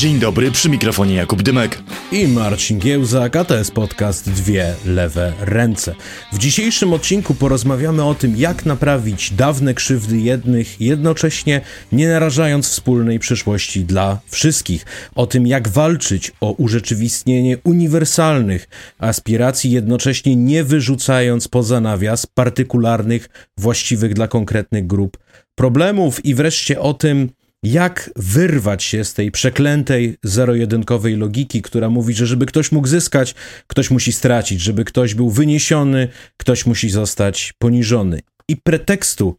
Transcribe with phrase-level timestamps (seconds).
[0.00, 1.82] Dzień dobry, przy mikrofonie Jakub Dymek.
[2.12, 5.94] I Marcin Giełzak, a to jest podcast Dwie Lewe Ręce.
[6.32, 11.60] W dzisiejszym odcinku porozmawiamy o tym, jak naprawić dawne krzywdy jednych, jednocześnie
[11.92, 14.86] nie narażając wspólnej przyszłości dla wszystkich.
[15.14, 18.68] O tym, jak walczyć o urzeczywistnienie uniwersalnych
[18.98, 23.28] aspiracji, jednocześnie nie wyrzucając poza nawias partykularnych,
[23.58, 25.18] właściwych dla konkretnych grup
[25.54, 27.30] problemów i wreszcie o tym,
[27.62, 33.34] jak wyrwać się z tej przeklętej zero-jedynkowej logiki, która mówi, że żeby ktoś mógł zyskać,
[33.66, 38.20] ktoś musi stracić, żeby ktoś był wyniesiony, ktoś musi zostać poniżony.
[38.48, 39.36] I pretekstu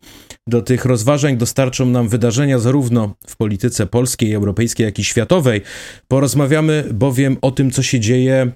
[0.47, 5.61] do tych rozważań dostarczą nam wydarzenia zarówno w polityce polskiej, europejskiej, jak i światowej.
[6.07, 8.51] Porozmawiamy bowiem o tym, co się dzieje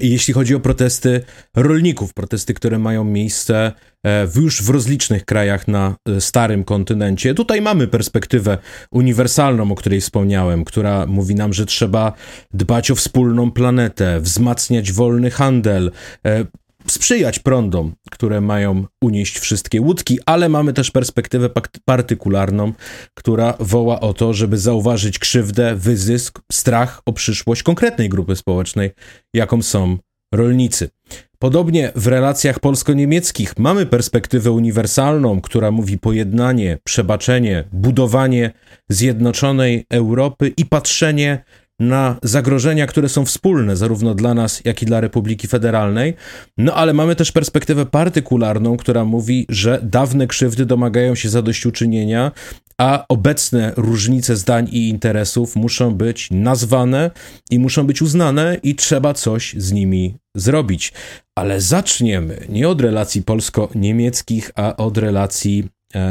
[0.00, 1.20] jeśli chodzi o protesty
[1.56, 3.72] rolników, protesty, które mają miejsce
[4.02, 7.34] e, w już w rozlicznych krajach na e, starym kontynencie.
[7.34, 8.58] Tutaj mamy perspektywę
[8.90, 12.12] uniwersalną, o której wspomniałem, która mówi nam, że trzeba
[12.54, 15.90] dbać o wspólną planetę, wzmacniać wolny handel,
[16.26, 16.44] e,
[16.86, 21.50] sprzyjać prądom, które mają unieść wszystkie łódki, ale mamy też perspektywę
[21.84, 22.72] partykularną,
[23.14, 28.90] która woła o to, żeby zauważyć krzywdę, wyzysk, strach o przyszłość konkretnej grupy społecznej,
[29.34, 29.98] jaką są
[30.34, 30.90] rolnicy.
[31.38, 38.50] Podobnie w relacjach polsko-niemieckich mamy perspektywę uniwersalną, która mówi pojednanie, przebaczenie, budowanie
[38.88, 41.44] zjednoczonej Europy i patrzenie
[41.80, 46.14] na zagrożenia, które są wspólne zarówno dla nas, jak i dla Republiki Federalnej.
[46.58, 52.32] No ale mamy też perspektywę partykularną, która mówi, że dawne krzywdy domagają się zadośćuczynienia,
[52.78, 57.10] a obecne różnice zdań i interesów muszą być nazwane
[57.50, 60.92] i muszą być uznane i trzeba coś z nimi zrobić.
[61.38, 65.68] Ale zaczniemy nie od relacji polsko-niemieckich, a od relacji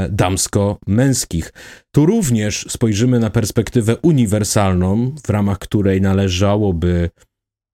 [0.09, 1.53] damsko-męskich.
[1.91, 7.09] Tu również spojrzymy na perspektywę uniwersalną, w ramach której należałoby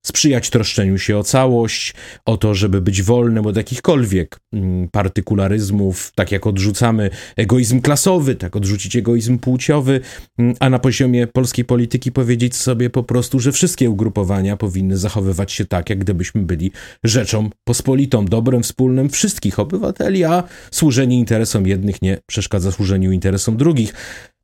[0.06, 1.94] sprzyjać troszczeniu się o całość,
[2.26, 8.56] o to, żeby być wolnym od jakichkolwiek mm, partykularyzmów, tak jak odrzucamy egoizm klasowy, tak
[8.56, 10.02] odrzucić egoizm płciowy,
[10.38, 15.52] mm, a na poziomie polskiej polityki powiedzieć sobie po prostu, że wszystkie ugrupowania powinny zachowywać
[15.52, 16.72] się tak, jak gdybyśmy byli
[17.04, 23.94] rzeczą pospolitą, dobrem wspólnym wszystkich obywateli, a służenie interesom jednych nie przeszkadza służeniu interesom drugich.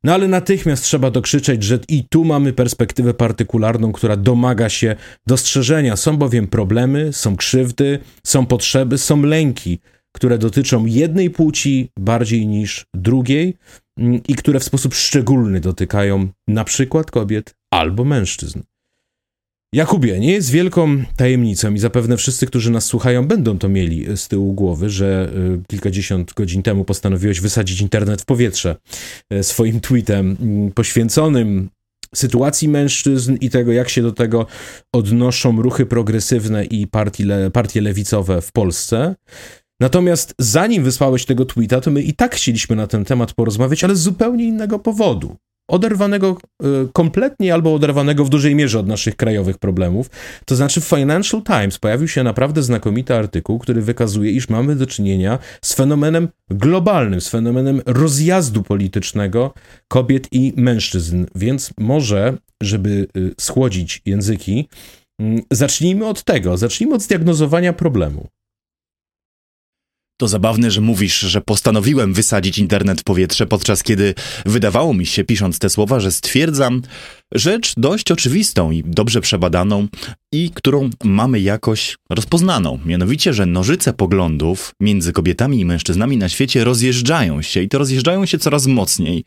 [0.04, 4.96] No ale natychmiast trzeba dokrzyczeć, że i tu mamy perspektywę partykularną, która domaga się
[5.26, 5.96] dostrzeżenia.
[5.96, 9.78] Są bowiem problemy, są krzywdy, są potrzeby, są lęki,
[10.16, 13.56] które dotyczą jednej płci bardziej niż drugiej
[13.98, 18.60] mm, i które w sposób szczególny dotykają na przykład kobiet albo mężczyzn.
[19.76, 24.28] Jakubie, nie jest wielką tajemnicą i zapewne wszyscy, którzy nas słuchają, będą to mieli z
[24.28, 28.76] tyłu głowy, że y, kilkadziesiąt godzin temu postanowiłeś wysadzić internet w powietrze
[29.32, 31.68] y, swoim tweetem mm, poświęconym
[32.14, 34.46] sytuacji mężczyzn i tego, jak się do tego
[34.94, 39.14] odnoszą ruchy progresywne i partie, partie lewicowe w Polsce.
[39.80, 43.96] Natomiast zanim wysłałeś tego tweeta, to my i tak chcieliśmy na ten temat porozmawiać, ale
[43.96, 45.36] z zupełnie innego powodu
[45.68, 50.10] oderwanego y, kompletnie albo oderwanego w dużej mierze od naszych krajowych problemów.
[50.44, 54.86] To znaczy w Financial Times pojawił się naprawdę znakomity artykuł, który wykazuje, iż mamy do
[54.86, 59.54] czynienia z fenomenem globalnym, z fenomenem rozjazdu politycznego
[59.88, 61.26] kobiet i mężczyzn.
[61.34, 64.68] Więc może, żeby y, schłodzić języki,
[65.20, 68.28] mm, zacznijmy od tego, zacznijmy od zdiagnozowania problemu.
[70.18, 74.14] To zabawne, że mówisz, że postanowiłem wysadzić internet w powietrze, podczas kiedy
[74.46, 76.82] wydawało mi się, pisząc te słowa, że stwierdzam
[77.34, 79.88] rzecz dość oczywistą i dobrze przebadaną
[80.32, 82.78] i którą mamy jakoś rozpoznaną.
[82.86, 88.26] Mianowicie, że nożyce poglądów między kobietami i mężczyznami na świecie rozjeżdżają się i to rozjeżdżają
[88.26, 89.24] się coraz mocniej.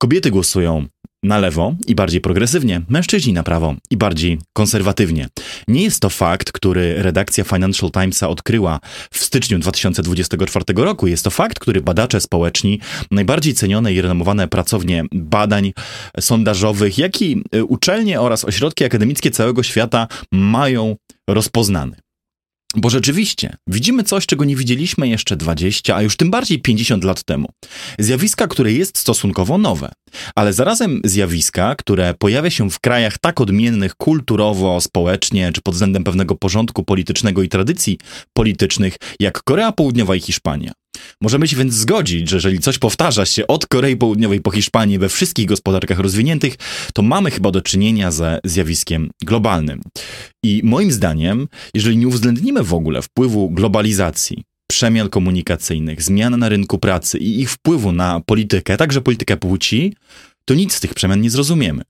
[0.00, 0.86] Kobiety głosują
[1.22, 5.28] na lewo i bardziej progresywnie, mężczyźni na prawo i bardziej konserwatywnie.
[5.68, 8.80] Nie jest to fakt, który redakcja Financial Timesa odkryła
[9.10, 11.06] w styczniu 2024 roku.
[11.06, 12.80] Jest to fakt, który badacze społeczni,
[13.10, 15.72] najbardziej cenione i renomowane pracownie badań
[16.20, 20.96] sondażowych, jak i y, uczelnie oraz ośrodki akademickie całego świata mają
[21.28, 21.96] rozpoznany.
[22.76, 27.24] Bo rzeczywiście widzimy coś, czego nie widzieliśmy jeszcze 20, a już tym bardziej 50 lat
[27.24, 27.48] temu.
[27.98, 29.92] Zjawiska, które jest stosunkowo nowe,
[30.34, 36.04] ale zarazem zjawiska, które pojawia się w krajach tak odmiennych kulturowo, społecznie, czy pod względem
[36.04, 37.98] pewnego porządku politycznego i tradycji
[38.32, 40.72] politycznych, jak Korea Południowa i Hiszpania.
[41.20, 45.08] Możemy się więc zgodzić, że jeżeli coś powtarza się od Korei Południowej po Hiszpanię we
[45.08, 46.54] wszystkich gospodarkach rozwiniętych,
[46.94, 49.80] to mamy chyba do czynienia ze zjawiskiem globalnym.
[50.44, 56.78] I moim zdaniem, jeżeli nie uwzględnimy w ogóle wpływu globalizacji, przemian komunikacyjnych, zmian na rynku
[56.78, 59.94] pracy i ich wpływu na politykę, także politykę płci,
[60.44, 61.82] to nic z tych przemian nie zrozumiemy.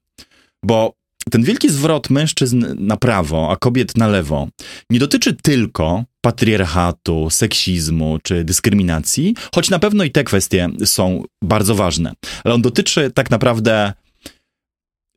[0.64, 0.92] Bo
[1.30, 4.48] ten wielki zwrot mężczyzn na prawo, a kobiet na lewo,
[4.90, 11.74] nie dotyczy tylko patriarchatu, seksizmu czy dyskryminacji, choć na pewno i te kwestie są bardzo
[11.74, 12.12] ważne.
[12.44, 13.92] Ale on dotyczy tak naprawdę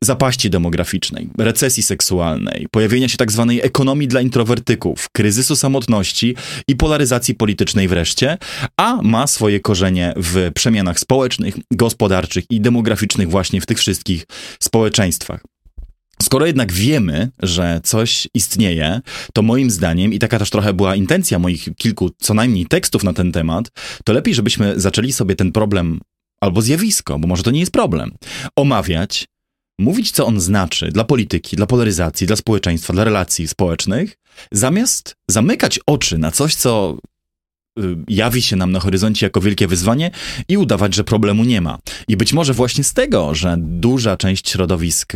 [0.04, 6.36] zapaści demograficznej, recesji seksualnej, pojawienia się tak zwanej ekonomii dla introwertyków, kryzysu samotności
[6.68, 8.38] i polaryzacji politycznej wreszcie,
[8.76, 14.26] a ma swoje korzenie w przemianach społecznych, gospodarczych i demograficznych właśnie w tych wszystkich
[14.60, 15.51] społeczeństwach.
[16.22, 19.00] Skoro jednak wiemy, że coś istnieje,
[19.34, 23.12] to moim zdaniem, i taka też trochę była intencja moich kilku co najmniej tekstów na
[23.12, 23.70] ten temat,
[24.04, 26.00] to lepiej, żebyśmy zaczęli sobie ten problem
[26.40, 28.12] albo zjawisko, bo może to nie jest problem,
[28.56, 29.26] omawiać,
[29.78, 34.16] mówić, co on znaczy dla polityki, dla polaryzacji, dla społeczeństwa, dla relacji społecznych,
[34.52, 36.98] zamiast zamykać oczy na coś, co
[38.08, 40.10] jawi się nam na horyzoncie jako wielkie wyzwanie
[40.48, 41.78] i udawać, że problemu nie ma.
[42.08, 45.12] I być może właśnie z tego, że duża część środowisk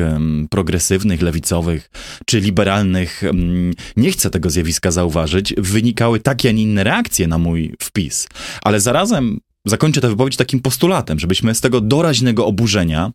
[0.51, 1.91] progresywnych, lewicowych
[2.27, 3.23] czy liberalnych
[3.97, 8.29] nie chce tego zjawiska zauważyć, wynikały takie, a nie inne reakcje na mój wpis.
[8.63, 13.13] Ale zarazem zakończę tę wypowiedź takim postulatem, żebyśmy z tego doraźnego oburzenia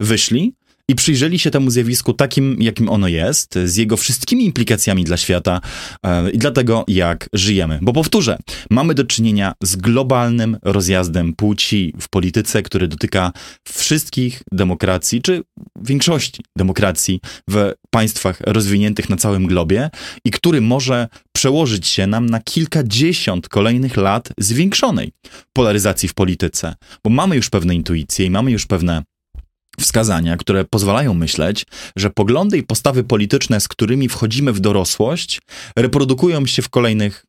[0.00, 0.54] wyszli
[0.88, 5.60] i przyjrzeli się temu zjawisku takim, jakim ono jest, z jego wszystkimi implikacjami dla świata
[6.06, 7.78] e, i dla tego, jak żyjemy.
[7.82, 8.38] Bo powtórzę,
[8.70, 13.32] mamy do czynienia z globalnym rozjazdem płci w polityce, który dotyka
[13.68, 15.42] wszystkich demokracji, czy
[15.82, 17.20] większości demokracji
[17.50, 19.90] w państwach rozwiniętych na całym globie
[20.24, 25.12] i który może przełożyć się nam na kilkadziesiąt kolejnych lat zwiększonej
[25.52, 26.74] polaryzacji w polityce.
[27.04, 29.02] Bo mamy już pewne intuicje i mamy już pewne
[29.80, 31.66] wskazania, które pozwalają myśleć,
[31.96, 35.40] że poglądy i postawy polityczne, z którymi wchodzimy w dorosłość,
[35.76, 37.26] reprodukują się w kolejnych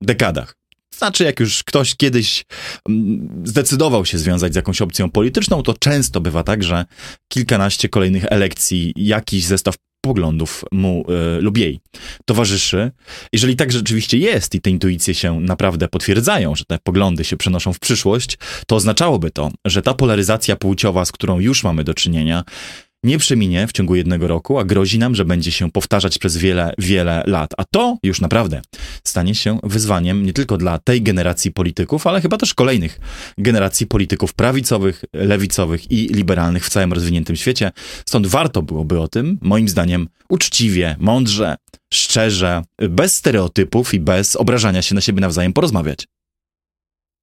[0.00, 0.62] dekadach.
[0.98, 2.44] Znaczy, jak już ktoś kiedyś
[2.88, 6.84] mm, zdecydował się związać z jakąś opcją polityczną, to często bywa tak, że
[7.28, 9.74] kilkanaście kolejnych elekcji jakiś zestaw
[10.04, 11.04] poglądów mu
[11.38, 11.80] y, lub jej
[12.24, 12.90] towarzyszy.
[13.32, 17.72] Jeżeli tak rzeczywiście jest i te intuicje się naprawdę potwierdzają, że te poglądy się przenoszą
[17.72, 22.44] w przyszłość, to oznaczałoby to, że ta polaryzacja płciowa, z którą już mamy do czynienia,
[23.02, 26.74] nie przeminie w ciągu jednego roku, a grozi nam, że będzie się powtarzać przez wiele,
[26.78, 27.50] wiele lat.
[27.56, 28.62] A to już naprawdę
[29.04, 33.00] stanie się wyzwaniem nie tylko dla tej generacji polityków, ale chyba też kolejnych
[33.38, 37.72] generacji polityków prawicowych, lewicowych i liberalnych w całym rozwiniętym świecie.
[38.06, 41.56] Stąd warto byłoby o tym, moim zdaniem, uczciwie, mądrze,
[41.92, 46.06] szczerze, bez stereotypów i bez obrażania się na siebie nawzajem porozmawiać.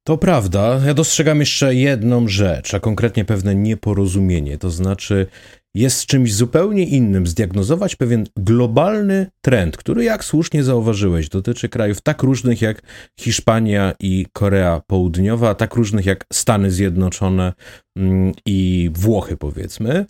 [0.09, 0.79] To prawda.
[0.85, 4.57] Ja dostrzegam jeszcze jedną rzecz, a konkretnie pewne nieporozumienie.
[4.57, 5.27] To znaczy,
[5.75, 12.23] jest czymś zupełnie innym zdiagnozować pewien globalny trend, który, jak słusznie zauważyłeś, dotyczy krajów tak
[12.23, 12.81] różnych jak
[13.19, 17.53] Hiszpania i Korea Południowa, tak różnych jak Stany Zjednoczone
[17.97, 20.05] mm, i Włochy, powiedzmy,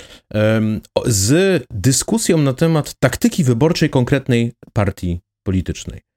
[1.05, 6.08] z dyskusją na temat taktyki wyborczej konkretnej partii politycznej.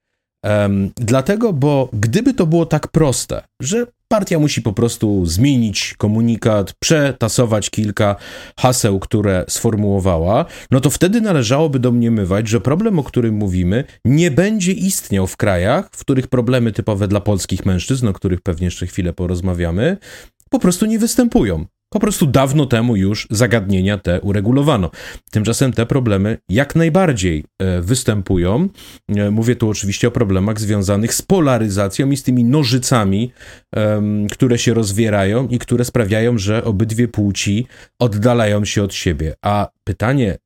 [0.44, 6.72] Um, dlatego, bo gdyby to było tak proste, że partia musi po prostu zmienić komunikat,
[6.72, 8.16] przetasować kilka
[8.58, 14.72] haseł, które sformułowała, no to wtedy należałoby domniemywać, że problem, o którym mówimy, nie będzie
[14.72, 19.12] istniał w krajach, w których problemy typowe dla polskich mężczyzn, o których pewnie jeszcze chwilę
[19.12, 19.96] porozmawiamy,
[20.50, 21.66] po prostu nie występują.
[21.92, 24.90] Po prostu dawno temu już zagadnienia te uregulowano.
[25.30, 28.68] Tymczasem te problemy jak najbardziej e, występują.
[29.08, 33.32] E, mówię tu oczywiście o problemach związanych z polaryzacją i z tymi nożycami,
[34.30, 37.66] które się rozwierają i które sprawiają, że obydwie płci
[37.98, 39.34] oddalają się od siebie.
[39.42, 40.38] A pytanie,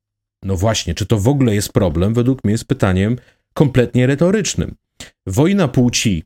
[0.43, 3.17] no właśnie, czy to w ogóle jest problem, według mnie jest pytaniem
[3.53, 4.75] kompletnie retorycznym.
[5.27, 6.23] Wojna płci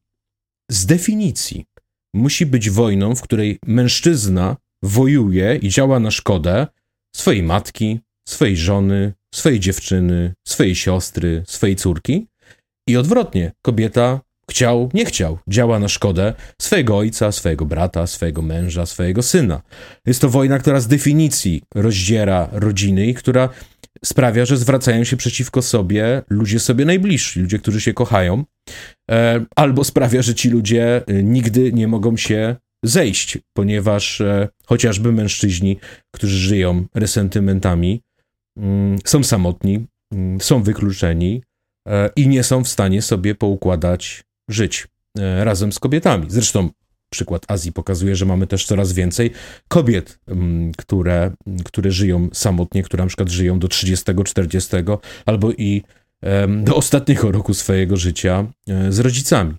[0.72, 1.66] z definicji
[2.14, 6.68] musi być wojną, w której mężczyzna wojuje i działa na szkodę
[7.16, 12.28] swojej matki, swojej żony, swojej dziewczyny, swojej siostry, swojej córki.
[12.88, 14.22] I odwrotnie, kobieta
[14.52, 19.62] chciał, nie chciał, działa na szkodę swojego ojca, swojego brata, swojego męża, swojego syna.
[20.06, 23.50] Jest to wojna, która z definicji rozdziera rodziny i która
[24.06, 28.44] sprawia, że zwracają się przeciwko sobie ludzie sobie najbliżsi, ludzie, którzy się kochają,
[29.12, 35.12] e, albo sprawia, że ci ludzie e, nigdy nie mogą się zejść, ponieważ e, chociażby
[35.12, 35.78] mężczyźni,
[36.12, 38.02] którzy żyją resentymentami,
[38.58, 41.44] mm, są samotni, mm, są wykluczeni
[41.88, 46.26] e, i nie są w stanie sobie poukładać żyć e, razem z kobietami.
[46.30, 46.70] Zresztą
[47.14, 49.32] przykład Azji pokazuje, że mamy też coraz więcej
[49.68, 51.32] kobiet, mm, które,
[51.66, 54.76] które żyją samotnie, które na przykład żyją do 30, 40
[55.26, 55.82] albo i
[56.64, 59.56] do ostatniego roku swojego życia e, z rodzicami.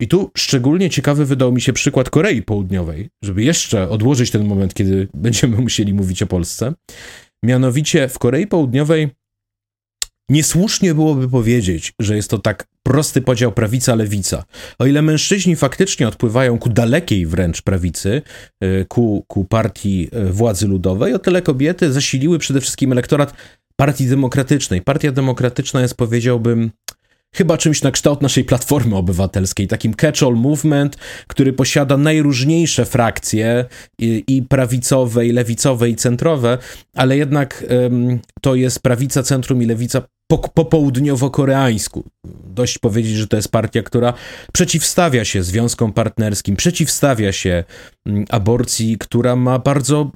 [0.00, 4.74] I tu szczególnie ciekawy wydał mi się przykład Korei Południowej, żeby jeszcze odłożyć ten moment,
[4.74, 6.72] kiedy będziemy musieli mówić o Polsce.
[7.44, 9.10] Mianowicie w Korei Południowej
[10.30, 14.44] Niesłusznie byłoby powiedzieć, że jest to tak prosty podział prawica-lewica.
[14.78, 18.22] O ile mężczyźni faktycznie odpływają ku dalekiej wręcz prawicy,
[18.60, 23.34] e, ku, ku partii e, władzy ludowej, o tyle kobiety zasiliły przede wszystkim elektorat
[23.76, 24.82] partii demokratycznej.
[24.82, 26.70] Partia demokratyczna jest, powiedziałbym,
[27.34, 33.64] chyba czymś na kształt naszej platformy obywatelskiej, takim catch-all movement, który posiada najróżniejsze frakcje
[33.98, 36.58] i, i prawicowe, i lewicowe, i centrowe,
[36.94, 42.04] ale jednak um, to jest prawica, centrum i lewica po, po południowo-koreańsku.
[42.46, 44.14] Dość powiedzieć, że to jest partia, która
[44.52, 47.64] przeciwstawia się związkom partnerskim, przeciwstawia się
[48.06, 50.10] mm, aborcji, która ma bardzo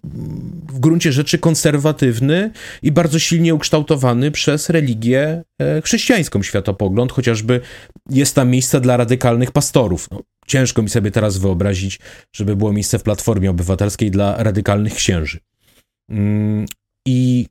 [0.72, 2.50] w gruncie rzeczy konserwatywny
[2.82, 7.60] i bardzo silnie ukształtowany przez religię e, chrześcijańską światopogląd, chociażby
[8.10, 10.08] jest tam miejsce dla radykalnych pastorów.
[10.10, 12.00] No, ciężko mi sobie teraz wyobrazić,
[12.36, 15.38] żeby było miejsce w Platformie Obywatelskiej dla radykalnych księży.
[16.10, 16.66] Mm,
[17.06, 17.46] I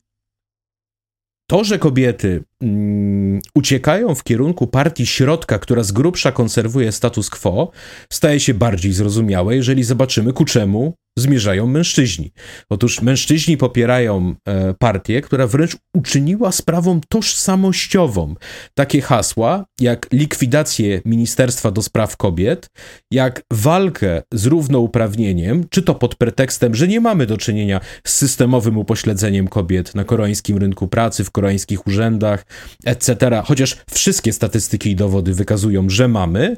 [1.49, 7.71] to, że kobiety mm, uciekają w kierunku partii środka, która z grubsza konserwuje status quo,
[8.09, 12.31] staje się bardziej zrozumiałe, jeżeli zobaczymy, ku czemu zmierzają mężczyźni.
[12.69, 18.35] Otóż mężczyźni popierają e, partię, która wręcz uczyniła sprawą tożsamościową
[18.73, 22.69] takie hasła jak likwidację Ministerstwa do Spraw Kobiet,
[23.11, 28.77] jak walkę z równouprawnieniem, czy to pod pretekstem, że nie mamy do czynienia z systemowym
[28.77, 32.45] upośledzeniem kobiet na koreańskim rynku pracy, w koreańskich urzędach,
[32.85, 33.41] etc.
[33.45, 36.57] Chociaż wszystkie statystyki i dowody wykazują, że mamy,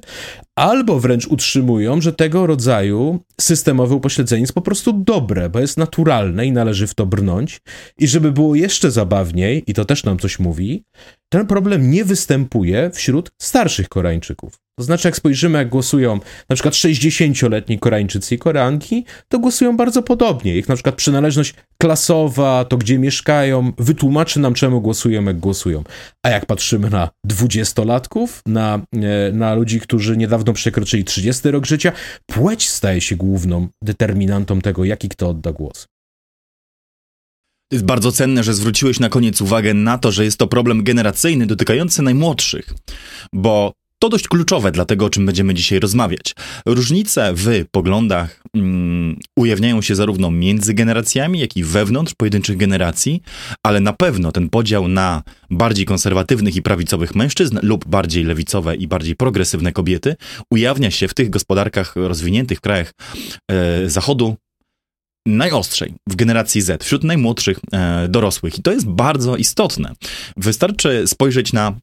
[0.59, 6.45] albo wręcz utrzymują, że tego rodzaju systemowe upośledzenie jest po prostu dobre, bo jest naturalne
[6.45, 7.61] i należy w to brnąć.
[7.99, 10.83] I żeby było jeszcze zabawniej, i to też nam coś mówi,
[11.29, 14.53] ten problem nie występuje wśród starszych Koreańczyków.
[14.79, 16.19] To znaczy, jak spojrzymy, jak głosują
[16.49, 20.57] na przykład 60-letni Koreańczycy i Koreanki, to głosują bardzo podobnie.
[20.57, 25.83] Ich na przykład przynależność klasowa, to gdzie mieszkają, wytłumaczy nam, czemu głosują, jak głosują.
[26.25, 31.91] A jak patrzymy na dwudziestolatków, na, e, na ludzi, którzy niedawno przekroczyli 30 rok życia,
[32.25, 35.87] płeć staje się główną determinantą tego, jaki kto odda głos.
[37.71, 41.45] Jest bardzo cenne, że zwróciłeś na koniec uwagę na to, że jest to problem generacyjny
[41.45, 42.73] dotykający najmłodszych,
[43.33, 46.35] bo to dość kluczowe dla tego, o czym będziemy dzisiaj rozmawiać.
[46.65, 53.21] Różnice w poglądach mm, ujawniają się zarówno między generacjami, jak i wewnątrz pojedynczych generacji,
[53.63, 58.87] ale na pewno ten podział na bardziej konserwatywnych i prawicowych mężczyzn lub bardziej lewicowe i
[58.87, 60.15] bardziej progresywne kobiety
[60.51, 62.93] ujawnia się w tych gospodarkach rozwiniętych krajach
[63.51, 64.35] e, Zachodu
[65.25, 68.59] najostrzej w generacji Z, wśród najmłodszych e, dorosłych.
[68.59, 69.93] I to jest bardzo istotne.
[70.37, 71.73] Wystarczy spojrzeć na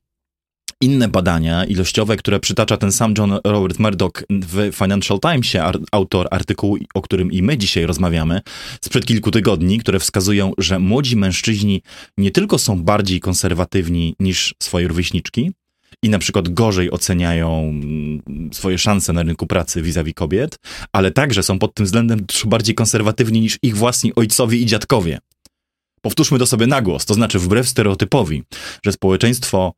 [0.80, 6.76] inne badania ilościowe, które przytacza ten sam John Robert Murdoch w Financial Timesie, autor artykułu,
[6.94, 8.40] o którym i my dzisiaj rozmawiamy,
[8.80, 11.82] sprzed kilku tygodni, które wskazują, że młodzi mężczyźni
[12.18, 15.52] nie tylko są bardziej konserwatywni niż swoje rówieśniczki,
[16.02, 20.58] i na przykład gorzej oceniają mm, swoje szanse na rynku pracy vis-a-vis kobiet,
[20.92, 25.18] ale także są pod tym względem bardziej konserwatywni niż ich własni ojcowie i dziadkowie.
[26.00, 28.42] Powtórzmy to sobie na głos, to znaczy wbrew stereotypowi,
[28.84, 29.72] że społeczeństwo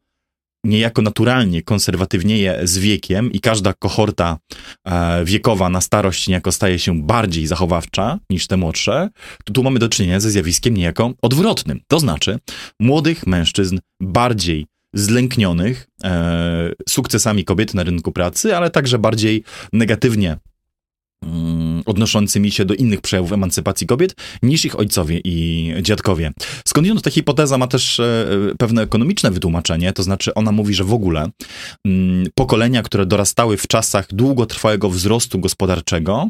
[0.65, 4.39] niejako naturalnie konserwatywnieje z wiekiem i każda kohorta
[4.85, 9.09] e, wiekowa na starość niejako staje się bardziej zachowawcza niż te młodsze,
[9.45, 11.81] to tu mamy do czynienia ze zjawiskiem niejako odwrotnym.
[11.87, 12.39] To znaczy
[12.81, 19.43] młodych mężczyzn bardziej zlęknionych e, sukcesami kobiet na rynku pracy, ale także bardziej
[19.73, 20.37] negatywnie
[21.23, 26.33] mm, odnoszącymi się do innych przejawów emancypacji kobiet niż ich ojcowie i dziadkowie.
[26.65, 28.27] Skądinąd ta hipoteza ma też e,
[28.59, 31.31] pewne ekonomiczne wytłumaczenie, to znaczy ona mówi, że w ogóle
[31.87, 36.29] mm, pokolenia, które dorastały w czasach długotrwałego wzrostu gospodarczego,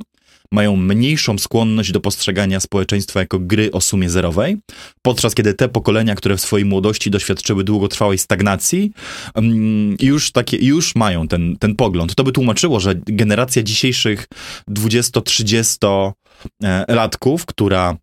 [0.53, 4.57] mają mniejszą skłonność do postrzegania społeczeństwa jako gry o sumie zerowej,
[5.03, 8.93] podczas kiedy te pokolenia, które w swojej młodości doświadczyły długotrwałej stagnacji,
[9.35, 12.15] mm, już takie, już mają ten, ten pogląd.
[12.15, 14.29] To by tłumaczyło, że generacja dzisiejszych
[14.69, 16.13] 20-30
[16.63, 17.97] e, latków, która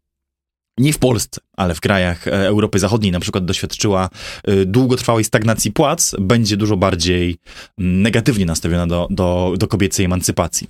[0.78, 4.10] nie w Polsce, ale w krajach e, Europy Zachodniej na przykład doświadczyła
[4.44, 7.38] e, długotrwałej stagnacji płac, będzie dużo bardziej
[7.78, 10.68] mm, negatywnie nastawiona do, do, do kobiecej emancypacji.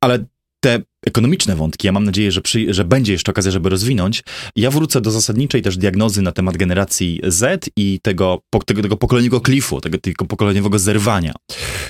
[0.00, 0.24] Ale
[0.64, 4.22] te ekonomiczne wątki, ja mam nadzieję, że, przy, że będzie jeszcze okazja, żeby rozwinąć.
[4.56, 9.40] Ja wrócę do zasadniczej też diagnozy na temat generacji Z i tego, tego, tego pokoleniowego
[9.40, 11.34] klifu, tego, tego pokoleniowego zerwania.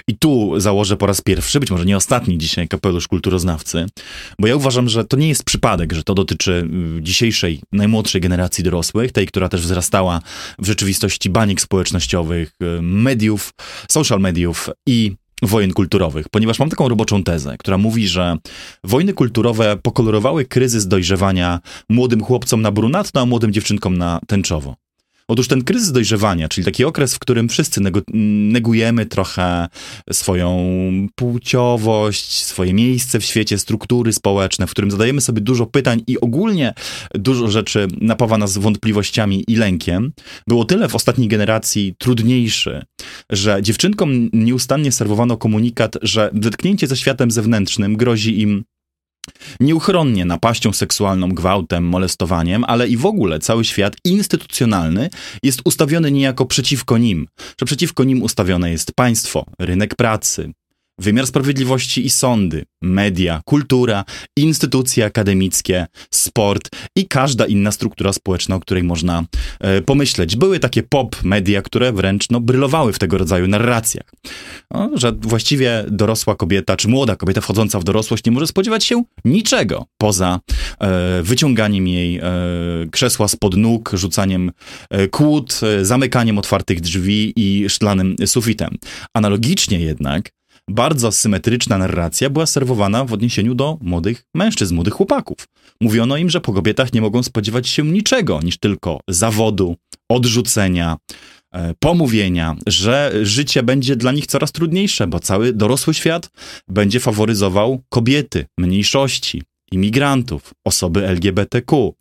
[0.08, 3.86] I tu założę po raz pierwszy, być może nie ostatni dzisiaj kapelusz kulturoznawcy,
[4.38, 8.64] bo ja uważam, że to nie jest przypadek, że to dotyczy y, dzisiejszej, najmłodszej generacji
[8.64, 10.20] dorosłych, tej, która też wzrastała
[10.58, 13.50] w rzeczywistości baniek społecznościowych, y, mediów,
[13.88, 18.36] social mediów i wojen kulturowych, ponieważ mam taką roboczą tezę, która mówi, że
[18.84, 24.83] wojny kulturowe pokolorowały kryzys dojrzewania młodym chłopcom na brunatno, a młodym dziewczynkom na tęczowo.
[25.28, 27.80] Otóż ten kryzys dojrzewania, czyli taki okres, w którym wszyscy
[28.14, 29.68] negujemy trochę
[30.12, 30.66] swoją
[31.14, 36.74] płciowość, swoje miejsce w świecie, struktury społeczne, w którym zadajemy sobie dużo pytań i ogólnie
[37.14, 40.12] dużo rzeczy napawa nas wątpliwościami i lękiem,
[40.48, 42.82] było tyle w ostatniej generacji trudniejszy,
[43.30, 48.64] że dziewczynkom nieustannie serwowano komunikat, że zetknięcie ze światem zewnętrznym grozi im
[49.60, 55.10] Nieuchronnie napaścią seksualną, gwałtem, molestowaniem, ale i w ogóle cały świat instytucjonalny
[55.42, 57.26] jest ustawiony niejako przeciwko nim,
[57.60, 60.52] że przeciwko nim ustawione jest państwo, rynek pracy,
[60.98, 64.04] wymiar sprawiedliwości i sądy, media, kultura,
[64.36, 69.24] instytucje akademickie, sport i każda inna struktura społeczna, o której można
[69.60, 70.36] e, pomyśleć.
[70.36, 74.10] Były takie pop media, które wręcz no, brylowały w tego rodzaju narracjach.
[74.70, 79.02] No, że właściwie dorosła kobieta, czy młoda kobieta wchodząca w dorosłość nie może spodziewać się
[79.24, 80.40] niczego poza
[80.80, 82.22] e, wyciąganiem jej e,
[82.90, 84.52] krzesła spod nóg, rzucaniem
[84.90, 88.70] e, kłód, e, zamykaniem otwartych drzwi i szklanym sufitem.
[89.14, 90.30] Analogicznie jednak
[90.70, 95.36] bardzo symetryczna narracja była serwowana w odniesieniu do młodych mężczyzn, młodych chłopaków.
[95.80, 99.76] Mówiono im, że po kobietach nie mogą spodziewać się niczego niż tylko zawodu,
[100.08, 100.96] odrzucenia,
[101.52, 106.30] e, pomówienia, że życie będzie dla nich coraz trudniejsze, bo cały dorosły świat
[106.68, 109.42] będzie faworyzował kobiety, mniejszości,
[109.72, 111.94] imigrantów, osoby LGBTQ,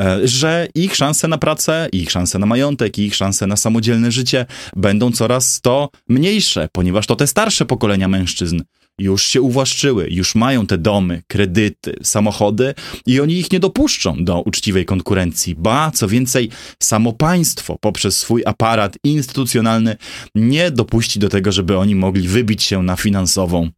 [0.00, 4.46] e, że ich szanse na pracę, ich szanse na majątek, ich szanse na samodzielne życie
[4.76, 8.60] będą coraz to mniejsze, ponieważ to te starsze pokolenia mężczyzn
[9.00, 12.74] już się uwłaszczyły, już mają te domy, kredyty, samochody
[13.06, 15.54] i oni ich nie dopuszczą do uczciwej konkurencji.
[15.54, 16.50] Ba, co więcej,
[16.82, 19.96] samo państwo poprzez swój aparat instytucjonalny
[20.34, 23.70] nie dopuści do tego, żeby oni mogli wybić się na finansową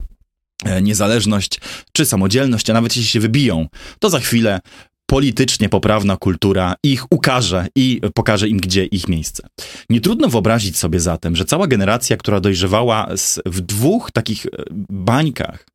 [0.83, 1.61] niezależność
[1.92, 3.66] czy samodzielność, a nawet jeśli się wybiją,
[3.99, 4.61] to za chwilę
[5.07, 9.46] politycznie poprawna kultura ich ukaże i pokaże im, gdzie ich miejsce.
[9.90, 13.09] Nie trudno wyobrazić sobie zatem, że cała generacja, która dojrzewała
[13.46, 14.48] w dwóch takich e,
[14.90, 15.66] bańkach,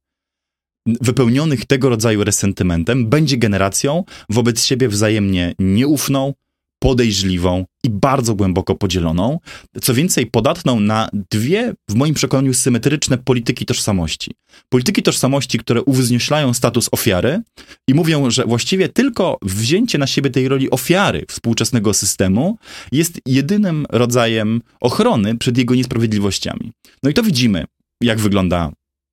[1.02, 6.34] wypełnionych tego rodzaju resentymentem, będzie generacją wobec siebie wzajemnie nieufną,
[6.80, 9.40] podejrzliwą i bardzo głęboko podzieloną,
[9.82, 14.32] co więcej, podatną na dwie, w moim przekonaniu, symetryczne polityki tożsamości.
[14.70, 17.42] Polityki tożsamości, które uwznioślają status ofiary
[17.88, 22.58] i mówią, że właściwie tylko wzięcie na siebie tej roli ofiary współczesnego systemu
[22.92, 26.72] jest jedynym rodzajem ochrony przed jego niesprawiedliwościami.
[27.04, 27.66] No i to widzimy,
[28.02, 28.72] jak wygląda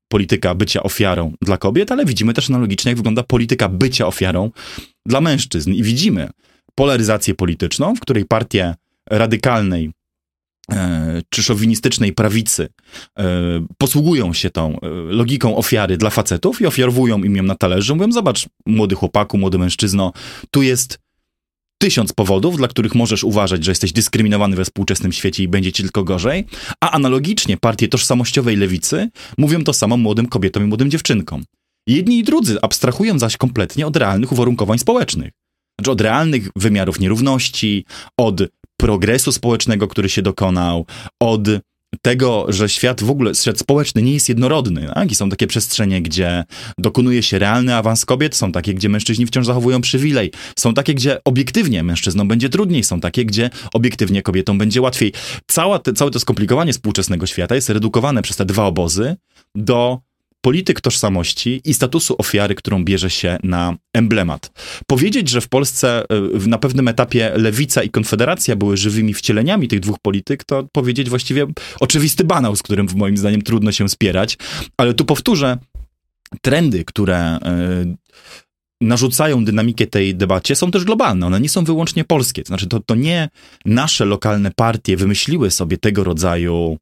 [0.09, 4.51] polityka bycia ofiarą dla kobiet, ale widzimy też analogicznie, jak wygląda polityka bycia ofiarą
[5.07, 5.73] dla mężczyzn.
[5.73, 6.29] I widzimy,
[6.75, 8.75] polaryzację polityczną, w której partie
[9.11, 9.93] radykalnej
[10.73, 12.69] e, czy szowinistycznej prawicy
[13.19, 13.25] e,
[13.79, 17.95] posługują się tą e, logiką ofiary dla facetów i ofiarowują im ją na talerze.
[17.95, 20.13] Mówią, zobacz, młody chłopaku, młody mężczyzno,
[20.51, 20.99] tu jest
[21.79, 25.83] tysiąc powodów, dla których możesz uważać, że jesteś dyskryminowany we współczesnym świecie i będzie ci
[25.83, 26.45] tylko gorzej,
[26.81, 31.45] a analogicznie partie tożsamościowej lewicy mówią to samo młodym kobietom i młodym dziewczynkom.
[31.87, 35.33] Jedni i drudzy abstrahują zaś kompletnie od realnych uwarunkowań społecznych.
[35.79, 37.85] Znaczy od realnych wymiarów nierówności,
[38.19, 38.43] od
[38.77, 40.87] progresu społecznego, który się dokonał,
[41.21, 41.49] od
[42.03, 44.87] tego, że świat w ogóle, świat społeczny nie jest jednorodny.
[44.95, 45.13] Tak?
[45.13, 46.45] I są takie przestrzenie, gdzie
[46.79, 51.19] dokonuje się realny awans kobiet, są takie, gdzie mężczyźni wciąż zachowują przywilej, są takie, gdzie
[51.25, 55.13] obiektywnie mężczyznom będzie trudniej, są takie, gdzie obiektywnie kobietom będzie łatwiej.
[55.47, 59.17] Cała te, całe to skomplikowanie współczesnego świata jest redukowane przez te dwa obozy
[59.55, 60.01] do
[60.45, 64.51] polityk tożsamości i statusu ofiary, którą bierze się na emblemat.
[64.87, 66.05] Powiedzieć, że w Polsce
[66.45, 71.11] e, na pewnym etapie lewica i konfederacja były żywymi wcieleniami tych dwóch polityk, to powiedzieć
[71.11, 71.47] właściwie
[71.81, 74.39] oczywisty banał, z którym moim zdaniem trudno się spierać.
[74.77, 75.59] Ale tu powtórzę,
[76.43, 77.39] trendy, które e,
[78.81, 81.27] narzucają dynamikę tej debacie, są też globalne.
[81.27, 82.43] One nie są wyłącznie polskie.
[82.43, 83.29] To znaczy, to, to nie
[83.65, 86.79] nasze lokalne partie wymyśliły sobie tego rodzaju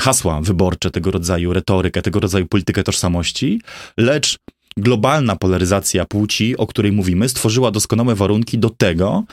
[0.00, 3.60] hasła wyborcze tego rodzaju, retorykę, tego rodzaju politykę tożsamości,
[3.96, 4.38] lecz
[4.76, 9.24] globalna polaryzacja płci, o której mówimy, stworzyła doskonałe warunki do tego,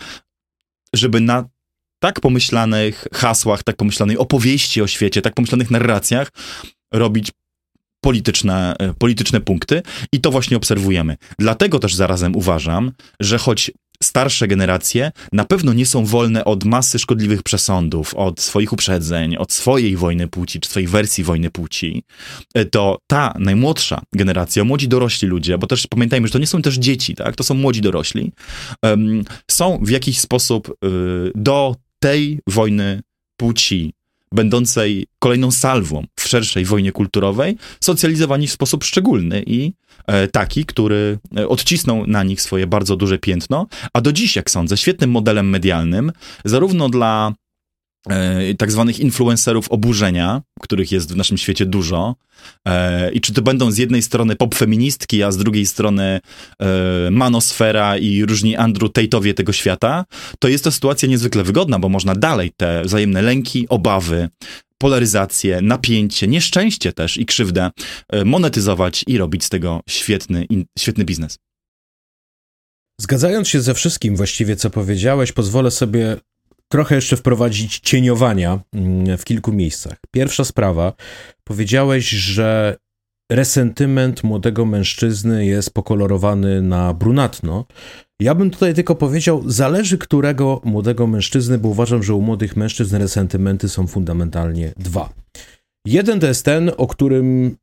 [0.93, 1.45] żeby na
[1.99, 6.31] tak pomyślanych hasłach, tak pomyślanej opowieści o świecie, tak pomyślanych narracjach
[6.91, 7.31] robić
[8.01, 9.81] polityczne, e, polityczne punkty
[10.11, 11.17] i to właśnie obserwujemy.
[11.39, 13.71] Dlatego też zarazem uważam, że choć
[14.03, 19.53] starsze generacje na pewno nie są wolne od masy szkodliwych przesądów, od swoich uprzedzeń, od
[19.53, 22.03] swojej wojny płci, czy swojej wersji wojny płci,
[22.53, 26.61] e, to ta najmłodsza generacja, młodzi dorośli ludzie, bo też pamiętajmy, że to nie są
[26.61, 27.35] też dzieci, tak?
[27.35, 28.31] To są młodzi dorośli,
[28.83, 33.01] um, są w jakiś sposób y, do tej wojny
[33.37, 33.93] płci
[34.33, 39.73] będącej kolejną salwą w szerszej wojnie kulturowej, socjalizowani w sposób szczególny i
[40.07, 44.51] e, taki, który e, odcisnął na nich swoje bardzo duże piętno, a do dziś, jak
[44.51, 46.11] sądzę, świetnym modelem medialnym,
[46.45, 47.33] zarówno dla
[48.57, 52.15] tak zwanych influencerów oburzenia, których jest w naszym świecie dużo.
[52.67, 56.19] E, I czy to będą z jednej strony popfeministki, a z drugiej strony
[56.59, 60.05] e, manosfera i różni Andrew Tate'owie tego świata,
[60.39, 64.29] to jest to sytuacja niezwykle wygodna, bo można dalej te wzajemne lęki, obawy,
[64.77, 67.69] polaryzację, napięcie, nieszczęście też i krzywdę
[68.09, 70.47] e, monetyzować i robić z tego świetny,
[70.79, 71.37] świetny biznes.
[73.01, 76.17] Zgadzając się ze wszystkim właściwie, co powiedziałeś, pozwolę sobie
[76.71, 79.97] trochę jeszcze wprowadzić cieniowania mm, w kilku miejscach.
[80.11, 80.93] Pierwsza sprawa,
[81.43, 82.77] powiedziałeś, że
[83.31, 87.65] resentyment młodego mężczyzny jest pokolorowany na brunatno.
[88.21, 92.95] Ja bym tutaj tylko powiedział, zależy którego młodego mężczyzny, bo uważam, że u młodych mężczyzn
[92.97, 95.09] resentymenty są fundamentalnie dwa.
[95.85, 97.55] Jeden to jest ten, o którym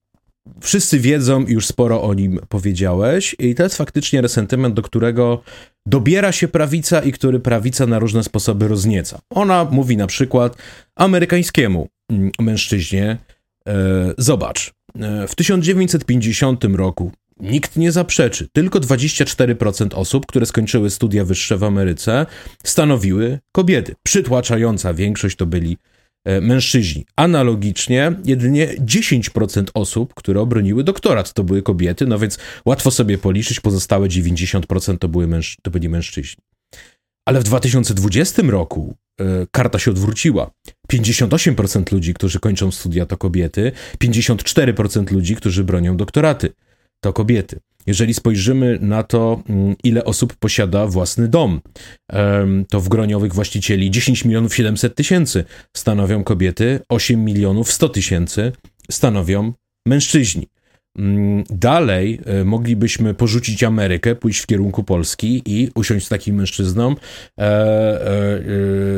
[0.61, 5.43] wszyscy wiedzą już sporo o nim powiedziałeś, i to jest faktycznie resentyment, do którego
[5.87, 9.19] dobiera się prawica i który prawica na różne sposoby roznieca.
[9.31, 10.57] Ona mówi na przykład
[10.97, 13.19] amerykańskiemu mm, mężczyźnie:
[13.69, 21.25] e, Zobacz, e, w 1950 roku nikt nie zaprzeczy, tylko 24% osób, które skończyły studia
[21.25, 22.27] wyższe w Ameryce,
[22.65, 23.95] stanowiły kobiety.
[24.03, 25.77] Przytłaczająca większość to byli
[26.41, 27.07] mężczyźni.
[27.17, 33.61] Analogicznie jedynie 10% osób, które obroniły doktorat, to były kobiety, no więc łatwo sobie policzyć,
[33.61, 36.43] pozostałe 90% to, były męż- to byli mężczyźni.
[37.29, 40.51] Ale w 2020 roku y, karta się odwróciła.
[40.93, 46.53] 58% ludzi, którzy kończą studia, to kobiety, 54% ludzi, którzy bronią doktoraty,
[47.01, 47.61] to kobiety.
[47.87, 51.61] Jeżeli spojrzymy na to, mm, ile osób posiada własny dom,
[52.71, 55.45] to w gronie owych właścicieli 10 milionów 700 tysięcy
[55.77, 58.53] stanowią kobiety, 8 milionów 100 tysięcy
[58.91, 59.53] stanowią
[59.87, 60.49] mężczyźni.
[60.99, 66.91] Mm, dalej e, moglibyśmy porzucić Amerykę, pójść w kierunku Polski i usiąść z takim mężczyzną,
[67.39, 67.47] e, e,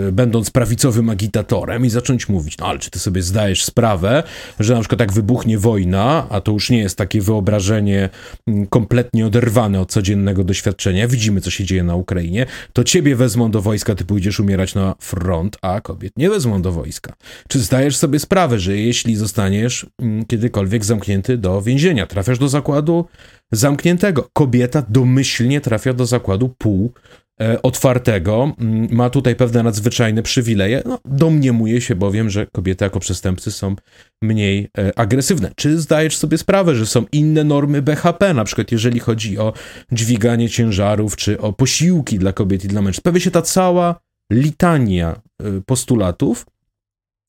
[0.08, 4.22] e, będąc prawicowym agitatorem i zacząć mówić, no ale czy ty sobie zdajesz sprawę,
[4.60, 8.08] że na przykład tak wybuchnie wojna, a to już nie jest takie wyobrażenie
[8.46, 13.50] mm, kompletnie oderwane od codziennego doświadczenia, widzimy co się dzieje na Ukrainie, to ciebie wezmą
[13.50, 17.14] do wojska, ty pójdziesz umierać na front, a kobiet nie wezmą do wojska.
[17.48, 22.48] Czy zdajesz sobie sprawę, że jeśli zostaniesz mm, kiedykolwiek zamknięty do więzienia, więzienia, trafiasz do
[22.48, 23.04] zakładu
[23.52, 24.28] zamkniętego.
[24.32, 26.92] Kobieta domyślnie trafia do zakładu pół
[27.40, 28.52] e, otwartego.
[28.58, 30.82] Mm, ma tutaj pewne nadzwyczajne przywileje.
[30.86, 33.76] No, domniemuje się bowiem, że kobiety jako przestępcy są
[34.22, 35.50] mniej e, agresywne.
[35.56, 39.52] Czy zdajesz sobie sprawę, że są inne normy BHP, na przykład jeżeli chodzi o
[39.92, 43.02] dźwiganie ciężarów, czy o posiłki dla kobiet i dla mężczyzn?
[43.02, 44.00] Pojawia się ta cała
[44.32, 46.46] litania e, postulatów,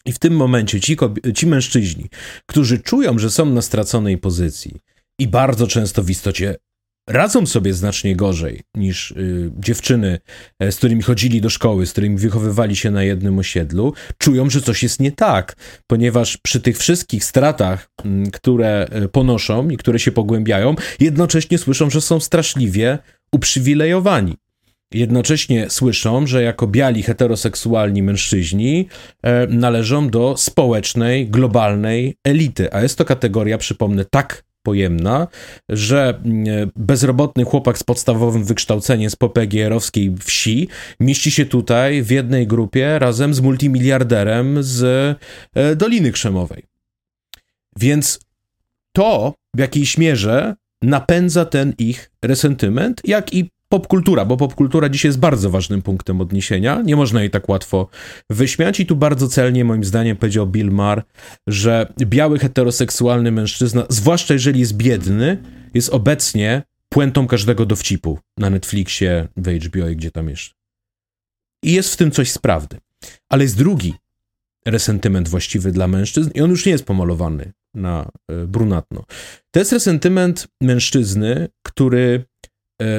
[0.05, 0.97] i w tym momencie ci,
[1.35, 2.09] ci mężczyźni,
[2.45, 4.75] którzy czują, że są na straconej pozycji
[5.19, 6.55] i bardzo często w istocie
[7.09, 10.19] radzą sobie znacznie gorzej niż y, dziewczyny,
[10.59, 14.61] e, z którymi chodzili do szkoły, z którymi wychowywali się na jednym osiedlu, czują, że
[14.61, 15.55] coś jest nie tak,
[15.87, 21.89] ponieważ przy tych wszystkich stratach, y, które e, ponoszą i które się pogłębiają, jednocześnie słyszą,
[21.89, 22.99] że są straszliwie
[23.31, 24.37] uprzywilejowani
[24.93, 28.87] jednocześnie słyszą, że jako biali heteroseksualni mężczyźni
[29.23, 35.27] e, należą do społecznej, globalnej elity, a jest to kategoria, przypomnę, tak pojemna,
[35.69, 40.67] że mm, bezrobotny chłopak z podstawowym wykształceniem z popegierowskiej wsi
[40.99, 44.83] mieści się tutaj w jednej grupie razem z multimiliarderem z
[45.55, 46.63] e, Doliny Krzemowej.
[47.79, 48.19] Więc
[48.91, 55.19] to w jakiejś mierze napędza ten ich resentyment, jak i popkultura, bo popkultura dzisiaj jest
[55.19, 56.81] bardzo ważnym punktem odniesienia.
[56.81, 57.87] Nie można jej tak łatwo
[58.29, 61.03] wyśmiać i tu bardzo celnie moim zdaniem powiedział Bill Maher,
[61.47, 69.27] że biały heteroseksualny mężczyzna, zwłaszcza jeżeli jest biedny, jest obecnie puentą każdego dowcipu na Netflixie,
[69.37, 70.55] w HBO i gdzie tam jeszcze.
[71.63, 72.77] I jest w tym coś z prawdy.
[73.29, 73.93] Ale jest drugi
[74.65, 79.05] resentyment właściwy dla mężczyzn i on już nie jest pomalowany na e, brunatno.
[79.51, 82.25] To jest resentyment mężczyzny, który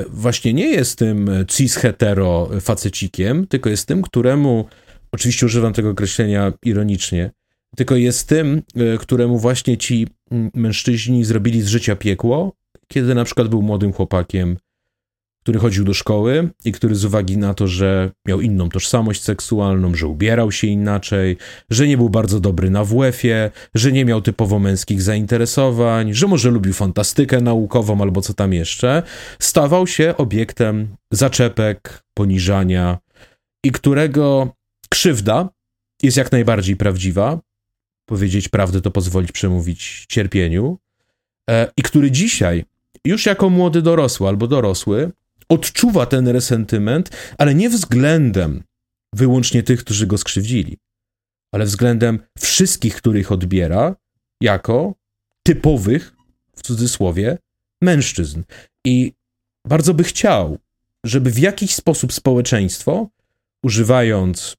[0.09, 4.64] właśnie nie jest tym cis-hetero facecikiem, tylko jest tym, któremu,
[5.12, 7.31] oczywiście używam tego określenia ironicznie,
[7.77, 10.09] tylko jest tym, e, któremu właśnie ci
[10.55, 12.53] mężczyźni zrobili z życia piekło,
[12.88, 14.57] kiedy na przykład był młodym chłopakiem,
[15.51, 19.95] który chodził do szkoły i który z uwagi na to, że miał inną tożsamość seksualną,
[19.95, 21.37] że ubierał się inaczej,
[21.71, 26.51] że nie był bardzo dobry na WF-ie, że nie miał typowo męskich zainteresowań, że może
[26.51, 29.03] lubił fantastykę naukową albo co tam jeszcze,
[29.39, 32.99] stawał się obiektem zaczepek, poniżania
[33.65, 34.55] i którego
[34.89, 35.49] krzywda
[36.03, 37.41] jest jak najbardziej prawdziwa.
[38.07, 40.79] Powiedzieć prawdę to pozwolić przemówić cierpieniu.
[41.51, 42.65] E, I który dzisiaj,
[43.05, 45.11] już jako młody dorosły albo dorosły,
[45.51, 48.63] odczuwa ten resentyment, ale nie względem
[49.15, 50.79] wyłącznie tych, którzy go skrzywdzili,
[51.53, 53.97] ale względem wszystkich, których odbiera
[54.43, 54.95] jako
[55.43, 56.13] typowych,
[56.57, 57.39] w cudzysłowie,
[57.83, 58.43] mężczyzn.
[58.87, 59.13] I
[59.67, 60.59] bardzo by chciał,
[61.05, 63.09] żeby w jakiś sposób społeczeństwo,
[63.65, 64.57] używając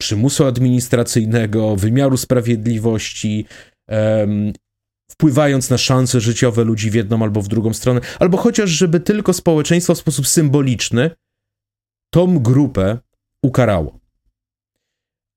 [0.00, 3.46] przymusu administracyjnego, wymiaru sprawiedliwości,
[5.10, 9.32] wpływając na szanse życiowe ludzi w jedną albo w drugą stronę, albo chociaż, żeby tylko
[9.32, 11.10] społeczeństwo w sposób symboliczny
[12.10, 12.98] tą grupę
[13.42, 13.98] ukarało.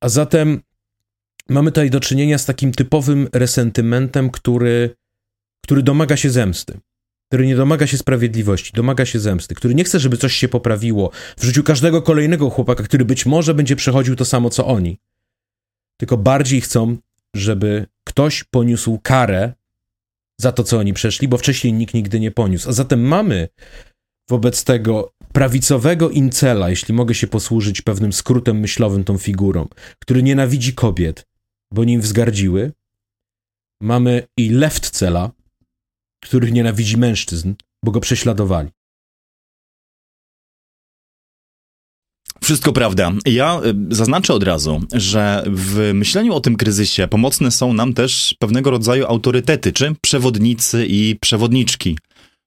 [0.02, 0.62] A zatem
[1.50, 4.96] mamy tutaj do czynienia z takim typowym resentymentem, który,
[5.62, 6.80] który domaga się zemsty
[7.32, 11.12] który nie domaga się sprawiedliwości, domaga się zemsty, który nie chce, żeby coś się poprawiło
[11.38, 15.00] w życiu każdego kolejnego chłopaka, który być może będzie przechodził to samo co oni,
[15.98, 16.98] tylko bardziej chcą,
[17.36, 19.54] żeby ktoś poniósł karę
[20.40, 22.70] za to, co oni przeszli, bo wcześniej nikt nigdy nie poniósł.
[22.70, 23.50] A zatem mamy
[24.30, 29.68] wobec tego prawicowego incela, jeśli mogę się posłużyć pewnym skrótem myślowym tą figurą,
[30.00, 31.28] który nienawidzi kobiet,
[31.74, 32.72] bo nim wzgardziły.
[33.82, 35.32] Mamy i leftcela,
[36.24, 37.54] których nienawidzi mężczyzn,
[37.86, 38.70] bo go prześladowali.
[42.44, 43.12] Wszystko prawda.
[43.26, 48.36] Ja y, zaznaczę od razu, że w myśleniu o tym kryzysie pomocne są nam też
[48.40, 51.98] pewnego rodzaju autorytety, czy przewodnicy i przewodniczki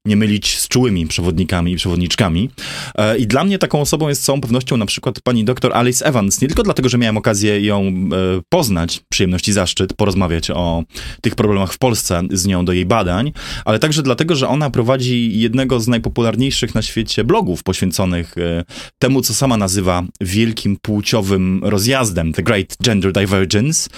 [0.06, 2.50] nie mylić z czułymi przewodnikami i przewodniczkami.
[2.94, 6.06] E, I dla mnie taką osobą jest z całą pewnością na przykład pani doktor Alice
[6.06, 6.40] Evans.
[6.40, 7.92] Nie tylko dlatego, że miałem okazję ją e,
[8.48, 10.82] poznać, przyjemność i zaszczyt, porozmawiać o
[11.20, 13.32] tych problemach w Polsce z nią do jej badań,
[13.64, 18.64] ale także dlatego, że ona prowadzi jednego z najpopularniejszych na świecie blogów poświęconych e,
[18.98, 23.90] temu, co sama nazywa wielkim płciowym rozjazdem, The Great Gender Divergence.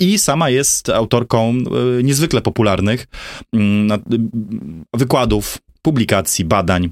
[0.00, 1.54] I sama jest autorką
[2.02, 3.06] niezwykle popularnych
[3.52, 4.02] mm,
[4.94, 6.90] wykładów wykładów, publikacji, badań,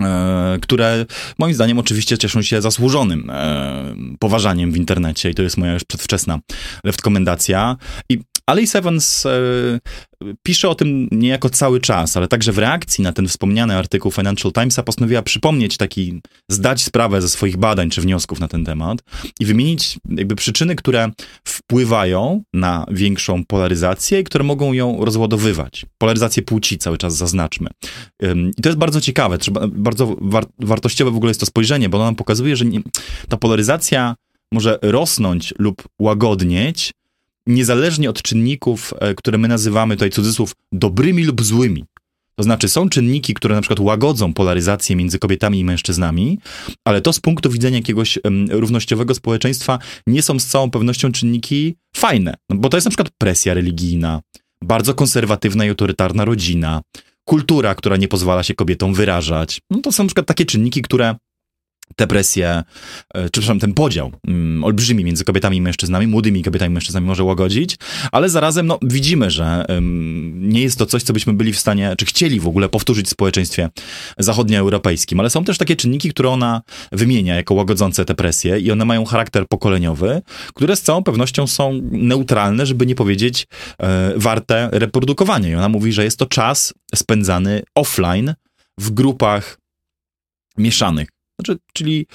[0.00, 1.06] e, które
[1.38, 5.84] moim zdaniem oczywiście cieszą się zasłużonym e, poważaniem w internecie i to jest moja już
[5.84, 6.38] przedwczesna
[6.84, 7.76] rekomendacja.
[8.08, 9.30] I Alice Evans e,
[10.42, 14.52] pisze o tym niejako cały czas, ale także w reakcji na ten wspomniany artykuł Financial
[14.52, 18.98] Timesa postanowiła przypomnieć taki, zdać sprawę ze swoich badań czy wniosków na ten temat
[19.40, 21.10] i wymienić jakby przyczyny, które
[21.44, 25.86] wpływają na większą polaryzację i które mogą ją rozładowywać.
[25.98, 27.70] Polaryzację płci cały czas zaznaczmy.
[28.58, 32.04] I to jest bardzo ciekawe, bardzo war wartościowe w ogóle jest to spojrzenie, bo ono
[32.04, 32.80] nam pokazuje, że nie,
[33.28, 34.14] ta polaryzacja
[34.52, 36.92] może rosnąć lub łagodnieć,
[37.46, 41.84] niezależnie od czynników, e, które my nazywamy tutaj cudzysłów dobrymi lub złymi.
[42.36, 46.38] To znaczy, są czynniki, które na przykład łagodzą polaryzację między kobietami i mężczyznami,
[46.84, 51.76] ale to z punktu widzenia jakiegoś um, równościowego społeczeństwa nie są z całą pewnością czynniki
[51.96, 52.34] fajne.
[52.50, 54.20] No, bo to jest na przykład presja religijna,
[54.62, 56.82] bardzo konserwatywna i autorytarna rodzina,
[57.24, 59.60] kultura, która nie pozwala się kobietom wyrażać.
[59.70, 61.14] No to są na przykład takie czynniki, które
[61.96, 62.48] te presje,
[63.14, 67.06] e, czy przepraszam, ten podział um, olbrzymi między kobietami i mężczyznami, młodymi kobietami i mężczyznami
[67.06, 67.76] może łagodzić,
[68.12, 69.64] ale zarazem no, widzimy, że
[70.34, 73.10] nie jest to coś, co byśmy byli w stanie, czy chcieli w ogóle powtórzyć w
[73.10, 73.70] społeczeństwie
[74.18, 78.84] zachodnioeuropejskim, ale są też takie czynniki, które ona wymienia jako łagodzące te presje i one
[78.84, 80.22] mają charakter pokoleniowy,
[80.54, 83.46] które z całą pewnością są neutralne, żeby nie powiedzieć
[83.78, 85.48] e, warte reprodukowania.
[85.48, 88.34] I ona mówi, że jest to czas spędzany offline
[88.78, 89.58] w grupach
[90.58, 91.08] mieszanych
[91.40, 92.06] znaczy, czyli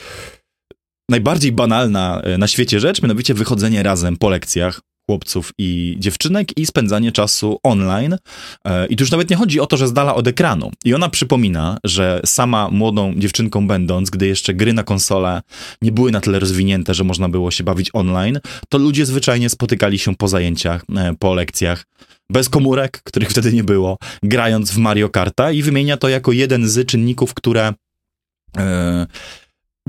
[1.10, 6.66] najbardziej banalna e, na świecie rzecz, mianowicie wychodzenie razem po lekcjach chłopców i dziewczynek i
[6.66, 8.18] spędzanie czasu online.
[8.66, 10.72] E, I tu już nawet nie chodzi o to, że z dala od ekranu.
[10.86, 15.42] I ona przypomina, że sama młodą dziewczynką będąc, gdy jeszcze gry na konsolę
[15.82, 20.00] nie były na tyle rozwinięte, że można było się bawić online, to ludzie zwyczajnie spotykali
[20.00, 21.86] się po zajęciach, e, po lekcjach
[22.32, 26.68] bez komórek, których wtedy nie było, grając w Mario Karta i wymienia to jako jeden
[26.70, 27.74] z czynników, które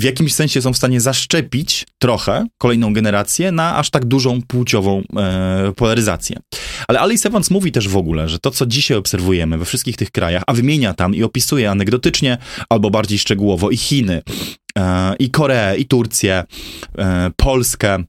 [0.00, 5.02] w jakimś sensie są w stanie zaszczepić trochę kolejną generację na aż tak dużą płciową
[5.16, 6.36] e, polaryzację.
[6.88, 10.10] Ale Alice Evans mówi też w ogóle, że to, co dzisiaj obserwujemy we wszystkich tych
[10.10, 14.22] krajach, a wymienia tam i opisuje anegdotycznie albo bardziej szczegółowo i Chiny,
[14.78, 16.44] e, i Koreę, i Turcję,
[16.98, 18.04] e, Polskę,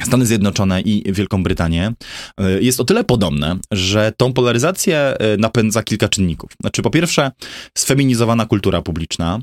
[0.00, 1.92] Stany Zjednoczone i Wielką Brytanię,
[2.40, 6.50] e, jest o tyle podobne, że tą polaryzację e, napędza kilka czynników.
[6.60, 7.30] Znaczy, po pierwsze,
[7.78, 9.40] sfeminizowana kultura publiczna,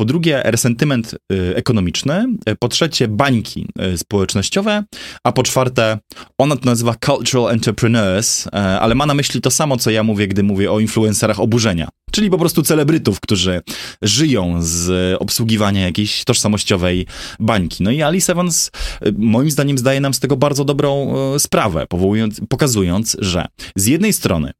[0.00, 2.26] po drugie, resentyment e, ekonomiczny,
[2.58, 4.84] po trzecie, bańki społecznościowe,
[5.24, 5.98] a po czwarte,
[6.38, 10.42] ona to nazywa cultural entrepreneurs, ale ma na myśli to samo, co ja mówię, gdy
[10.42, 11.88] mówię o influencerach oburzenia.
[12.12, 13.60] czyli po prostu celebrytów, którzy
[14.02, 17.06] żyją z obsługiwania jakiejś tożsamościowej
[17.40, 17.82] bańki.
[17.82, 18.70] No i Alice Evans
[19.18, 24.52] moim zdaniem zdaje nam z tego bardzo dobrą sprawę, powołując, pokazując, że z jednej strony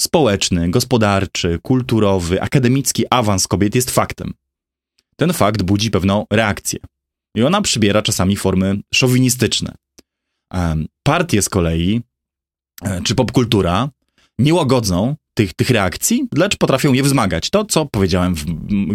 [0.00, 4.32] społeczny, gospodarczy, kulturowy, akademicki awans kobiet jest faktem.
[5.20, 6.78] Ten fakt budzi pewną reakcję.
[7.36, 9.74] I ona przybiera czasami formy szowinistyczne.
[11.02, 12.00] Partie z kolei,
[12.82, 13.88] e, czy popkultura,
[14.38, 17.50] nie łagodzą tych, tych reakcji, lecz potrafią je wzmagać.
[17.50, 18.44] To, co powiedziałem w,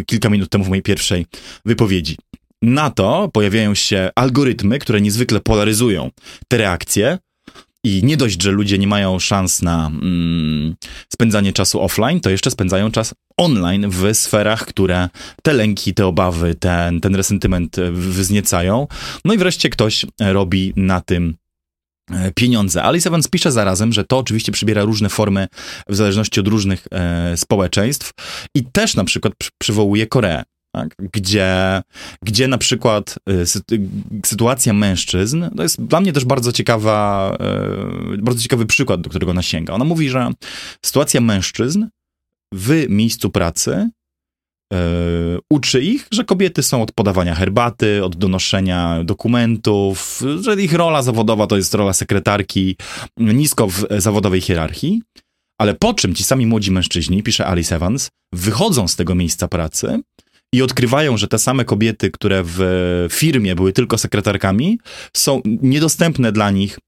[0.06, 1.26] kilka minut temu w mojej pierwszej
[1.66, 2.18] wypowiedzi.
[2.62, 6.12] Na to pojawiają się algorytmy, które niezwykle polaryzują
[6.48, 7.18] te reakcje,
[7.86, 10.76] i nie dość, że ludzie nie mają szans na mm,
[11.14, 15.10] spędzanie czasu offline, to jeszcze spędzają czas online w sferach, które
[15.44, 18.88] te lęki, te obawy, ten, ten resentyment wzniecają.
[19.26, 21.36] No i wreszcie ktoś robi na tym
[22.12, 22.84] e, pieniądze.
[22.84, 25.48] Alice Evans pisze zarazem, że to oczywiście przybiera różne formy
[25.90, 28.12] w zależności od różnych e, społeczeństw
[28.56, 30.44] i też na przykład przywołuje Koreę
[30.76, 30.96] tak?
[31.14, 31.82] gdzie,
[32.22, 33.46] gdzie na przykład y,
[34.26, 37.32] sytuacja mężczyzn, to jest dla mnie też bardzo ciekawa,
[38.14, 39.74] y, bardzo ciekawy przykład, do którego ona sięga.
[39.74, 40.32] Ona mówi, że
[40.86, 41.88] sytuacja mężczyzn
[42.54, 43.90] w miejscu pracy
[44.74, 44.78] y,
[45.50, 51.48] uczy ich, że kobiety są od podawania herbaty, od donoszenia dokumentów, że ich rola zawodowa
[51.48, 52.76] to jest rola sekretarki,
[53.18, 55.02] nisko w zawodowej hierarchii.
[55.58, 60.00] Ale po czym ci sami młodzi mężczyźni, pisze Alice Evans, wychodzą z tego miejsca pracy
[60.54, 62.60] i odkrywają, że te same kobiety, które w
[63.12, 64.80] firmie były tylko sekretarkami,
[65.14, 66.80] są niedostępne dla nich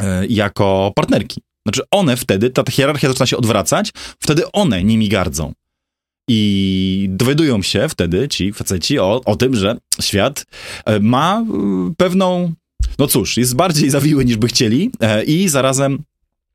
[0.00, 1.42] e, jako partnerki.
[1.66, 5.52] Znaczy one wtedy, ta hierarchia zaczyna się odwracać, wtedy one nimi gardzą.
[6.28, 10.46] I dowiadują się wtedy ci faceci o, o tym, że świat
[10.84, 11.44] e, ma e,
[11.96, 12.52] pewną,
[12.98, 14.90] no cóż, jest bardziej zawiły niż by chcieli
[15.26, 16.02] i zarazem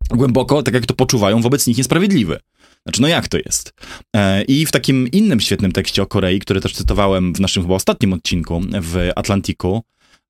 [0.10, 2.40] głęboko, tak jak to poczuwają, wobec nich niesprawiedliwy.
[2.86, 3.74] Znaczy, no jak to jest?
[4.16, 7.76] E, I w takim innym świetnym tekście o Korei, który też cytowałem w naszym chyba
[7.76, 9.84] ostatnim odcinku w Atlantiku,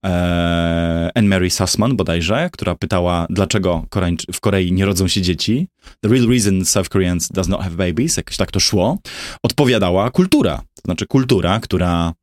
[0.05, 3.85] e, Anne Mary Sussman bodajże, która pytała, dlaczego
[4.33, 5.67] w Korei nie rodzą się dzieci.
[6.01, 8.97] The real reason South Koreans does not have babies, jakoś tak to szło.
[9.43, 10.57] Odpowiadała kultura.
[10.57, 12.13] To znaczy kultura, która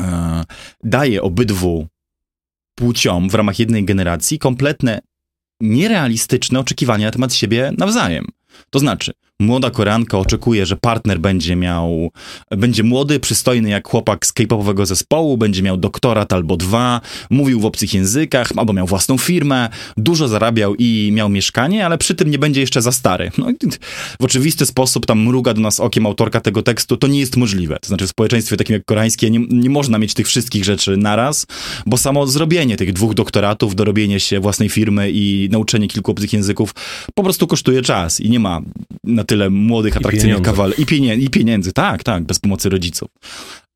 [0.00, 0.44] e,
[0.84, 1.86] daje obydwu
[2.74, 5.00] płciom w ramach jednej generacji kompletne,
[5.60, 8.26] nierealistyczne oczekiwania na temat siebie nawzajem.
[8.70, 12.10] To znaczy, młoda Koreanka oczekuje, że partner będzie miał,
[12.50, 17.66] będzie młody, przystojny jak chłopak z k-popowego zespołu, będzie miał doktorat albo dwa, mówił w
[17.66, 22.38] obcych językach, albo miał własną firmę, dużo zarabiał i miał mieszkanie, ale przy tym nie
[22.38, 23.30] będzie jeszcze za stary.
[23.38, 23.46] No,
[24.20, 27.78] w oczywisty sposób tam mruga do nas okiem autorka tego tekstu, to nie jest możliwe.
[27.80, 31.46] To znaczy w społeczeństwie takim jak koreańskie nie, nie można mieć tych wszystkich rzeczy naraz,
[31.86, 36.74] bo samo zrobienie tych dwóch doktoratów, dorobienie się własnej firmy i nauczenie kilku obcych języków
[37.14, 38.60] po prostu kosztuje czas i nie ma
[39.04, 40.78] na tyle młodych, atrakcyjnych kawalerów.
[40.78, 43.08] I, pienie I pieniędzy, tak, tak, bez pomocy rodziców.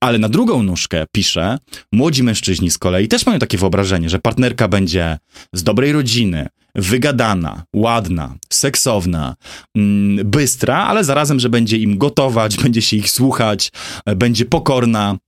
[0.00, 1.58] Ale na drugą nóżkę pisze,
[1.92, 5.18] młodzi mężczyźni z kolei też mają takie wyobrażenie, że partnerka będzie
[5.52, 9.34] z dobrej rodziny, wygadana, ładna, seksowna,
[9.76, 13.72] mm, bystra, ale zarazem, że będzie im gotować, będzie się ich słuchać,
[14.16, 15.18] będzie pokorna,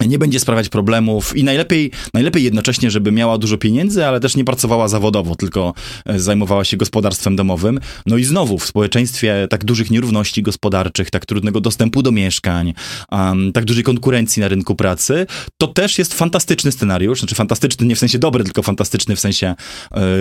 [0.00, 4.44] nie będzie sprawiać problemów i najlepiej, najlepiej jednocześnie, żeby miała dużo pieniędzy, ale też nie
[4.44, 5.74] pracowała zawodowo, tylko
[6.06, 7.80] e, zajmowała się gospodarstwem domowym.
[8.06, 12.74] No i znowu w społeczeństwie tak dużych nierówności gospodarczych, tak trudnego dostępu do mieszkań,
[13.10, 15.26] um, tak dużej konkurencji na rynku pracy,
[15.58, 19.54] to też jest fantastyczny scenariusz, znaczy fantastyczny nie w sensie dobry, tylko fantastyczny w sensie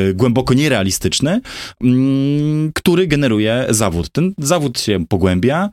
[0.10, 1.42] y, głęboko nierealistyczny,
[1.84, 1.88] y,
[2.76, 4.10] który generuje zawód.
[4.12, 5.70] Ten zawód się pogłębia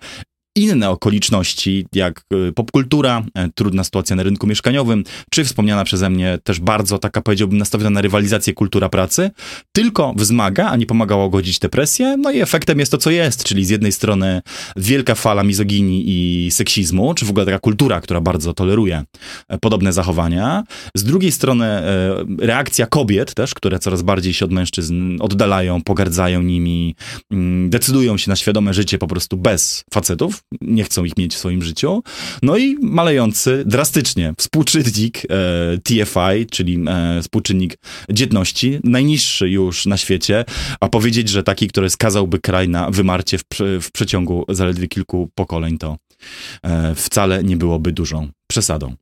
[0.59, 6.39] inne okoliczności, jak y, popkultura, e, trudna sytuacja na rynku mieszkaniowym, czy wspomniana przeze mnie
[6.45, 9.31] też bardzo taka, powiedziałbym, nastawiona na rywalizację kultura pracy,
[9.73, 13.45] tylko wzmaga, a nie pomaga łagodzić tę presję, no i efektem jest to, co jest,
[13.45, 14.43] czyli z jednej strony
[14.77, 19.05] wielka fala mizoginii i seksizmu, czy w ogóle taka kultura, która bardzo toleruje
[19.49, 24.53] e, podobne zachowania, z drugiej strony e, reakcja kobiet też, które coraz bardziej się od
[24.53, 26.95] mężczyzn oddalają, pogardzają nimi,
[27.31, 31.39] mm, decydują się na świadome życie po prostu bez facetów, nie chcą ich mieć w
[31.39, 32.03] swoim życiu.
[32.43, 37.79] No i malejący drastycznie współczynnik e, TFI, czyli e, współczynnik
[38.11, 40.45] dzietności, najniższy już na świecie,
[40.81, 43.45] a powiedzieć, że taki, który skazałby kraj na wymarcie w,
[43.83, 45.97] w przeciągu zaledwie kilku pokoleń, to
[46.63, 48.95] e, wcale nie byłoby dużą przesadą.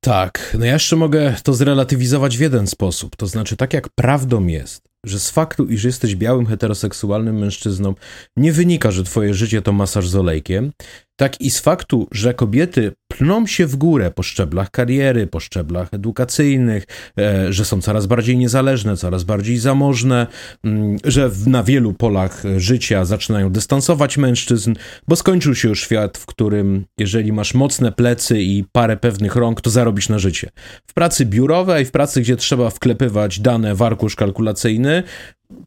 [0.00, 3.16] Tak, no ja jeszcze mogę to zrelatywizować w jeden sposób.
[3.16, 7.94] To znaczy, tak jak prawdą jest, że z faktu, iż jesteś białym, heteroseksualnym mężczyzną,
[8.36, 10.72] nie wynika, że twoje życie to masaż z olejkiem,
[11.16, 15.88] tak i z faktu, że kobiety pną się w górę po szczeblach kariery, po szczeblach
[15.94, 16.84] edukacyjnych,
[17.18, 20.26] e, że są coraz bardziej niezależne, coraz bardziej zamożne,
[20.64, 24.74] mm, że na wielu polach życia zaczynają dystansować mężczyzn,
[25.08, 29.60] bo skończył się już świat, w którym jeżeli masz mocne plecy i parę pewnych rąk,
[29.60, 30.50] to zarobisz na życie.
[30.86, 35.02] W pracy biurowej, w pracy, gdzie trzeba wklepywać dane w arkusz kalkulacyjny,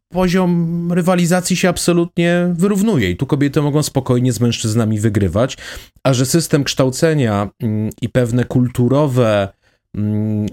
[0.09, 5.57] poziom rywalizacji się absolutnie wyrównuje i tu kobiety mogą spokojnie z mężczyznami wygrywać,
[6.03, 9.49] a że system kształcenia mm, i pewne kulturowe
[9.95, 10.47] mm,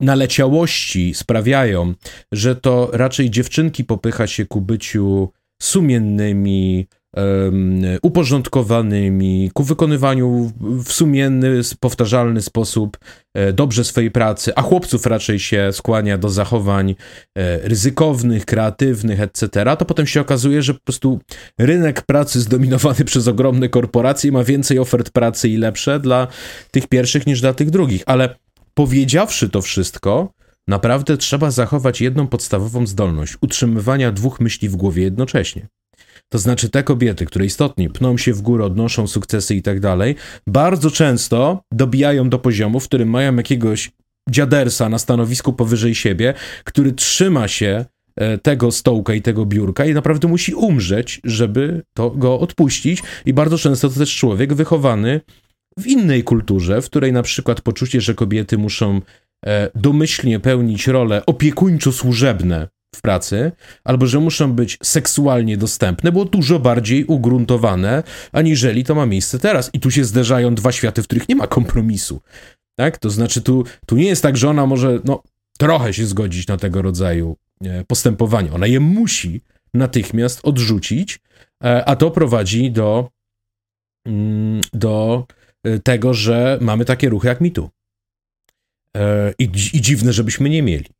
[0.00, 1.94] naleciałości sprawiają,
[2.32, 5.28] że to raczej dziewczynki popycha się ku byciu
[5.62, 6.86] sumiennymi,
[8.02, 10.52] uporządkowanymi, ku wykonywaniu
[10.84, 12.98] w sumienny, powtarzalny sposób
[13.34, 19.48] e, dobrze swojej pracy, a chłopców raczej się skłania do zachowań e, ryzykownych, kreatywnych, etc.,
[19.78, 21.20] to potem się okazuje, że po prostu
[21.58, 26.26] rynek pracy zdominowany przez ogromne korporacje ma więcej ofert pracy i lepsze dla
[26.70, 28.02] tych pierwszych niż dla tych drugich.
[28.06, 28.36] Ale
[28.74, 30.32] powiedziawszy to wszystko,
[30.68, 35.66] naprawdę trzeba zachować jedną podstawową zdolność utrzymywania dwóch myśli w głowie jednocześnie.
[36.28, 40.14] To znaczy te kobiety, które istotnie pną się w górę, odnoszą sukcesy i tak dalej,
[40.46, 43.90] bardzo często dobijają do poziomu, w którym mają jakiegoś
[44.30, 47.84] dziadersa na stanowisku powyżej siebie, który trzyma się
[48.16, 53.02] e, tego stołka i tego biurka i naprawdę musi umrzeć, żeby to go odpuścić.
[53.26, 55.20] I bardzo często to też człowiek wychowany
[55.78, 59.00] w innej kulturze, w której na przykład poczucie, że kobiety muszą
[59.46, 63.52] e, domyślnie pełnić role opiekuńczo-służebne w pracy,
[63.84, 69.70] albo że muszą być seksualnie dostępne, było dużo bardziej ugruntowane, aniżeli to ma miejsce teraz.
[69.72, 72.20] I tu się zderzają dwa światy, w których nie ma kompromisu.
[72.76, 72.98] Tak?
[72.98, 75.22] To znaczy, tu, tu nie jest tak, że ona może no,
[75.58, 78.52] trochę się zgodzić na tego rodzaju e, postępowanie.
[78.52, 79.40] Ona je musi
[79.74, 81.20] natychmiast odrzucić,
[81.64, 83.10] e, a to prowadzi do,
[84.06, 85.26] mm, do
[85.64, 87.70] e, tego, że mamy takie ruchy jak mitu.
[89.38, 90.97] I, I dziwne, żebyśmy nie mieli.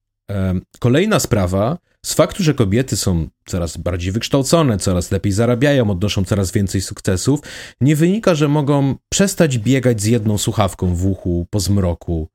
[0.78, 6.52] Kolejna sprawa, z faktu, że kobiety są coraz bardziej wykształcone, coraz lepiej zarabiają, odnoszą coraz
[6.52, 7.40] więcej sukcesów,
[7.80, 12.28] nie wynika, że mogą przestać biegać z jedną słuchawką w uchu po zmroku,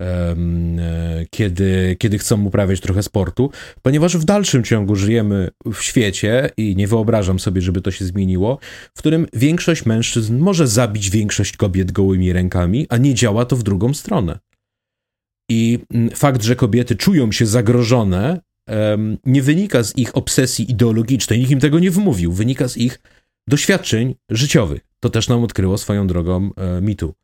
[0.00, 0.36] e,
[1.30, 3.50] kiedy, kiedy chcą uprawiać trochę sportu,
[3.82, 8.58] ponieważ w dalszym ciągu żyjemy w świecie i nie wyobrażam sobie, żeby to się zmieniło,
[8.94, 13.62] w którym większość mężczyzn może zabić większość kobiet gołymi rękami, a nie działa to w
[13.62, 14.38] drugą stronę.
[15.50, 18.40] I mm, fakt, że kobiety czują się zagrożone,
[19.26, 23.00] nie wynika z ich obsesji ideologicznej, nikt im tego nie wmówił, wynika z ich
[23.48, 24.80] doświadczeń życiowych.
[25.00, 27.14] To też nam odkryło swoją drogą e, mitu.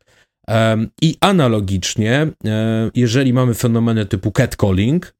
[1.02, 5.14] I analogicznie, e, jeżeli mamy fenomeny typu catcalling,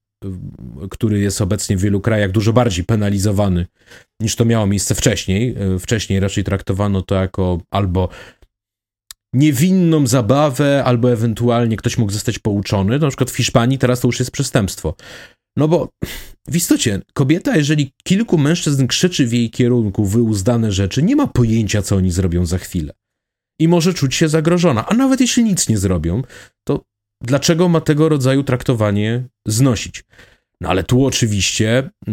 [0.91, 3.67] który jest obecnie w wielu krajach dużo bardziej penalizowany
[4.21, 5.57] niż to miało miejsce wcześniej.
[5.59, 8.09] E, wcześniej raczej traktowano to jako albo
[9.33, 12.99] niewinną zabawę, albo ewentualnie ktoś mógł zostać pouczony.
[12.99, 14.95] Na przykład w Hiszpanii teraz to już jest przestępstwo.
[15.57, 15.89] No bo
[16.49, 21.83] w istocie kobieta, jeżeli kilku mężczyzn krzyczy w jej kierunku wyuzdane rzeczy, nie ma pojęcia,
[21.83, 22.93] co oni zrobią za chwilę.
[23.59, 24.87] I może czuć się zagrożona.
[24.87, 26.23] A nawet jeśli nic nie zrobią,
[26.65, 26.85] to
[27.21, 30.05] dlaczego ma tego rodzaju traktowanie znosić?
[30.61, 32.13] No ale tu oczywiście e,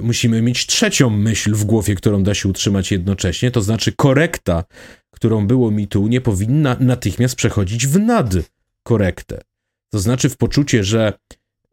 [0.00, 4.64] musimy mieć trzecią myśl w głowie, którą da się utrzymać jednocześnie, to znaczy korekta
[5.10, 9.40] którą było mi tu, nie powinna natychmiast przechodzić w nadkorektę.
[9.90, 11.12] To znaczy w poczucie, że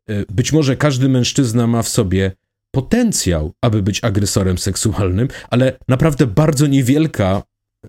[0.09, 2.31] e, być może każdy mężczyzna ma w sobie
[2.71, 7.43] potencjał, aby być agresorem seksualnym, ale naprawdę bardzo niewielka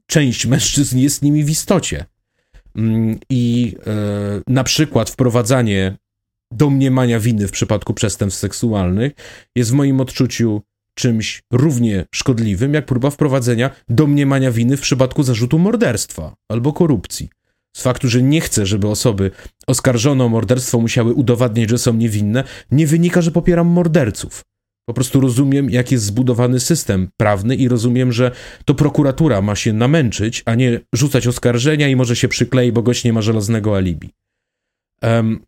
[0.06, 2.04] część mężczyzn jest nimi w istocie.
[2.76, 3.92] Mm, I e,
[4.46, 5.96] na przykład wprowadzanie
[6.50, 9.12] domniemania winy w przypadku przestępstw seksualnych
[9.56, 10.62] jest w moim odczuciu
[10.98, 17.28] czymś równie szkodliwym, jak próba wprowadzenia domniemania winy w przypadku zarzutu morderstwa albo korupcji.
[17.76, 19.30] Z faktu, że nie chcę, żeby osoby
[19.66, 24.42] oskarżone o morderstwo musiały udowadniać, że są niewinne, nie wynika, że popieram morderców.
[24.88, 28.30] Po prostu rozumiem, jak jest zbudowany system prawny i rozumiem, że
[28.64, 33.04] to prokuratura ma się namęczyć, a nie rzucać oskarżenia i może się przyklei, bo gość
[33.04, 34.10] nie ma żelaznego alibi.
[35.02, 35.40] Um,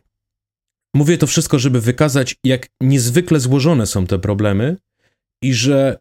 [0.95, 4.77] mówię to wszystko, żeby wykazać, jak niezwykle złożone są te problemy
[5.43, 5.99] i że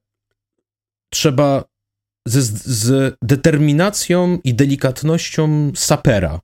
[1.14, 1.64] trzeba
[2.28, 6.40] z, z determinacją i delikatnością sapera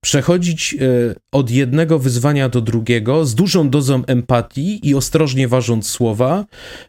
[0.00, 6.44] przechodzić e, od jednego wyzwania do drugiego z dużą dozą empatii i ostrożnie ważąc słowa,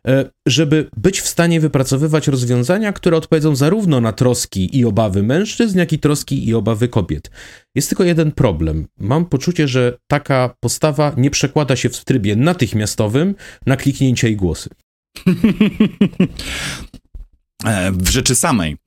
[0.07, 5.79] e, żeby być w stanie wypracowywać rozwiązania, które odpowiedzą zarówno na troski i obawy mężczyzn,
[5.79, 7.31] jak i troski i obawy kobiet.
[7.75, 8.87] Jest tylko jeden problem.
[8.99, 13.35] Mam poczucie, że taka postawa nie przekłada się w trybie natychmiastowym
[13.65, 14.69] na kliknięcia i głosy.
[17.65, 18.77] E, w rzeczy samej.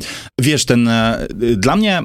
[0.40, 2.02] Wiesz, ten e, dla mnie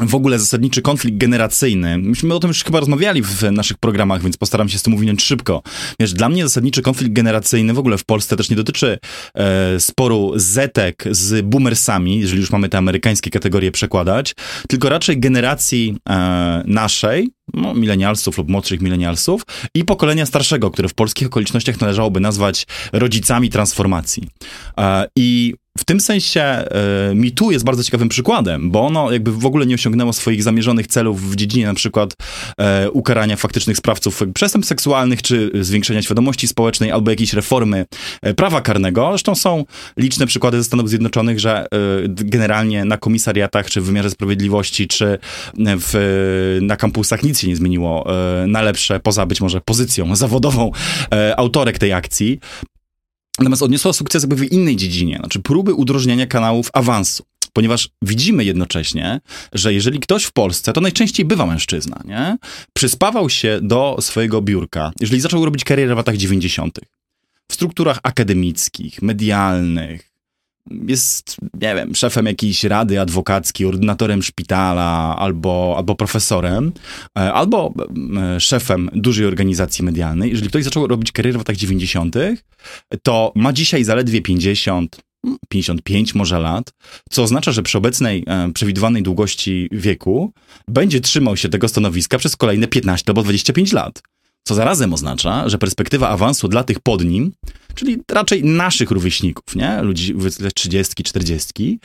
[0.00, 1.98] w ogóle zasadniczy konflikt generacyjny.
[1.98, 5.22] Myśmy o tym już chyba rozmawiali w naszych programach, więc postaram się z tym uwinąć
[5.22, 5.62] szybko.
[6.00, 8.98] Wiesz, dla mnie zasadniczy konflikt generacyjny w ogóle w Polsce też nie dotyczy
[9.34, 14.34] e, sporu zetek z boomersami, jeżeli już mamy te amerykańskie kategorie przekładać,
[14.68, 19.42] tylko raczej generacji e, naszej, no, milenialsów lub młodszych milenialsów
[19.74, 24.28] i pokolenia starszego, które w polskich okolicznościach należałoby nazwać rodzicami transformacji.
[24.78, 26.66] E, I w tym sensie e,
[27.14, 31.30] MeToo jest bardzo ciekawym przykładem, bo ono jakby w ogóle nie osiągnęło swoich zamierzonych celów
[31.30, 32.14] w dziedzinie na przykład
[32.58, 37.84] e, ukarania faktycznych sprawców przestępstw seksualnych, czy zwiększenia świadomości społecznej, albo jakiejś reformy
[38.22, 39.08] e, prawa karnego.
[39.10, 39.64] Zresztą są
[39.96, 41.66] liczne przykłady ze Stanów Zjednoczonych, że
[42.08, 45.18] generalnie na komisariatach, czy w wymiarze sprawiedliwości, czy
[45.58, 48.06] w, na kampusach nic się nie zmieniło
[48.46, 50.70] na lepsze, poza być może pozycją zawodową
[51.36, 52.40] autorek tej akcji.
[53.38, 57.24] Natomiast odniosła sukces jakby w innej dziedzinie, znaczy próby udrożniania kanałów awansu.
[57.52, 59.20] Ponieważ widzimy jednocześnie,
[59.52, 62.36] że jeżeli ktoś w Polsce, to najczęściej bywa mężczyzna, nie?
[62.72, 66.80] Przyspawał się do swojego biurka, jeżeli zaczął robić karierę w latach 90.,
[67.50, 70.11] w strukturach akademickich, medialnych,
[70.70, 76.72] jest, nie wiem, szefem jakiejś rady adwokackiej, ordynatorem szpitala, albo, albo profesorem,
[77.18, 77.74] e, albo
[78.16, 80.30] e, szefem dużej organizacji medialnej.
[80.30, 82.16] Jeżeli ktoś zaczął robić karierę w latach 90.,
[83.02, 84.96] to ma dzisiaj zaledwie 50,
[85.48, 86.72] 55 może lat,
[87.10, 90.32] co oznacza, że przy obecnej e, przewidywanej długości wieku
[90.68, 94.02] będzie trzymał się tego stanowiska przez kolejne 15 albo 25 lat.
[94.44, 97.32] Co zarazem oznacza, że perspektywa awansu dla tych pod nim,
[97.74, 99.82] czyli raczej naszych rówieśników, nie?
[99.82, 101.78] ludzi w 30, 40,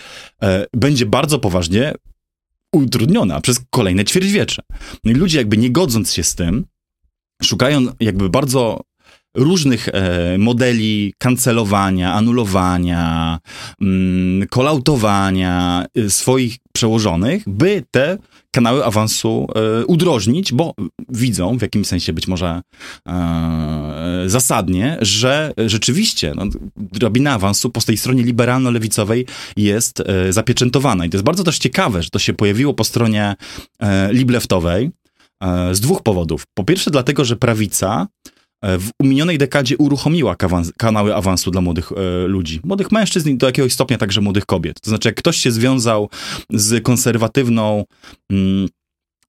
[0.43, 1.93] e, będzie bardzo poważnie
[2.72, 4.64] utrudniona przez kolejne ćwierćwiecze.
[5.03, 6.66] No i ludzie jakby nie godząc się z tym,
[7.43, 8.82] szukają jakby bardzo
[9.38, 13.39] różnych e, modeli kancelowania, anulowania,
[13.82, 18.18] mm, kolautowania y, swoich przełożonych, by te
[18.58, 20.74] kanały awansu e, udrożnić, bo
[21.10, 22.62] widzą w jakimś sensie być może
[23.08, 26.43] e, zasadnie, że rzeczywiście no,
[26.76, 29.26] drabina awansu po tej stronie liberalno-lewicowej
[29.58, 31.05] jest e, zapieczętowana.
[31.05, 33.36] I to jest bardzo też ciekawe, że to się pojawiło po stronie
[34.10, 34.91] libleftowej
[35.72, 36.43] z dwóch powodów.
[36.53, 38.08] Po pierwsze dlatego, że prawica
[38.64, 40.36] w minionej dekadzie uruchomiła
[40.78, 44.82] kanały awansu dla młodych e, ludzi, młodych mężczyzn i do jakiegoś stopnia także młodych kobiet.
[44.82, 46.10] To znaczy, jak ktoś się związał
[46.49, 47.84] z konserwatywną,
[48.32, 48.68] mm,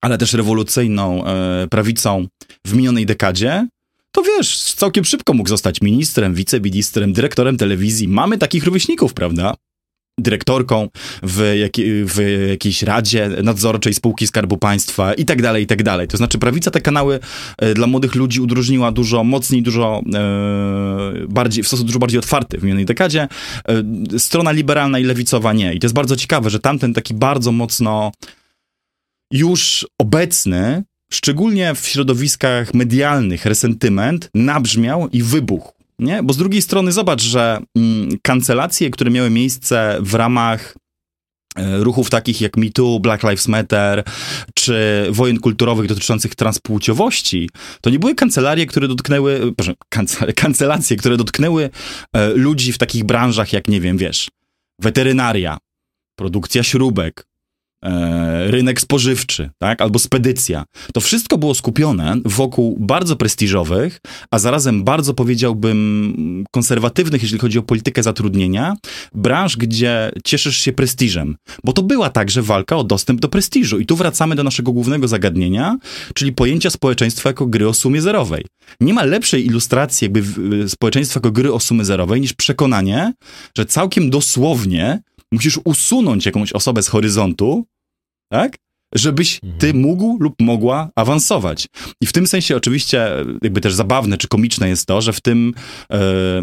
[0.01, 2.27] ale też rewolucyjną e, prawicą
[2.67, 3.69] w minionej dekadzie,
[4.13, 8.09] to wiesz, całkiem szybko mógł zostać ministrem, wiceministrem, dyrektorem telewizji.
[8.09, 9.55] Mamy takich rówieśników, prawda?
[10.19, 10.89] Dyrektorką
[11.23, 11.73] w, jak,
[12.05, 16.09] w jakiejś radzie nadzorczej spółki Skarbu Państwa i tak dalej, i tak dalej.
[16.09, 17.21] To znaczy prawica te kanały
[17.59, 22.59] e, dla młodych ludzi udróżniła dużo mocniej, dużo e, bardziej, w sposób dużo bardziej otwarty
[22.59, 23.29] w minionej dekadzie.
[23.69, 25.75] E, strona liberalna i lewicowa nie.
[25.75, 28.13] I to jest bardzo ciekawe, że tamten taki bardzo mocno
[29.33, 35.78] już obecny, szczególnie w środowiskach medialnych, resentyment nabrzmiał i wybuchł.
[35.99, 36.23] Nie?
[36.23, 40.77] Bo z drugiej strony zobacz, że mm, kancelacje, które miały miejsce w ramach
[41.57, 44.05] e, ruchów takich jak MeToo, Black Lives Matter,
[44.55, 49.75] czy wojen kulturowych dotyczących transpłciowości, to nie były kancelarie, które dotknęły, proszę,
[50.43, 51.71] kancelacje, które dotknęły
[52.13, 54.31] e, ludzi w takich branżach jak, nie wiem, wiesz,
[54.79, 55.59] weterynaria,
[56.17, 57.28] produkcja śrubek, E,
[58.47, 60.65] rynek spożywczy, tak, albo spedycja.
[60.95, 64.01] To wszystko było skupione wokół bardzo prestiżowych,
[64.31, 68.77] a zarazem bardzo powiedziałbym konserwatywnych, jeżeli chodzi o politykę zatrudnienia,
[69.15, 71.37] branż, gdzie cieszysz się prestiżem.
[71.65, 73.79] Bo to była także walka o dostęp do prestiżu.
[73.79, 75.77] I tu wracamy do naszego głównego zagadnienia,
[76.15, 78.45] czyli pojęcia społeczeństwa jako gry o sumie zerowej.
[78.81, 80.23] Nie ma lepszej ilustracji jakby
[80.69, 83.13] społeczeństwa jako gry o sumie zerowej niż przekonanie,
[83.59, 85.01] że całkiem dosłownie
[85.33, 87.67] musisz usunąć jakąś osobę z horyzontu,
[88.33, 88.57] tak?
[88.95, 89.81] Żebyś ty mhm.
[89.83, 91.67] mógł lub mogła awansować.
[92.01, 93.11] I w tym sensie oczywiście
[93.43, 95.55] jakby też zabawne czy komiczne jest to, że w tym
[95.93, 96.43] e,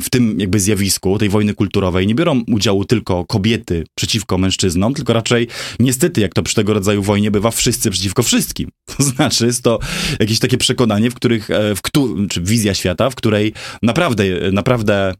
[0.00, 5.12] w tym jakby zjawisku tej wojny kulturowej nie biorą udziału tylko kobiety przeciwko mężczyznom, tylko
[5.12, 5.48] raczej
[5.80, 8.70] niestety, jak to przy tego rodzaju wojnie bywa, wszyscy przeciwko wszystkim.
[8.96, 9.78] To znaczy jest to
[10.20, 11.80] jakieś takie przekonanie, w których, e, w,
[12.28, 15.14] czy wizja świata, w której naprawdę, naprawdę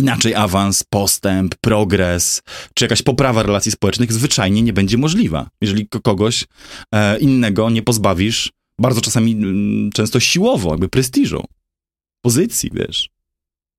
[0.00, 2.42] inaczej awans, postęp, progres,
[2.74, 6.44] czy jakaś poprawa relacji społecznych zwyczajnie nie będzie możliwa, jeżeli kogoś
[6.94, 11.44] e, innego nie pozbawisz, bardzo czasami mm, często siłowo, jakby prestiżu,
[12.22, 13.10] pozycji, wiesz,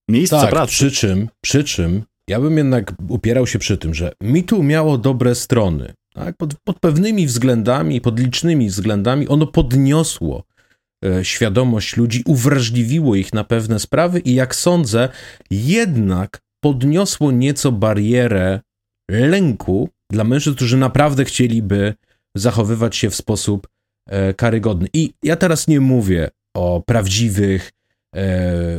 [0.10, 0.72] miejsca tak, pracy.
[0.72, 5.36] Przy czym, przy czym ja bym jednak upierał się przy tym, że mitu miało dobre
[5.36, 5.94] strony.
[6.14, 6.38] Tak?
[6.38, 10.44] Pod, pod pewnymi względami, pod licznymi względami ono podniosło
[11.24, 15.10] świadomość ludzi, uwrażliwiło ich na pewne sprawy i jak sądzę,
[15.52, 18.60] jednak podniosło nieco barierę
[19.12, 21.94] lęku Dla mężczyzn, którzy naprawdę chcieliby
[22.38, 23.68] zachowywać się w sposób
[24.10, 24.88] e, karygodny.
[24.94, 27.81] I ja teraz nie mówię o prawdziwych e,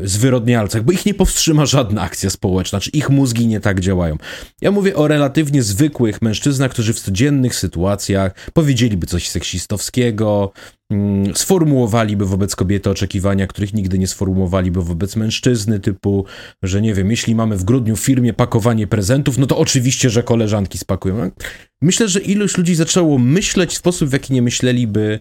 [0.05, 4.17] zwyrodnialcach, bo ich nie powstrzyma żadna akcja społeczna, czy ich mózgi nie tak działają.
[4.61, 10.53] Ja mówię o relatywnie zwykłych mężczyznach, którzy w codziennych sytuacjach powiedzieliby coś seksistowskiego,
[10.91, 16.25] mm, sformułowaliby wobec kobiety oczekiwania, których nigdy nie sformułowaliby wobec mężczyzny, typu,
[16.63, 20.23] że nie wiem, jeśli mamy w grudniu w firmie pakowanie prezentów, no to oczywiście, że
[20.23, 21.31] koleżanki spakują.
[21.83, 25.21] Myślę, że ilość ludzi zaczęło myśleć w sposób, w jaki nie myśleliby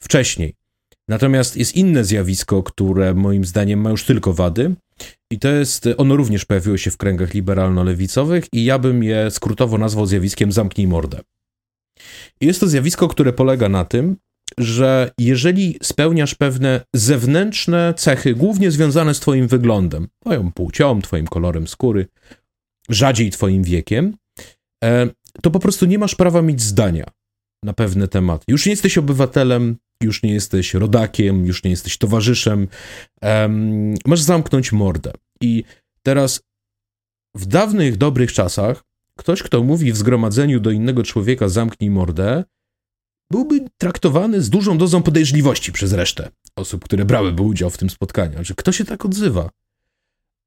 [0.00, 0.65] wcześniej.
[1.08, 4.74] Natomiast jest inne zjawisko, które moim zdaniem ma już tylko wady,
[5.30, 9.78] i to jest, ono również pojawiło się w kręgach liberalno-lewicowych, i ja bym je skrótowo
[9.78, 11.20] nazwał zjawiskiem zamknij mordę.
[12.40, 14.16] Jest to zjawisko, które polega na tym,
[14.58, 21.68] że jeżeli spełniasz pewne zewnętrzne cechy, głównie związane z Twoim wyglądem, Twoją płcią, Twoim kolorem
[21.68, 22.06] skóry,
[22.88, 24.16] rzadziej Twoim wiekiem,
[24.84, 25.08] e,
[25.42, 27.04] to po prostu nie masz prawa mieć zdania
[27.64, 28.44] na pewne tematy.
[28.48, 32.68] Już nie jesteś obywatelem, już nie jesteś rodakiem, już nie jesteś towarzyszem.
[33.22, 35.12] Um, masz zamknąć mordę.
[35.40, 35.64] I
[36.02, 36.40] teraz
[37.34, 38.84] w dawnych, dobrych czasach
[39.18, 42.44] ktoś, kto mówi w zgromadzeniu do innego człowieka zamknij mordę,
[43.30, 48.44] byłby traktowany z dużą dozą podejrzliwości przez resztę osób, które brałyby udział w tym spotkaniu.
[48.44, 49.50] Że kto się tak odzywa?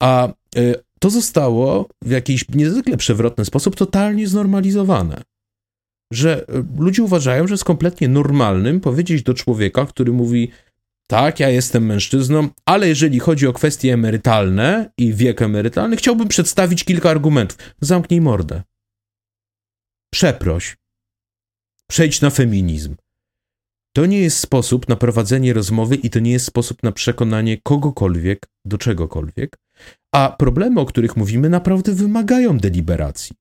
[0.01, 5.21] A y, to zostało w jakiś niezwykle przewrotny sposób totalnie znormalizowane
[6.13, 10.51] że e, ludzie uważają, że jest kompletnie normalnym powiedzieć do człowieka, który mówi:
[11.07, 16.83] Tak, ja jestem mężczyzną, ale jeżeli chodzi o kwestie emerytalne i wiek emerytalny, chciałbym przedstawić
[16.83, 17.57] kilka argumentów.
[17.81, 18.63] Zamknij mordę.
[20.13, 20.77] Przeproś.
[21.87, 22.95] Przejdź na feminizm.
[23.95, 28.47] To nie jest sposób na prowadzenie rozmowy i to nie jest sposób na przekonanie kogokolwiek
[28.65, 29.57] do czegokolwiek.
[30.15, 33.35] A problemy, o których mówimy, naprawdę wymagają deliberacji.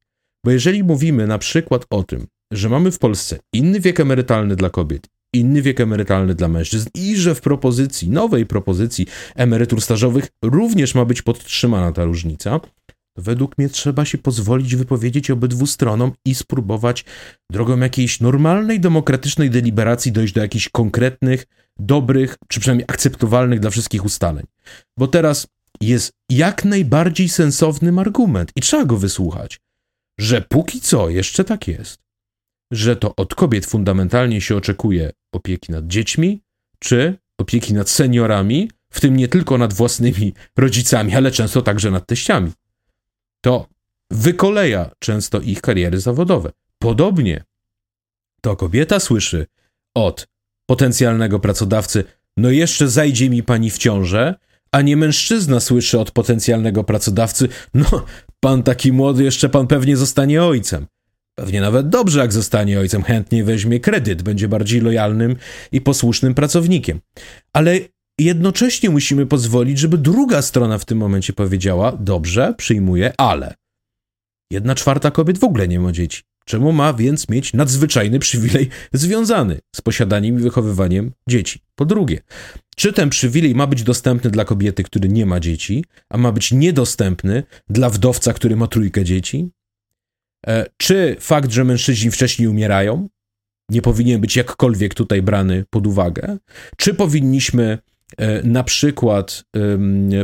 [0.45, 4.71] Bo jeżeli mówimy na przykład o tym, że mamy w Polsce inny wiek emerytalny dla
[4.71, 10.95] kobiet, inny wiek emerytalny dla mężczyzn i że w propozycji, nowej propozycji emerytur stażowych również
[10.95, 12.61] ma być podtrzymana ta różnica,
[13.17, 17.05] według mnie trzeba się pozwolić wypowiedzieć obydwu stronom i spróbować
[17.51, 21.47] drogą jakiejś normalnej, demokratycznej deliberacji dojść do jakichś konkretnych,
[21.79, 24.45] dobrych, czy przynajmniej akceptowalnych dla wszystkich ustaleń.
[24.99, 25.47] Bo teraz
[25.81, 29.61] jest jak najbardziej sensownym argument i trzeba go wysłuchać,
[30.21, 32.08] że póki co jeszcze tak jest
[32.71, 36.43] że to od kobiet fundamentalnie się oczekuje opieki nad dziećmi,
[36.79, 42.07] czy opieki nad seniorami, w tym nie tylko nad własnymi rodzicami, ale często także nad
[42.07, 42.53] teściami.
[43.41, 43.67] To
[44.11, 46.53] wykoleja często ich kariery zawodowe.
[46.79, 47.45] Podobnie
[48.41, 49.47] to kobieta słyszy
[49.95, 50.29] od
[50.67, 52.05] potencjalnego pracodawcy:
[52.37, 54.35] No, jeszcze zajdzie mi pani w ciążę,
[54.73, 58.05] a nie mężczyzna słyszy od potencjalnego pracodawcy: No,
[58.41, 60.87] pan taki młody, jeszcze pan pewnie zostanie ojcem.
[61.39, 65.37] Pewnie nawet dobrze, jak zostanie ojcem, chętnie weźmie kredyt, będzie bardziej lojalnym
[65.73, 67.01] i posłusznym pracownikiem.
[67.53, 67.79] Ale
[68.21, 73.55] jednocześnie musimy pozwolić, żeby druga strona w tym momencie powiedziała: Dobrze, przyjmuję, ale.
[74.53, 76.23] Jedna czwarta kobiet w ogóle nie ma dzieci.
[76.45, 81.61] Czemu ma więc mieć nadzwyczajny przywilej związany z posiadaniem i wychowywaniem dzieci?
[81.75, 82.21] Po drugie,
[82.77, 86.53] czy ten przywilej ma być dostępny dla kobiety, który nie ma dzieci, a ma być
[86.53, 89.51] niedostępny dla wdowca, który ma trójkę dzieci?
[90.47, 93.09] E, czy fakt, że mężczyźni wcześniej umierają,
[93.71, 96.39] nie powinien być jakkolwiek tutaj brany pod uwagę?
[96.77, 97.79] Czy powinniśmy
[98.19, 99.45] e, na przykład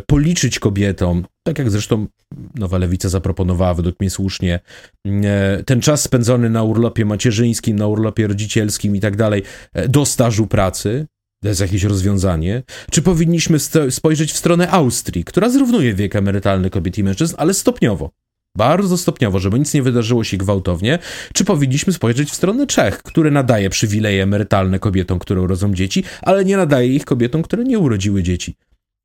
[0.06, 2.06] policzyć kobietom, tak jak zresztą
[2.54, 4.60] Nowa Lewica zaproponowała według mnie słusznie,
[5.06, 9.42] e, ten czas spędzony na urlopie macierzyńskim, na urlopie rodzicielskim i tak dalej,
[9.88, 11.06] do stażu pracy,
[11.42, 12.62] to jest jakieś rozwiązanie.
[12.90, 13.58] Czy powinniśmy
[13.90, 18.10] spojrzeć w stronę Austrii, która zrównuje wiek emerytalny kobiet i mężczyzn, ale stopniowo?
[18.56, 20.98] Bardzo stopniowo, żeby nic nie wydarzyło się gwałtownie,
[21.32, 26.44] czy powinniśmy spojrzeć w stronę Czech, które nadaje przywileje emerytalne kobietom, które urodzą dzieci, ale
[26.44, 28.56] nie nadaje ich kobietom, które nie urodziły dzieci.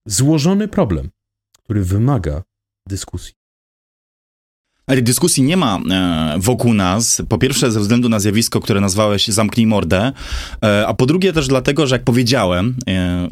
[0.07, 1.09] Złożony problem,
[1.63, 2.43] który wymaga
[2.89, 3.33] dyskusji.
[4.87, 7.21] Ale dyskusji nie ma e, wokół nas.
[7.29, 10.11] Po pierwsze, ze względu na zjawisko, które nazwałeś zamknij mordę,
[10.63, 13.29] e, a po drugie też dlatego, że jak powiedziałem, e,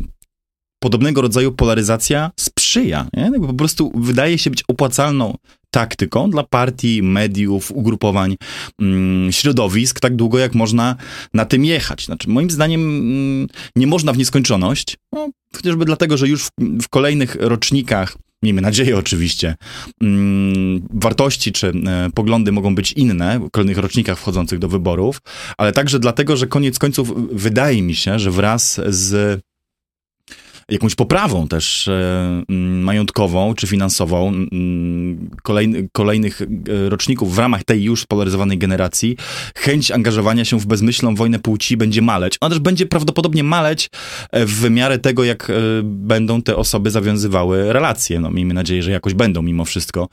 [0.80, 3.08] podobnego rodzaju polaryzacja sprzyja.
[3.14, 3.32] Nie?
[3.40, 5.38] Po prostu wydaje się być opłacalną
[5.78, 8.36] taktyką dla partii, mediów, ugrupowań,
[8.82, 10.96] mm, środowisk, tak długo jak można
[11.34, 12.06] na tym jechać.
[12.06, 16.50] Znaczy, moim zdaniem mm, nie można w nieskończoność, no, chociażby dlatego, że już w,
[16.82, 19.56] w kolejnych rocznikach miejmy nadzieję oczywiście,
[20.02, 25.22] mm, wartości czy e, poglądy mogą być inne w kolejnych rocznikach wchodzących do wyborów,
[25.58, 29.42] ale także dlatego, że koniec końców wydaje mi się, że wraz z
[30.70, 37.64] jakąś poprawą też e, mm, majątkową czy finansową mm, kolejny, kolejnych e, roczników w ramach
[37.64, 39.18] tej już spolaryzowanej generacji,
[39.56, 42.38] chęć angażowania się w bezmyślną wojnę płci będzie maleć.
[42.42, 43.90] Ona też będzie prawdopodobnie maleć
[44.32, 45.52] e, w miarę tego, jak
[45.84, 48.20] będą te osoby zawiązywały relacje.
[48.20, 50.08] No, miejmy nadzieję, że jakoś będą mimo wszystko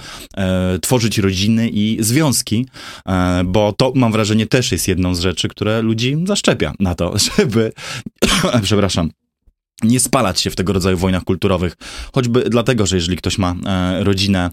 [0.80, 2.66] tworzyć rodziny i związki,
[3.44, 7.72] bo to mam wrażenie też jest jedną z rzeczy, które ludzi zaszczepia na to, żeby,
[8.62, 9.10] przepraszam,
[9.82, 11.76] nie spalać się w tego rodzaju wojnach kulturowych.
[12.12, 14.50] Choćby dlatego, że jeżeli ktoś ma e, rodzinę,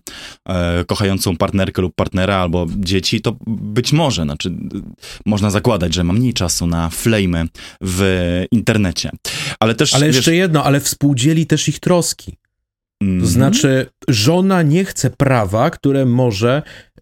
[0.50, 4.52] e, kochającą partnerkę lub partnera albo dzieci, to być może, znaczy
[5.26, 7.46] można zakładać, że ma mniej czasu na flamy
[7.82, 9.12] w internecie.
[9.60, 9.94] Ale też.
[9.94, 12.38] Ale jeszcze wiesz, jedno, ale współdzieli też ich troski.
[13.02, 13.22] Mm -hmm.
[13.22, 13.32] To mhm.
[13.34, 16.62] znaczy, żona nie chce prawa, które może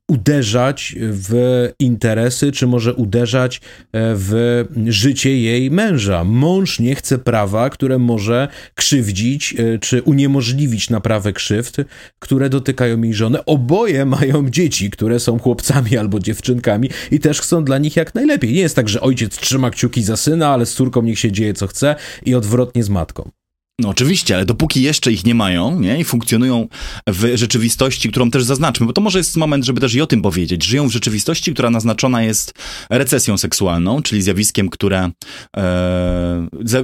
[0.09, 3.61] uderzać w interesy, czy może uderzać e,
[3.93, 6.23] w życie jej męża.
[6.23, 11.77] Mąż nie chce prawa, które może krzywdzić, e, czy uniemożliwić naprawę krzywd,
[12.19, 13.45] które dotykają jej żonę.
[13.45, 18.53] Oboje mają dzieci, które są chłopcami albo dziewczynkami i też chcą dla nich jak najlepiej.
[18.53, 21.53] Nie jest tak, że ojciec trzyma kciuki za syna, ale z córką niech się dzieje
[21.53, 21.95] co chce
[22.25, 23.38] i odwrotnie z matką.
[23.79, 25.99] No oczywiście, ale dopóki jeszcze ich nie mają nie?
[25.99, 26.67] i funkcjonują
[27.07, 30.21] w rzeczywistości, którą też zaznaczmy, bo to może jest moment, żeby też i o tym
[30.21, 30.63] powiedzieć.
[30.63, 32.53] Żyją w rzeczywistości, która naznaczona jest
[32.89, 35.11] recesją seksualną, czyli zjawiskiem, które,
[35.57, 36.83] e, ze,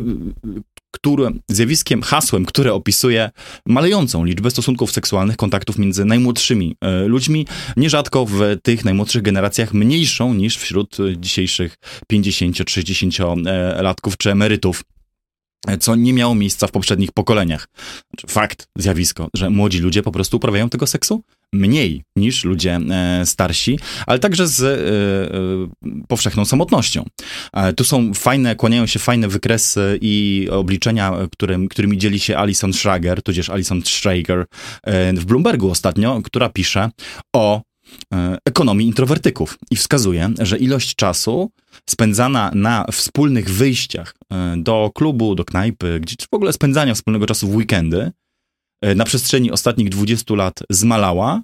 [0.91, 3.29] które zjawiskiem, hasłem, które opisuje
[3.65, 10.33] malejącą liczbę stosunków seksualnych, kontaktów między najmłodszymi e, ludźmi, nierzadko w tych najmłodszych generacjach mniejszą
[10.33, 11.77] niż wśród dzisiejszych
[12.13, 14.83] 50-60-latków czy emerytów
[15.79, 17.67] co nie miało miejsca w poprzednich pokoleniach.
[18.09, 21.23] Znaczy, fakt, zjawisko, że młodzi ludzie po prostu uprawiają tego seksu
[21.55, 27.05] mniej niż ludzie e, starsi, ale także z e, e, powszechną samotnością.
[27.75, 33.21] Tu są fajne, kłaniają się fajne wykresy i obliczenia, którym, którymi dzieli się Alison Schrager,
[33.21, 34.45] tudzież Alison Schrager
[35.13, 36.89] w Bloombergu ostatnio, która pisze
[37.35, 37.61] o
[38.45, 41.51] ekonomii introwertyków i wskazuje, że ilość czasu
[41.89, 47.47] spędzana na wspólnych wyjściach e, do klubu, do knajpy, gdzie w ogóle spędzania wspólnego czasu
[47.47, 48.11] w weekendy
[48.81, 51.41] e, na przestrzeni ostatnich 20 lat zmalała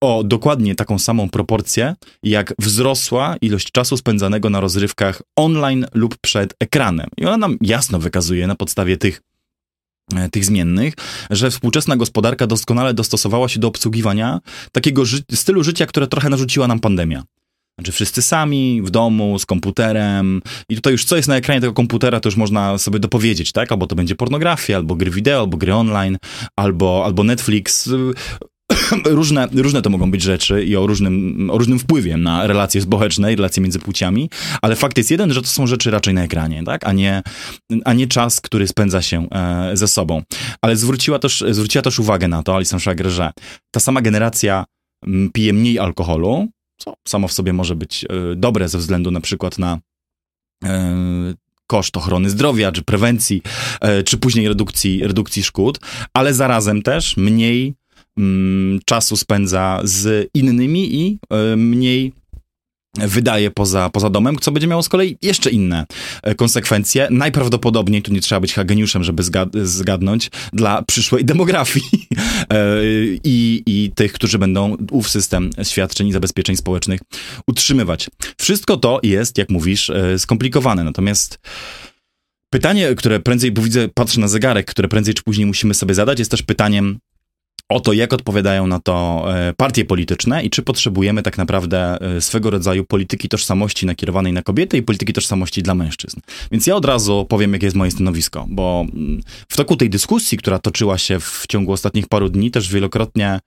[0.00, 6.54] o dokładnie taką samą proporcję, jak wzrosła ilość czasu spędzanego na rozrywkach online lub przed
[6.60, 7.08] ekranem.
[7.16, 9.27] I ona nam jasno wykazuje na podstawie tych e,
[10.30, 10.94] tych zmiennych,
[11.30, 14.40] że współczesna gospodarka doskonale dostosowała się do obsługiwania
[14.72, 17.22] takiego ży stylu życia, które trochę narzuciła nam pandemia.
[17.78, 20.42] Znaczy wszyscy sami, w domu, z komputerem.
[20.68, 23.72] I tutaj już co jest na ekranie tego komputera, to już można sobie dopowiedzieć, tak?
[23.72, 26.18] Albo to będzie pornografia, albo gry wideo, albo gry online,
[26.56, 27.90] albo, albo Netflix.
[29.04, 33.32] Różne, różne to mogą być rzeczy i o różnym, o różnym wpływie na relacje społeczne
[33.32, 34.30] i relacje między płciami,
[34.62, 36.86] ale fakt jest jeden, że to są rzeczy raczej na ekranie, tak?
[36.86, 37.22] a, nie,
[37.84, 40.22] a nie czas, który spędza się e, ze sobą.
[40.62, 43.30] Ale zwróciła też, zwróciła też uwagę na to Alison Schrager, że
[43.70, 44.64] ta sama generacja
[45.32, 46.48] pije mniej alkoholu,
[46.78, 49.78] co samo w sobie może być e, dobre ze względu na przykład na
[50.64, 51.34] e,
[51.66, 53.42] koszt ochrony zdrowia, czy prewencji,
[53.80, 55.80] e, czy później redukcji, redukcji szkód,
[56.14, 57.74] ale zarazem też mniej mm,
[58.84, 61.18] czasu spędza z innymi i
[61.56, 62.12] mniej
[62.94, 65.86] wydaje poza, poza domem, co będzie miało z kolei jeszcze inne
[66.22, 67.08] e, konsekwencje.
[67.10, 71.84] Najprawdopodobniej, tu nie trzeba być geniuszem, żeby zgad zgadnąć, dla przyszłej demografii
[72.50, 72.66] e,
[73.24, 77.00] i, i tych, którzy będą ów system świadczeń i zabezpieczeń społecznych
[77.46, 78.10] utrzymywać.
[78.40, 80.84] Wszystko to jest, jak mówisz, e, skomplikowane.
[80.84, 81.38] Natomiast
[82.50, 86.18] pytanie, które prędzej, bo widzę, patrzę na zegarek, które prędzej czy później musimy sobie zadać,
[86.18, 86.98] jest też pytaniem,
[87.68, 92.20] o to, jak odpowiadają na to e, partie polityczne i czy potrzebujemy tak naprawdę e,
[92.20, 96.20] swego rodzaju polityki tożsamości nakierowanej na kobiety i polityki tożsamości dla mężczyzn.
[96.52, 100.38] Więc ja od razu powiem, jakie jest moje stanowisko, bo mm, w toku tej dyskusji,
[100.38, 103.40] która toczyła się w ciągu ostatnich paru dni, też wielokrotnie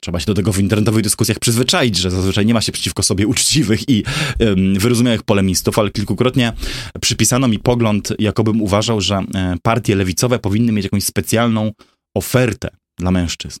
[0.00, 3.26] trzeba się do tego w internetowych dyskusjach przyzwyczaić, że zazwyczaj nie ma się przeciwko sobie
[3.26, 4.04] uczciwych i
[4.40, 6.52] um, wyrozumiałych polemistów, ale kilkukrotnie
[7.00, 11.72] przypisano mi pogląd, jakobym uważał, że e, partie lewicowe powinny mieć jakąś specjalną
[12.16, 12.68] ofertę
[12.98, 13.58] dla mężczyzn.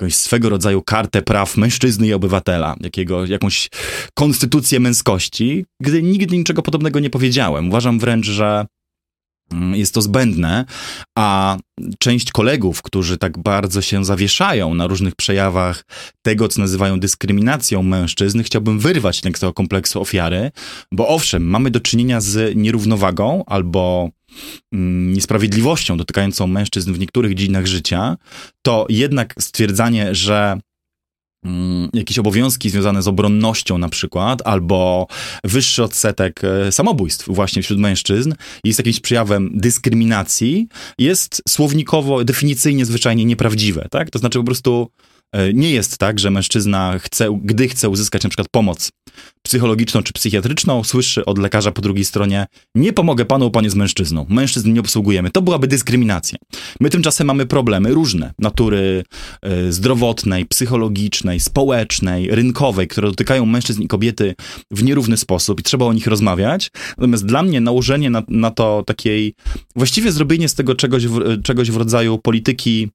[0.00, 3.68] Jakąś swego rodzaju kartę praw mężczyzny i obywatela, jakiego, jakąś
[4.14, 7.68] konstytucję męskości, gdy nigdy niczego podobnego nie powiedziałem.
[7.68, 8.66] Uważam wręcz, że
[9.52, 10.64] mm, jest to zbędne,
[11.18, 11.56] a
[11.98, 15.84] część kolegów, którzy tak bardzo się zawieszają na różnych przejawach
[16.22, 20.50] tego, co nazywają dyskryminacją mężczyzn, chciałbym wyrwać z tego kompleksu ofiary,
[20.92, 24.10] bo owszem, mamy do czynienia z nierównowagą albo
[24.72, 28.16] niesprawiedliwością dotykającą mężczyzn w niektórych dziedzinach życia,
[28.62, 30.58] to jednak stwierdzanie, że
[31.44, 35.06] mm, jakieś obowiązki związane z obronnością na przykład, albo
[35.44, 40.68] wyższy odsetek e, samobójstw właśnie wśród mężczyzn jest jakimś przejawem dyskryminacji,
[40.98, 44.10] jest słownikowo, definicyjnie zwyczajnie nieprawdziwe, tak?
[44.10, 44.90] To znaczy po prostu
[45.54, 48.90] nie jest tak, że mężczyzna chce, gdy chce uzyskać na przykład pomoc
[49.42, 54.26] psychologiczną czy psychiatryczną, słyszy od lekarza po drugiej stronie, nie pomogę panu, pan jest mężczyzną.
[54.28, 55.30] Mężczyzn nie obsługujemy.
[55.30, 56.38] To byłaby dyskryminacja.
[56.80, 59.04] My tymczasem mamy problemy różne, natury
[59.46, 64.34] y, zdrowotnej, psychologicznej, społecznej, rynkowej, które dotykają mężczyzn i kobiety
[64.70, 66.70] w nierówny sposób i trzeba o nich rozmawiać.
[66.98, 69.34] Natomiast dla mnie nałożenie na, na to takiej,
[69.76, 72.88] właściwie zrobienie z tego czegoś w, czegoś w rodzaju polityki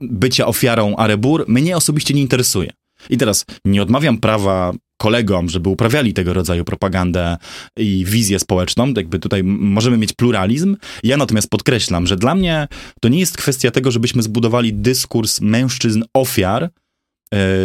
[0.00, 2.70] bycia ofiarą Arebur mnie osobiście nie interesuje.
[3.10, 7.36] I teraz nie odmawiam prawa kolegom, żeby uprawiali tego rodzaju propagandę
[7.78, 10.76] i wizję społeczną, jakby tutaj możemy mieć pluralizm.
[11.02, 12.68] Ja natomiast podkreślam, że dla mnie
[13.00, 16.70] to nie jest kwestia tego, żebyśmy zbudowali dyskurs mężczyzn ofiar,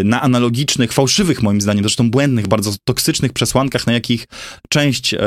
[0.03, 4.27] na analogicznych, fałszywych moim zdaniem, zresztą błędnych, bardzo toksycznych przesłankach, na jakich
[4.69, 5.19] część e,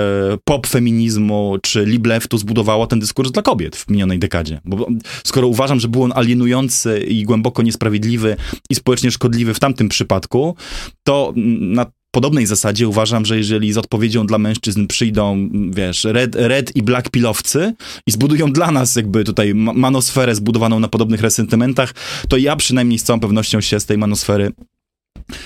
[0.45, 4.61] pop feminizmu czy libleftu zbudowała ten dyskurs dla kobiet w minionej dekadzie.
[4.64, 4.86] Bo
[5.24, 8.36] skoro uważam, że był on alienujący i głęboko niesprawiedliwy
[8.70, 10.57] i społecznie szkodliwy w tamtym przypadku,
[11.05, 16.76] to na podobnej zasadzie uważam, że jeżeli z odpowiedzią dla mężczyzn przyjdą, wiesz, red, red
[16.76, 17.74] i black pilowcy
[18.06, 21.94] i zbudują dla nas jakby tutaj manosferę zbudowaną na podobnych resentymentach,
[22.28, 24.52] to ja przynajmniej z całą pewnością się z tej manosfery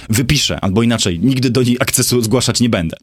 [0.08, 2.96] wypiszę, albo inaczej, nigdy do niej akcesu zgłaszać nie będę.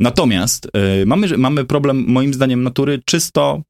[0.00, 3.62] Natomiast yy, mamy, mamy problem, moim zdaniem, natury czysto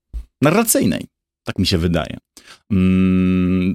[0.42, 1.06] narracyjnej.
[1.44, 2.16] Tak mi się wydaje.
[2.72, 3.74] Mm,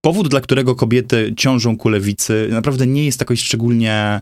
[0.00, 4.20] powód, dla którego kobiety ciążą ku lewicy, naprawdę nie jest jakoś szczególnie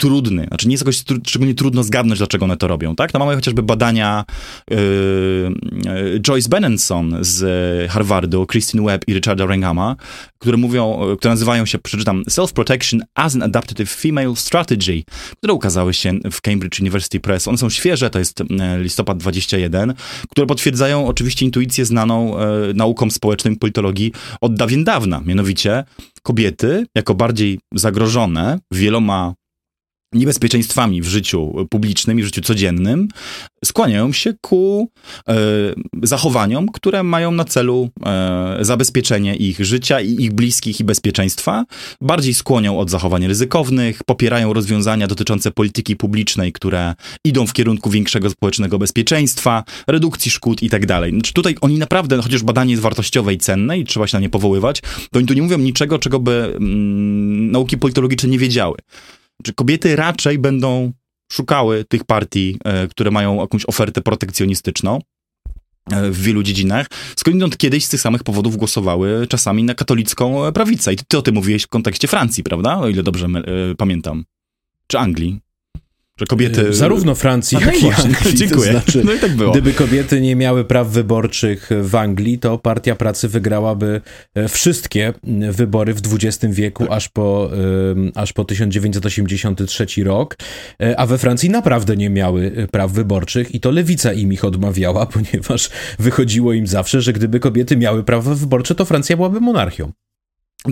[0.00, 0.46] trudny.
[0.48, 3.14] Znaczy nie jest jakoś tr szczególnie trudno zgadnąć, dlaczego one to robią, tak?
[3.14, 4.24] No mamy chociażby badania
[4.70, 4.76] yy,
[5.84, 9.96] yy, Joyce Benenson z Harvardu, Christine Webb i Richarda Wranghama,
[10.38, 15.02] które mówią, które nazywają się, przeczytam, Self-Protection as an Adaptive Female Strategy,
[15.36, 17.48] które ukazały się w Cambridge University Press.
[17.48, 18.42] One są świeże, to jest
[18.78, 19.94] listopad 21,
[20.30, 25.20] które potwierdzają oczywiście intuicję znaną yy, naukom społecznym politologii od dawien dawna.
[25.26, 25.84] Mianowicie
[26.22, 29.34] kobiety, jako bardziej zagrożone wieloma
[30.12, 33.08] niebezpieczeństwami w życiu publicznym i w życiu codziennym,
[33.64, 34.90] skłaniają się ku
[35.28, 35.34] e,
[36.02, 41.64] zachowaniom, które mają na celu e, zabezpieczenie ich życia i ich bliskich i bezpieczeństwa.
[42.00, 46.94] Bardziej skłonią od zachowań ryzykownych, popierają rozwiązania dotyczące polityki publicznej, które
[47.24, 51.22] idą w kierunku większego społecznego bezpieczeństwa, redukcji szkód i tak dalej.
[51.34, 54.30] Tutaj oni naprawdę, no chociaż badanie jest wartościowe i cenne i trzeba się na nie
[54.30, 58.76] powoływać, to oni tu nie mówią niczego, czego by mm, nauki politologiczne nie wiedziały.
[59.42, 60.92] Czy kobiety raczej będą
[61.32, 65.00] szukały tych partii, e, które mają jakąś ofertę protekcjonistyczną
[65.90, 66.86] e, w wielu dziedzinach,
[67.16, 70.92] skądinąd kiedyś z tych samych powodów głosowały czasami na katolicką prawicę.
[70.92, 72.78] I ty o tym mówiłeś w kontekście Francji, prawda?
[72.78, 74.24] O ile dobrze e, pamiętam.
[74.86, 75.40] Czy Anglii.
[76.20, 76.74] Że kobiety...
[76.74, 78.34] Zarówno Francji, jak i Anglii.
[78.34, 78.72] Dziękuję.
[78.72, 79.52] To znaczy, no i tak było.
[79.52, 84.00] Gdyby kobiety nie miały praw wyborczych w Anglii, to Partia Pracy wygrałaby
[84.34, 85.12] e, wszystkie
[85.50, 86.92] wybory w XX wieku, tak.
[86.96, 87.50] aż, po,
[88.14, 90.36] aż po 1983 rok.
[90.82, 94.44] E, a we Francji naprawdę nie miały e, praw wyborczych i to lewica im ich
[94.44, 99.92] odmawiała, ponieważ wychodziło im zawsze, że gdyby kobiety miały prawa wyborcze, to Francja byłaby monarchią.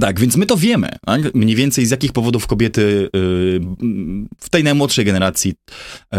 [0.01, 1.35] Tak, więc my to wiemy, tak?
[1.35, 3.09] mniej więcej z jakich powodów kobiety y,
[4.41, 5.55] w tej najmłodszej generacji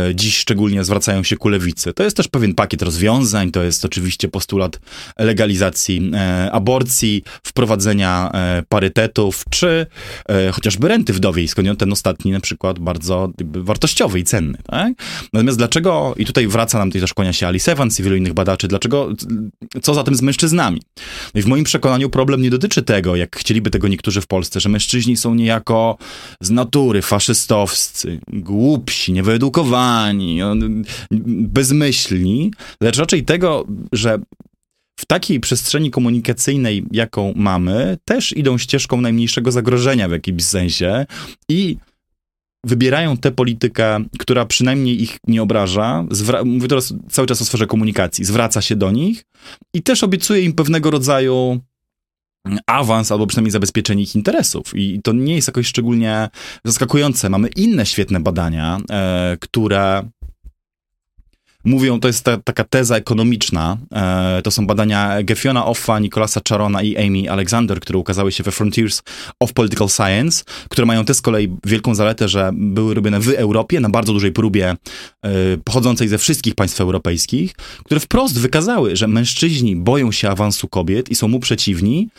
[0.09, 1.93] y, dziś szczególnie zwracają się ku lewicy.
[1.93, 4.79] To jest też pewien pakiet rozwiązań, to jest oczywiście postulat
[5.17, 9.85] legalizacji e, aborcji, wprowadzenia e, parytetów, czy
[10.29, 14.57] e, chociażby renty wdowiej, skąd ten ostatni na przykład bardzo wartościowy i cenny.
[14.65, 14.93] Tak?
[15.33, 18.67] Natomiast dlaczego, i tutaj wraca nam też kłania się Alice Evans i wielu innych badaczy,
[18.67, 19.13] dlaczego,
[19.81, 20.81] co za tym z mężczyznami?
[21.33, 24.27] No i w moim przekonaniu problem nie dotyczy tego, jak chcieli chcieliby tego niektórzy w
[24.27, 25.97] Polsce, że mężczyźni są niejako
[26.41, 30.39] z natury faszystowscy, głupsi, niewyedukowani,
[31.51, 32.51] bezmyślni,
[32.81, 34.19] lecz raczej tego, że
[34.99, 41.05] w takiej przestrzeni komunikacyjnej, jaką mamy, też idą ścieżką najmniejszego zagrożenia w jakimś sensie
[41.49, 41.77] i
[42.65, 47.67] wybierają tę politykę, która przynajmniej ich nie obraża, zwra- mówię teraz cały czas o sferze
[47.67, 49.23] komunikacji, zwraca się do nich
[49.73, 51.59] i też obiecuje im pewnego rodzaju
[52.67, 54.75] awans albo przynajmniej zabezpieczenie ich interesów.
[54.75, 56.29] I to nie jest jakoś szczególnie
[56.65, 57.29] zaskakujące.
[57.29, 60.09] Mamy inne świetne badania, e, które
[61.65, 66.81] mówią, to jest ta, taka teza ekonomiczna, e, to są badania Gefiona Offa, Nicolasa Charona
[66.81, 69.01] i Amy Alexander, które ukazały się we Frontiers
[69.39, 73.79] of Political Science, które mają też z kolei wielką zaletę, że były robione w Europie,
[73.79, 74.75] na bardzo dużej próbie
[75.23, 75.29] e,
[75.63, 77.53] pochodzącej ze wszystkich państw europejskich,
[77.85, 82.09] które wprost wykazały, że mężczyźni boją się awansu kobiet i są mu przeciwni,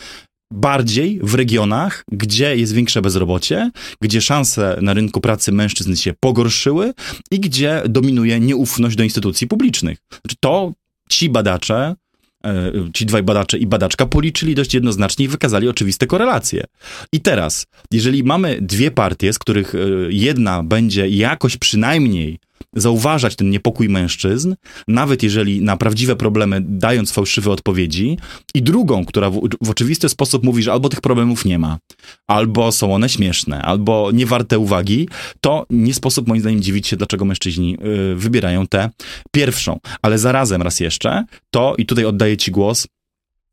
[0.51, 3.71] bardziej w regionach, gdzie jest większe bezrobocie,
[4.01, 6.93] gdzie szanse na rynku pracy mężczyzn się pogorszyły
[7.31, 9.99] i gdzie dominuje nieufność do instytucji publicznych.
[10.11, 10.73] Znaczy to
[11.09, 11.95] ci badacze,
[12.45, 16.65] e, ci dwaj badacze i badaczka policzyli dość jednoznacznie i wykazali oczywiste korelacje.
[17.13, 19.79] I teraz, jeżeli mamy dwie partie, z których e,
[20.09, 22.39] jedna będzie jakoś przynajmniej
[22.75, 24.55] zauważać ten niepokój mężczyzn,
[24.89, 28.19] nawet jeżeli na prawdziwe problemy dając fałszywe odpowiedzi,
[28.55, 31.79] i drugą, która w, w oczywisty sposób mówi, że albo tych problemów nie ma,
[32.27, 35.09] albo są one śmieszne, albo nie warte uwagi,
[35.41, 37.77] to nie sposób moim zdaniem dziwić się, dlaczego mężczyźni
[38.13, 38.91] y, wybierają tę
[39.33, 39.79] pierwszą.
[40.03, 42.87] Ale zarazem raz jeszcze, to i tutaj oddaję ci głos,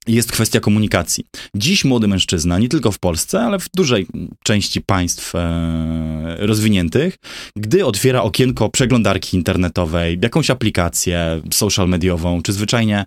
[0.08, 1.26] jest kwestia komunikacji.
[1.55, 4.08] Dziś młody mężczyzna, nie tylko w Polsce, ale w dużej
[4.43, 7.18] części państw e, rozwiniętych,
[7.55, 13.05] gdy otwiera okienko przeglądarki internetowej, jakąś aplikację social mediową, czy zwyczajnie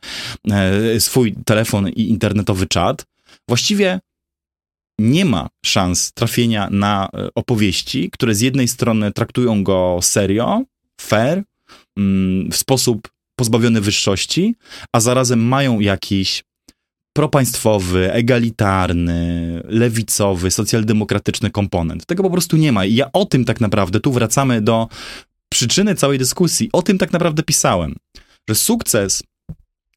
[0.51, 3.07] e, swój telefon i internetowy czat,
[3.49, 4.01] właściwie
[5.01, 10.63] nie ma szans trafienia na e, opowieści, które z jednej strony traktują go serio,
[11.01, 11.43] fair,
[11.97, 14.55] mm, w sposób pozbawiony wyższości,
[14.93, 16.45] a zarazem mają jakiś
[17.13, 22.07] propaństwowy, egalitarny, lewicowy, socjaldemokratyczny komponent.
[22.07, 22.85] Tego po prostu nie ma.
[22.85, 24.89] I ja o tym tak naprawdę, tu wracamy do
[25.49, 27.97] przyczyny całej dyskusji, o tym tak naprawdę pisałem,
[28.49, 29.23] że sukces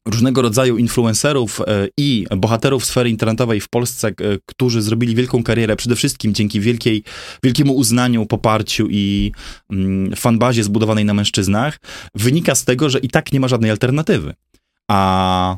[0.08, 4.12] różnego rodzaju influencerów e, i bohaterów sfery internetowej w Polsce, e,
[4.46, 7.02] którzy zrobili wielką karierę przede wszystkim dzięki wielkiej,
[7.42, 9.32] wielkiemu uznaniu, poparciu i
[9.70, 11.78] mm, fanbazie zbudowanej na mężczyznach,
[12.14, 14.34] wynika z tego, że i tak nie ma żadnej alternatywy.
[14.90, 15.56] A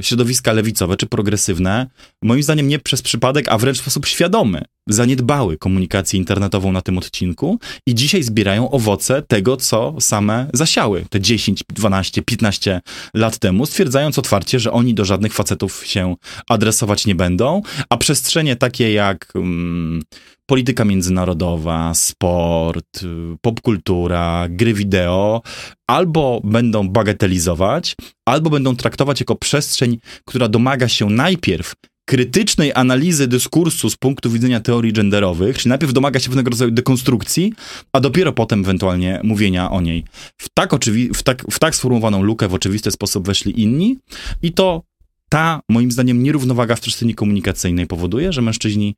[0.00, 1.86] środowiska lewicowe czy progresywne,
[2.22, 6.98] moim zdaniem nie przez przypadek, a wręcz w sposób świadomy, zaniedbały komunikację internetową na tym
[6.98, 12.80] odcinku i dzisiaj zbierają owoce tego, co same zasiały te 10, 12, 15
[13.14, 16.16] lat temu, stwierdzając otwarcie, że oni do żadnych facetów się
[16.48, 20.02] adresować nie będą, a przestrzenie takie jak um,
[20.46, 23.00] polityka międzynarodowa, sport,
[23.40, 25.42] popkultura, gry wideo
[25.86, 27.96] albo będą bagatelizować,
[28.28, 31.74] albo będą traktować jako przestrzeń, która domaga się najpierw
[32.08, 37.52] krytycznej analizy dyskursu z punktu widzenia teorii genderowych, czyli najpierw domaga się pewnego rodzaju dekonstrukcji,
[37.92, 40.04] a dopiero potem ewentualnie mówienia o niej.
[40.38, 43.98] W tak, oczywi- w tak, w tak sformułowaną lukę w oczywisty sposób weszli inni
[44.42, 44.82] i to
[45.28, 48.94] ta, moim zdaniem, nierównowaga w przestrzeni komunikacyjnej powoduje, że mężczyźni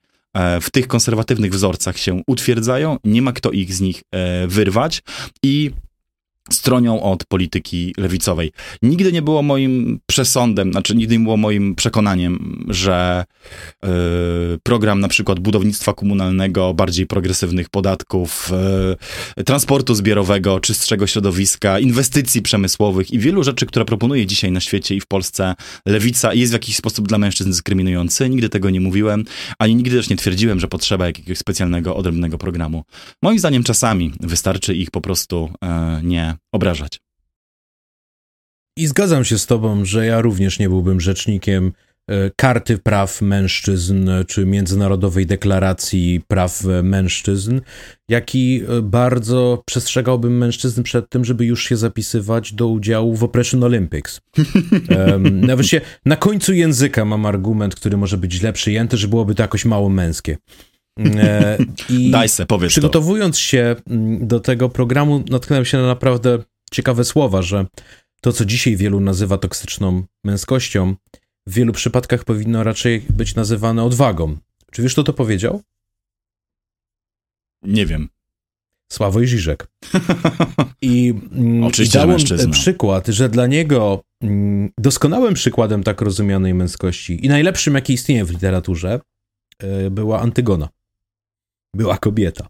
[0.60, 5.02] w tych konserwatywnych wzorcach się utwierdzają, nie ma kto ich z nich e, wyrwać
[5.42, 5.70] i
[6.50, 8.52] stronią od polityki lewicowej.
[8.82, 13.24] Nigdy nie było moim przesądem, znaczy nigdy nie było moim przekonaniem, że
[13.84, 13.88] y,
[14.62, 18.50] program na przykład budownictwa komunalnego, bardziej progresywnych podatków,
[19.38, 24.94] y, transportu zbiorowego, czystszego środowiska, inwestycji przemysłowych i wielu rzeczy, które proponuje dzisiaj na świecie
[24.94, 25.54] i w Polsce
[25.86, 28.30] lewica jest w jakiś sposób dla mężczyzn dyskryminujący.
[28.30, 29.24] Nigdy tego nie mówiłem,
[29.58, 32.84] ani nigdy też nie twierdziłem, że potrzeba jakiegoś specjalnego, odrębnego programu.
[33.22, 35.50] Moim zdaniem czasami wystarczy ich po prostu
[36.00, 37.00] y, nie obrażać.
[38.78, 41.72] I zgadzam się z tobą, że ja również nie byłbym rzecznikiem
[42.08, 47.60] e, karty praw mężczyzn czy Międzynarodowej Deklaracji Praw Mężczyzn,
[48.08, 53.24] jak i e, bardzo przestrzegałbym mężczyzn przed tym, żeby już się zapisywać do udziału w
[53.24, 54.20] Operation Olympics.
[54.96, 59.34] Um, nawet się na końcu języka mam argument, który może być źle przyjęty, że byłoby
[59.34, 60.36] to jakoś mało męskie.
[60.98, 61.58] E,
[61.90, 63.40] I Daj se, powiedz Przygotowując to.
[63.40, 66.38] się mm, do tego programu, natknąłem się na naprawdę
[66.70, 67.66] ciekawe słowa, że
[68.20, 70.94] to, co dzisiaj wielu nazywa toksyczną męskością,
[71.46, 74.36] w wielu przypadkach powinno raczej być nazywane odwagą.
[74.72, 75.62] Czy wiesz, kto to powiedział?
[77.62, 78.08] Nie wiem.
[78.92, 79.66] Sławoj Żyżek.
[80.82, 86.54] I, mm, Oczywiście, i dał on przykład, że dla niego mm, doskonałym przykładem tak rozumianej
[86.54, 89.00] męskości i najlepszym, jaki istnieje w literaturze,
[89.58, 90.68] e, była Antygona
[91.74, 92.48] była kobieta.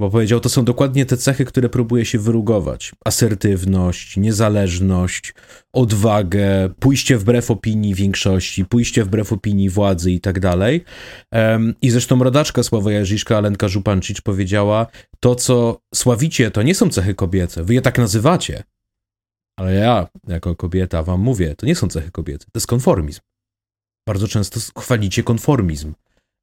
[0.00, 2.92] Bo powiedział, to są dokładnie te cechy, które próbuje się wyrugować.
[3.04, 5.34] Asertywność, niezależność,
[5.72, 10.84] odwagę, pójście wbrew opinii większości, pójście wbrew opinii władzy i tak dalej.
[11.82, 14.86] I zresztą rodaczka Sława Jarzyszka, Alenka Żupancic powiedziała,
[15.20, 18.62] to co sławicie, to nie są cechy kobiece, wy je tak nazywacie.
[19.58, 23.20] Ale ja, jako kobieta, wam mówię, to nie są cechy kobiece, to jest konformizm.
[24.06, 25.92] Bardzo często chwalicie konformizm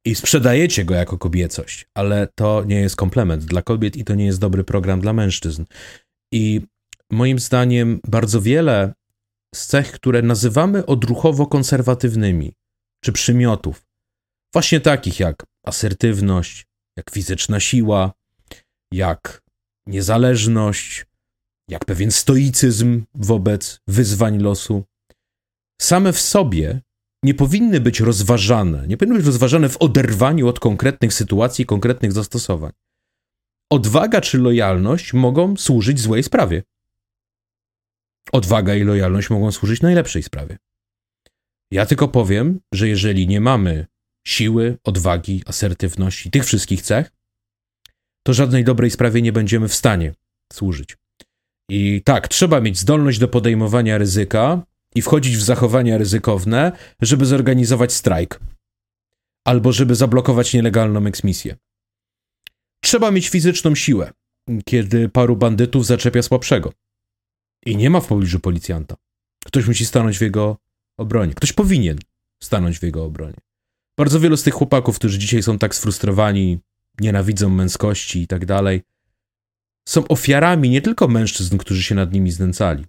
[0.04, 4.26] i sprzedajecie go jako kobiecość, ale to nie jest komplement dla kobiet i to nie
[4.26, 5.64] jest dobry program dla mężczyzn.
[6.32, 6.60] I
[7.10, 8.92] moim zdaniem bardzo wiele
[9.54, 12.52] z cech, które nazywamy odruchowo konserwatywnymi,
[13.04, 13.86] czy przymiotów,
[14.52, 18.12] właśnie takich jak asertywność, jak fizyczna siła,
[18.92, 19.42] jak
[19.86, 21.06] niezależność,
[21.68, 24.84] jak pewien stoicyzm wobec wyzwań losu,
[25.80, 26.80] same w sobie
[27.22, 32.72] nie powinny być rozważane, nie powinny być rozważane w oderwaniu od konkretnych sytuacji, konkretnych zastosowań.
[33.70, 36.62] Odwaga czy lojalność mogą służyć złej sprawie.
[38.32, 40.58] Odwaga i lojalność mogą służyć najlepszej sprawie.
[41.70, 43.86] Ja tylko powiem, że jeżeli nie mamy
[44.26, 47.12] siły, odwagi, asertywności, tych wszystkich cech,
[48.22, 50.14] to żadnej dobrej sprawie nie będziemy w stanie
[50.52, 50.96] służyć.
[51.70, 54.62] I tak, trzeba mieć zdolność do podejmowania ryzyka
[54.94, 58.40] i wchodzić w zachowania ryzykowne, żeby zorganizować strajk
[59.44, 61.56] albo żeby zablokować nielegalną eksmisję.
[62.82, 64.12] Trzeba mieć fizyczną siłę,
[64.64, 66.72] kiedy paru bandytów zaczepia słabszego.
[67.66, 68.96] I nie ma w pobliżu policjanta.
[69.44, 70.56] Ktoś musi stanąć w jego
[70.98, 71.34] obronie.
[71.34, 71.98] Ktoś powinien
[72.42, 73.36] stanąć w jego obronie.
[73.98, 76.58] Bardzo wielu z tych chłopaków, którzy dzisiaj są tak sfrustrowani,
[77.00, 78.82] nienawidzą męskości i tak dalej,
[79.88, 82.86] są ofiarami nie tylko mężczyzn, którzy się nad nimi znęcali.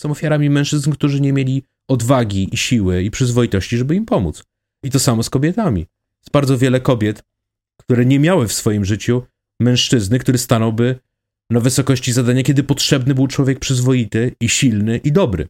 [0.00, 4.44] Są ofiarami mężczyzn, którzy nie mieli odwagi i siły i przyzwoitości, żeby im pomóc.
[4.84, 5.80] I to samo z kobietami.
[6.20, 7.22] Jest bardzo wiele kobiet,
[7.76, 9.22] które nie miały w swoim życiu
[9.60, 10.98] mężczyzny, który stanąłby
[11.50, 15.48] na wysokości zadania, kiedy potrzebny był człowiek przyzwoity i silny i dobry.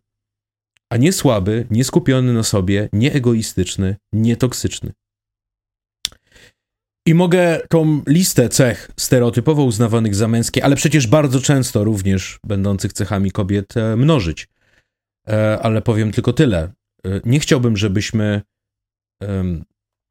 [0.91, 4.93] A nie słaby, nie skupiony na sobie, nie egoistyczny, nie toksyczny.
[7.09, 12.93] I mogę tą listę cech stereotypowo uznawanych za męskie, ale przecież bardzo często również będących
[12.93, 14.49] cechami kobiet e, mnożyć.
[15.29, 16.73] E, ale powiem tylko tyle.
[17.05, 18.43] E, nie chciałbym, żebyśmy,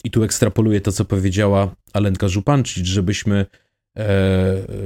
[0.04, 3.46] i tu ekstrapoluję to, co powiedziała Alenka Żupancic, żebyśmy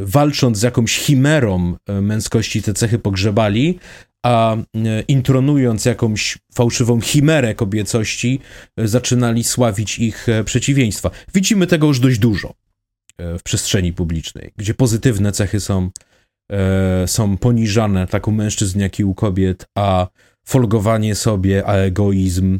[0.02, 3.80] walcząc z jakąś chimerą męskości te cechy pogrzebali,
[4.24, 4.62] a e,
[5.08, 8.40] intronując jakąś fałszywą chimerę kobiecości,
[8.78, 11.12] e, zaczynali sławić ich e, przeciwieństwa.
[11.34, 12.54] Widzimy tego już dość dużo
[13.20, 15.90] w przestrzeni publicznej, gdzie pozytywne cechy są,
[17.06, 20.08] są poniżane, tak u mężczyzn, jak i u kobiet, a
[20.46, 22.60] folgowanie sobie, a egoizm,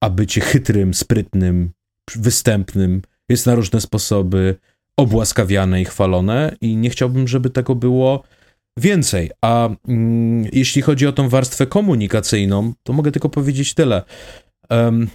[0.00, 1.70] a bycie chytrym, sprytnym,
[2.16, 4.56] występnym jest na różne sposoby
[4.96, 8.24] obłaskawiane i chwalone i nie chciałbym, żeby tego było
[8.78, 9.30] więcej.
[9.42, 14.02] A mm, jeśli chodzi o tą warstwę komunikacyjną, to mogę tylko powiedzieć tyle.
[14.70, 15.08] Um,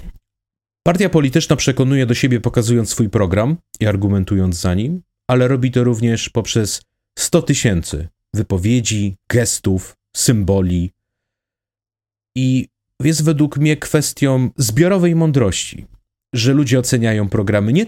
[0.83, 5.83] partia polityczna przekonuje do siebie, pokazując swój program i argumentując za nim, ale robi to
[5.83, 6.81] również poprzez
[7.19, 10.91] 100 tysięcy wypowiedzi, gestów, symboli.
[12.35, 12.67] I
[13.03, 15.87] jest według mnie kwestią zbiorowej mądrości
[16.33, 17.85] że ludzie oceniają programy, nie,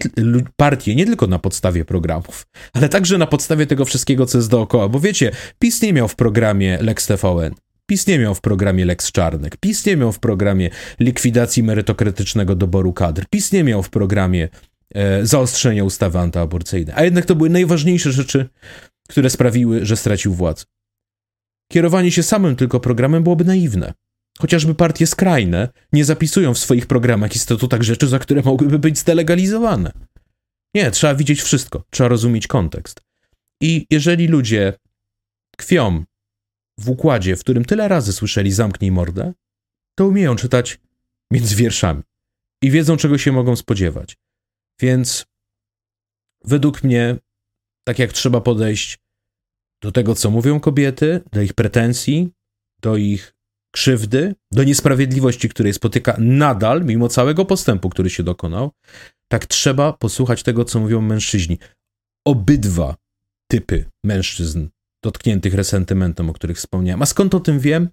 [0.56, 4.88] partie nie tylko na podstawie programów, ale także na podstawie tego wszystkiego, co jest dookoła.
[4.88, 7.54] Bo wiecie, PiS nie miał w programie Lex TVN.
[7.86, 10.70] PiS nie miał w programie Lex Czarnek, PiS nie miał w programie
[11.00, 14.48] likwidacji merytokrytycznego doboru kadr, PiS nie miał w programie
[14.94, 16.94] e, zaostrzenia ustawy antyaborcyjnej.
[16.98, 18.48] A jednak to były najważniejsze rzeczy,
[19.08, 20.64] które sprawiły, że stracił władzę.
[21.72, 23.92] Kierowanie się samym tylko programem byłoby naiwne.
[24.38, 28.98] Chociażby partie skrajne nie zapisują w swoich programach i statutach rzeczy, za które mogłyby być
[28.98, 29.92] zdelegalizowane.
[30.74, 33.00] Nie, trzeba widzieć wszystko, trzeba rozumieć kontekst.
[33.62, 34.72] I jeżeli ludzie
[35.50, 36.04] tkwią
[36.78, 39.32] w układzie, w którym tyle razy słyszeli zamknij mordę,
[39.94, 40.78] to umieją czytać
[41.30, 42.02] między wierszami
[42.62, 44.16] i wiedzą, czego się mogą spodziewać.
[44.80, 45.26] Więc
[46.44, 47.16] według mnie,
[47.84, 48.98] tak jak trzeba podejść
[49.82, 52.32] do tego, co mówią kobiety, do ich pretensji,
[52.80, 53.35] do ich
[53.76, 58.70] krzywdy, do niesprawiedliwości, której spotyka nadal, mimo całego postępu, który się dokonał,
[59.28, 61.58] tak trzeba posłuchać tego, co mówią mężczyźni.
[62.26, 62.96] Obydwa
[63.50, 64.68] typy mężczyzn
[65.04, 67.02] dotkniętych resentymentem, o których wspomniałem.
[67.02, 67.88] A skąd o tym wiem?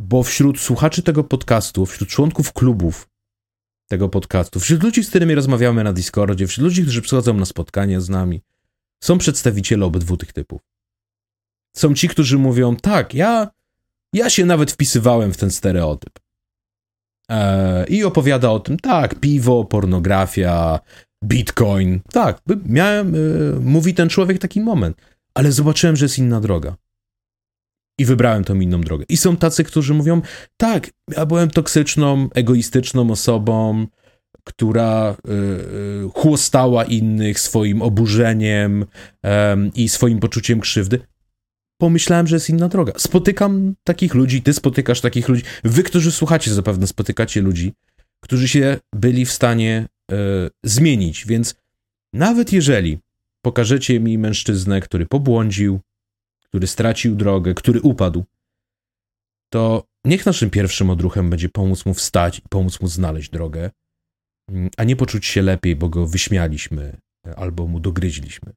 [0.00, 3.08] Bo wśród słuchaczy tego podcastu, wśród członków klubów
[3.90, 8.00] tego podcastu, wśród ludzi, z którymi rozmawiamy na Discordzie, wśród ludzi, którzy przychodzą na spotkania
[8.00, 8.42] z nami,
[9.02, 10.60] są przedstawiciele obydwu tych typów.
[11.76, 13.50] Są ci, którzy mówią, tak, ja
[14.14, 16.18] ja się nawet wpisywałem w ten stereotyp.
[17.28, 20.80] Eee, I opowiada o tym, tak, piwo, pornografia,
[21.24, 22.00] bitcoin.
[22.12, 24.96] Tak, miałem, yy, mówi ten człowiek taki moment,
[25.34, 26.76] ale zobaczyłem, że jest inna droga.
[27.98, 29.04] I wybrałem tą inną drogę.
[29.08, 30.22] I są tacy, którzy mówią,
[30.56, 33.86] tak, ja byłem toksyczną, egoistyczną osobą,
[34.44, 38.86] która yy, chłostała innych swoim oburzeniem
[39.74, 41.00] i swoim poczuciem krzywdy
[41.80, 42.92] pomyślałem, że jest inna droga.
[42.96, 47.72] Spotykam takich ludzi, ty spotykasz takich ludzi, wy, którzy słuchacie, zapewne spotykacie ludzi,
[48.20, 50.16] którzy się byli w stanie e,
[50.64, 51.54] zmienić, więc
[52.12, 52.98] nawet jeżeli
[53.42, 55.80] pokażecie mi mężczyznę, który pobłądził,
[56.44, 58.24] który stracił drogę, który upadł,
[59.52, 63.70] to niech naszym pierwszym odruchem będzie pomóc mu wstać i pomóc mu znaleźć drogę,
[64.50, 66.96] mm, a nie poczuć się lepiej, bo go wyśmialiśmy
[67.36, 68.52] albo mu dogryźliśmy.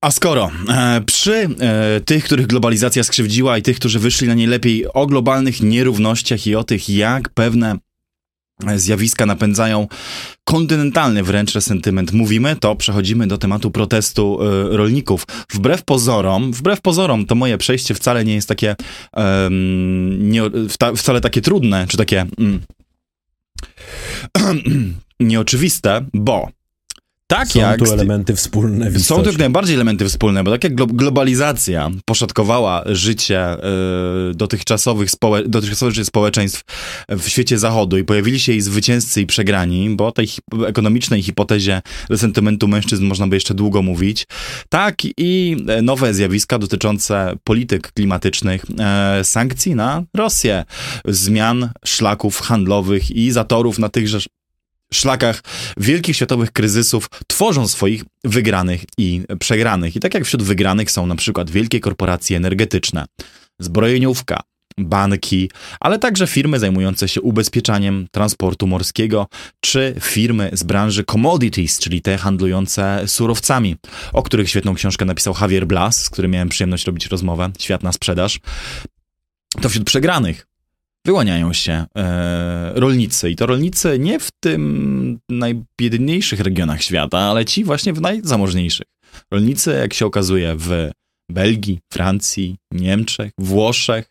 [0.00, 4.46] A skoro e, przy e, tych, których globalizacja skrzywdziła i tych, którzy wyszli na niej
[4.46, 7.76] lepiej o globalnych nierównościach i o tych, jak pewne
[8.76, 9.88] zjawiska napędzają
[10.44, 15.26] kontynentalny wręcz resentyment mówimy, to przechodzimy do tematu protestu y, rolników.
[15.50, 18.76] Wbrew pozorom, wbrew pozorom to moje przejście wcale nie jest takie
[20.18, 20.42] nie,
[20.96, 22.60] wcale takie trudne, czy takie um,
[25.20, 26.48] nieoczywiste, bo
[27.30, 27.78] tak są jak...
[27.78, 32.82] tu elementy wspólne w Są tu jak najbardziej elementy wspólne, bo tak jak globalizacja poszatkowała
[32.86, 33.56] życie
[34.30, 36.62] y, dotychczasowych, społe dotychczasowych społeczeństw
[37.08, 40.28] w świecie zachodu i pojawili się jej zwycięzcy i przegrani, bo o tej
[40.66, 41.82] ekonomicznej hipotezie
[42.16, 44.26] sentymentu mężczyzn można by jeszcze długo mówić,
[44.68, 48.64] tak i nowe zjawiska dotyczące polityk klimatycznych,
[49.20, 50.64] y, sankcji na Rosję,
[51.04, 54.20] zmian szlaków handlowych i zatorów na tychże
[54.94, 55.42] szlakach
[55.76, 59.96] wielkich światowych kryzysów tworzą swoich wygranych i przegranych.
[59.96, 63.04] I tak jak wśród wygranych są na przykład wielkie korporacje energetyczne,
[63.60, 64.40] zbrojeniówka,
[64.78, 65.50] banki,
[65.80, 69.26] ale także firmy zajmujące się ubezpieczaniem transportu morskiego,
[69.60, 73.76] czy firmy z branży commodities, czyli te handlujące surowcami,
[74.12, 77.92] o których świetną książkę napisał Javier Blas, z którym miałem przyjemność robić rozmowę, Świat na
[77.92, 78.40] sprzedaż.
[79.60, 80.49] To wśród przegranych
[81.06, 83.30] wyłaniają się e, rolnicy.
[83.30, 88.86] I to rolnicy nie w tym najbiedniejszych regionach świata, ale ci właśnie w najzamożniejszych.
[89.30, 90.90] Rolnicy, jak się okazuje, w
[91.30, 94.10] Belgii, Francji, Niemczech, Włoszech,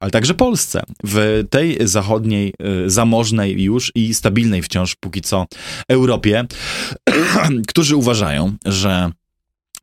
[0.00, 5.46] ale także Polsce, w tej zachodniej, e, zamożnej już i stabilnej wciąż póki co
[5.88, 6.44] Europie,
[7.68, 9.10] którzy uważają, że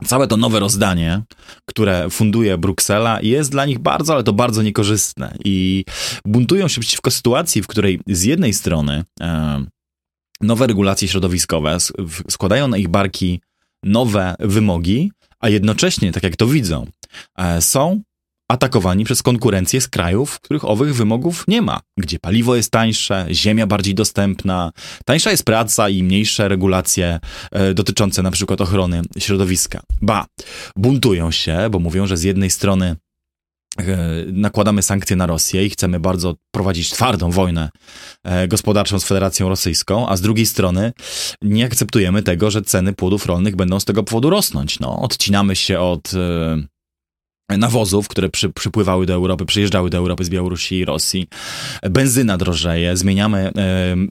[0.06, 1.22] całe to nowe rozdanie,
[1.66, 5.38] które funduje Bruksela, jest dla nich bardzo, ale to bardzo niekorzystne.
[5.46, 5.86] I
[6.26, 9.66] buntują się przeciwko sytuacji, w której z jednej strony e,
[10.42, 11.78] nowe regulacje środowiskowe
[12.30, 13.42] składają na ich barki
[13.84, 16.88] nowe wymogi, a jednocześnie, tak jak to widzą,
[17.38, 18.02] e, są
[18.48, 23.28] atakowani przez konkurencję z krajów, w których owych wymogów nie ma, gdzie paliwo jest tańsze,
[23.32, 24.72] ziemia bardziej dostępna,
[25.06, 27.20] tańsza jest praca i mniejsze regulacje
[27.52, 29.82] e, dotyczące na przykład ochrony środowiska.
[30.02, 30.26] Ba,
[30.76, 32.96] buntują się, bo mówią, że z jednej strony
[33.80, 33.98] e,
[34.32, 37.70] nakładamy sankcje na Rosję i chcemy bardzo prowadzić twardą wojnę
[38.24, 40.94] e, gospodarczą z Federacją Rosyjską, a z drugiej strony
[41.42, 44.80] nie akceptujemy tego, że ceny płodów rolnych będą z tego powodu rosnąć.
[44.80, 46.75] No, odcinamy się od e,
[47.50, 51.28] nawozów, które przy, przypływały do Europy, przyjeżdżały do Europy z Białorusi i Rosji.
[51.90, 53.52] Benzyna drożeje, zmieniamy e,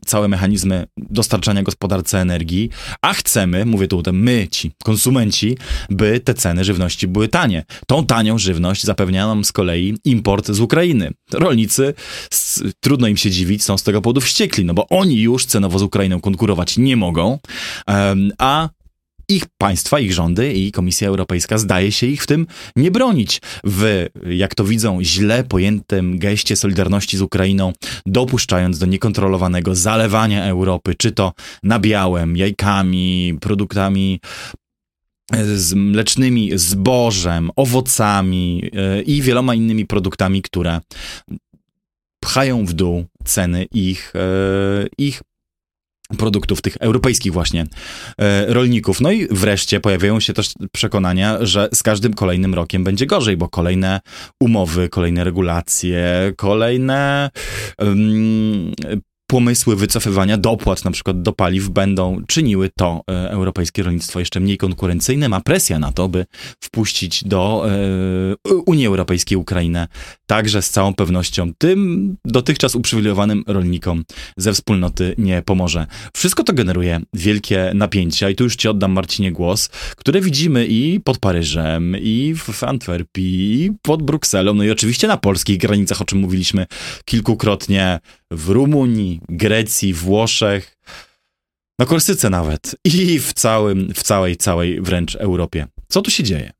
[0.07, 2.71] całe mechanizmy dostarczania gospodarce energii,
[3.03, 5.59] a chcemy, mówię tu my, ci konsumenci,
[5.91, 7.65] by te ceny żywności były tanie.
[7.87, 11.11] Tą tanią żywność zapewnia nam z kolei import z Ukrainy.
[11.33, 11.95] Rolnicy,
[12.31, 15.79] z, trudno im się dziwić, są z tego powodu wściekli, no bo oni już cenowo
[15.79, 17.39] z Ukrainą konkurować nie mogą,
[17.89, 18.69] e, a
[19.29, 22.47] ich państwa, ich rządy i Komisja Europejska zdaje się ich w tym
[22.77, 23.41] nie bronić.
[23.65, 27.73] W, jak to widzą, źle pojętym geście solidarności z Ukrainą,
[28.07, 31.33] dopuszczając do niekontrolowanego zalewania Europy, czy to
[31.63, 34.21] nabiałem, jajkami, produktami
[35.57, 40.81] z mlecznymi, zbożem, owocami yy, i wieloma innymi produktami, które
[42.21, 45.23] pchają w dół ceny ich, yy, ich
[46.19, 47.67] produktów tych europejskich właśnie
[48.19, 49.01] e, rolników.
[49.01, 53.49] No i wreszcie pojawiają się też przekonania, że z każdym kolejnym rokiem będzie gorzej, bo
[53.49, 54.01] kolejne
[54.41, 57.31] umowy, kolejne regulacje, kolejne
[57.79, 58.73] um,
[59.27, 64.59] pomysły wycofywania dopłat na przykład do paliw będą czyniły to e, europejskie rolnictwo jeszcze mniej
[64.59, 65.29] konkurencyjne.
[65.29, 66.27] Ma presja na to, by
[66.61, 69.89] wpuścić do e, Unii Europejskiej Ukrainę
[70.27, 74.05] także z całą pewnością tym dotychczas uprzywilejowanym rolnikom
[74.37, 75.87] ze wspólnoty nie pomoże.
[76.17, 81.01] Wszystko to generuje wielkie napięcia i tu już ci oddam Marcinie głos, które widzimy i
[81.01, 86.05] pod Paryżem, i w Antwerpii, i pod Brukselą, no i oczywiście na polskich granicach, o
[86.05, 86.67] czym mówiliśmy
[87.05, 88.01] kilkukrotnie,
[88.35, 90.77] w Rumunii, Grecji, Włoszech,
[91.79, 95.67] na Korsyce nawet i w całym, w całej, całej wręcz Europie.
[95.89, 96.53] Co tu się dzieje?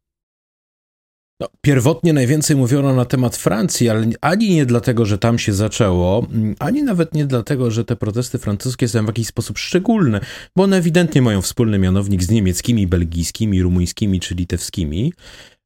[1.41, 6.27] No, pierwotnie najwięcej mówiono na temat Francji, ale ani nie dlatego, że tam się zaczęło,
[6.59, 10.21] ani nawet nie dlatego, że te protesty francuskie są w jakiś sposób szczególne,
[10.57, 15.13] bo one ewidentnie mają wspólny mianownik z niemieckimi, belgijskimi, rumuńskimi czy litewskimi.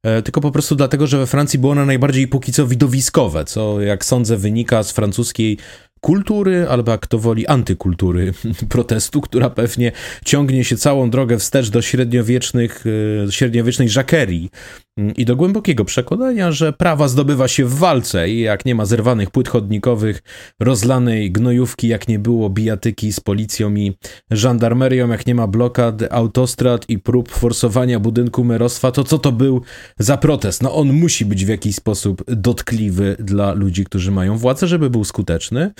[0.03, 3.81] E, tylko po prostu dlatego, że we Francji było one najbardziej póki co widowiskowe, co
[3.81, 5.57] jak sądzę wynika z francuskiej
[6.01, 8.33] kultury, albo jak to woli, antykultury
[8.69, 9.91] protestu, która pewnie
[10.25, 12.83] ciągnie się całą drogę wstecz do średniowiecznych,
[13.27, 14.49] e, średniowiecznej żakerii
[14.97, 18.85] mm, i do głębokiego przekonania, że prawa zdobywa się w walce i jak nie ma
[18.85, 20.23] zerwanych płyt chodnikowych,
[20.59, 23.93] rozlanej gnojówki, jak nie było bijatyki z policją i
[24.31, 29.61] żandarmerią, jak nie ma blokad autostrad i prób forsowania budynku merostwa, to co to był
[29.99, 30.63] za protest?
[30.63, 35.03] No on musi być w jakiś sposób dotkliwy dla ludzi, którzy mają władzę, żeby był
[35.03, 35.71] skuteczny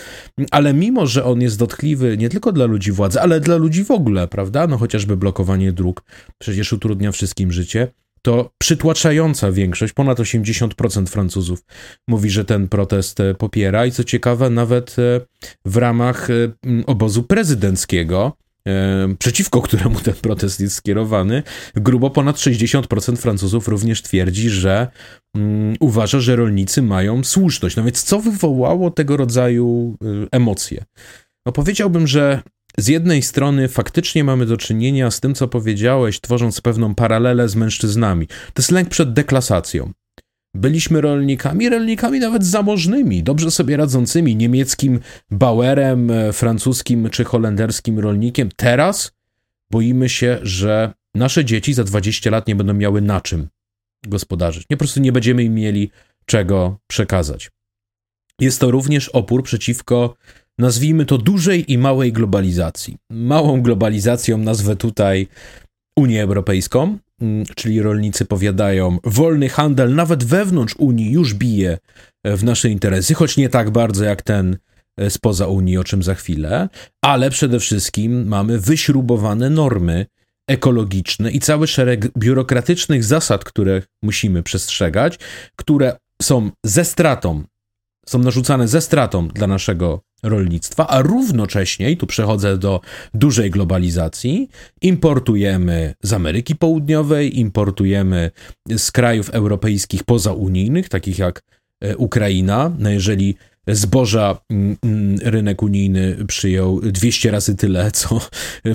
[0.52, 3.91] ale mimo, że on jest dotkliwy nie tylko dla ludzi władzy, ale dla ludzi w
[3.91, 4.68] ogóle, prawda?
[4.68, 6.03] No chociażby blokowanie dróg
[6.38, 7.88] przecież utrudnia wszystkim życie.
[8.22, 11.64] To przytłaczająca większość, ponad 80% Francuzów
[12.07, 15.22] mówi, że ten protest e, popiera i co ciekawe, nawet e,
[15.65, 16.34] w ramach e,
[16.86, 18.38] obozu prezydenckiego,
[19.19, 21.44] przeciwko któremu ten protest jest skierowany,
[21.76, 24.88] grubo ponad 60% Francuzów również twierdzi, że
[25.36, 27.76] um, uważa, że rolnicy mają słuszność.
[27.76, 30.86] No więc co wywołało tego rodzaju y, emocje?
[31.45, 32.41] No powiedziałbym, że
[32.77, 37.56] z jednej strony faktycznie mamy do czynienia z tym, co powiedziałeś, tworząc pewną paralelę z
[37.56, 38.27] mężczyznami.
[38.27, 39.91] To jest lęk przed deklasacją.
[40.54, 45.00] Byliśmy rolnikami, rolnikami nawet zamożnymi, dobrze sobie radzącymi, niemieckim
[45.32, 48.50] Bauerem, e, francuskim czy holenderskim rolnikiem.
[48.56, 49.12] Teraz
[49.72, 53.48] boimy się, że nasze dzieci za 20 lat nie będą miały na czym
[54.08, 54.66] gospodarzyć.
[54.70, 55.92] Nie po prostu nie będziemy im mieli
[56.26, 57.52] czego przekazać.
[58.40, 60.16] Jest to również opór przeciwko,
[60.58, 62.98] nazwijmy to, dużej i małej globalizacji.
[63.10, 65.28] Małą globalizacją nazwę tutaj
[65.96, 66.98] Unię Europejską,
[67.56, 71.78] czyli rolnicy powiadają, wolny handel nawet wewnątrz Unii już bije
[72.24, 74.58] e, w nasze interesy, choć nie tak bardzo jak ten
[74.98, 76.70] e, spoza Unii, o czym za chwilę,
[77.02, 80.06] ale przede wszystkim mamy wyśrubowane normy
[80.48, 85.20] ekologiczne i cały szereg biurokratycznych zasad, które musimy przestrzegać,
[85.56, 87.44] które są ze stratą,
[88.06, 92.82] są narzucane ze stratą dla naszego rolnictwa, a równocześnie, i tu przechodzę do
[93.14, 94.50] dużej globalizacji,
[94.82, 98.32] importujemy z Ameryki Południowej, importujemy
[98.78, 101.44] z krajów europejskich pozaunijnych, takich jak
[101.82, 102.72] e, Ukraina.
[102.80, 103.36] No jeżeli
[103.72, 108.22] zboża mm, mm, rynek unijny przyjął 200 razy tyle, co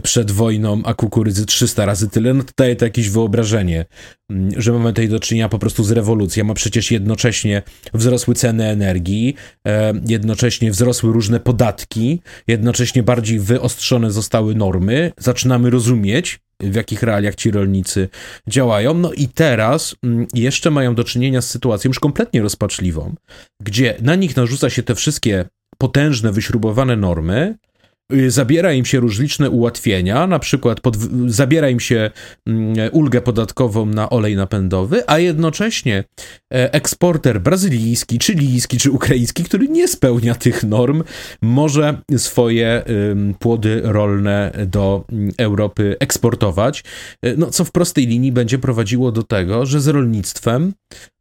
[0.03, 3.85] przed wojną, a kukurydzy 300 razy tyle, no to daje to jakieś wyobrażenie,
[4.31, 7.63] mm, że mamy tutaj do czynienia po prostu z rewolucją, a przecież jednocześnie
[7.95, 9.35] wzrosły ceny energii,
[9.67, 17.35] e, jednocześnie wzrosły różne podatki, jednocześnie bardziej wyostrzone zostały normy, zaczynamy rozumieć, w jakich realiach
[17.35, 18.09] ci rolnicy
[18.49, 18.95] działają.
[18.95, 23.15] No i teraz mm, jeszcze mają do czynienia z sytuacją już kompletnie rozpaczliwą,
[23.63, 25.45] gdzie na nich narzuca się te wszystkie
[25.79, 27.55] potężne, wyśrubowane normy,
[28.29, 32.11] zabiera im się różliczne ułatwienia, na przykład pod, zabiera im się
[32.47, 36.05] mm, ulgę podatkową na olej napędowy, a jednocześnie
[36.55, 41.03] e, eksporter brazylijski, chilijski czy ukraiński, który nie spełnia tych norm,
[41.43, 42.85] może swoje
[43.39, 46.85] płody rolne do mm, Europy eksportować,
[47.23, 50.73] e, no, co w prostej linii będzie prowadziło do tego, że z rolnictwem,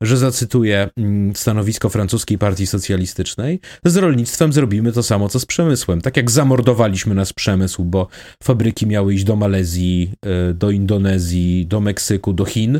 [0.02, 6.02] że zacytuję mm, stanowisko francuskiej partii socjalistycznej, z rolnictwem zrobimy to samo, co z przemysłem.
[6.02, 8.08] Tak jak zamordowaliśmy budowaliśmy nasz przemysł, bo
[8.44, 12.80] fabryki miały iść do Malezji, e, do Indonezji, do Meksyku, do Chin.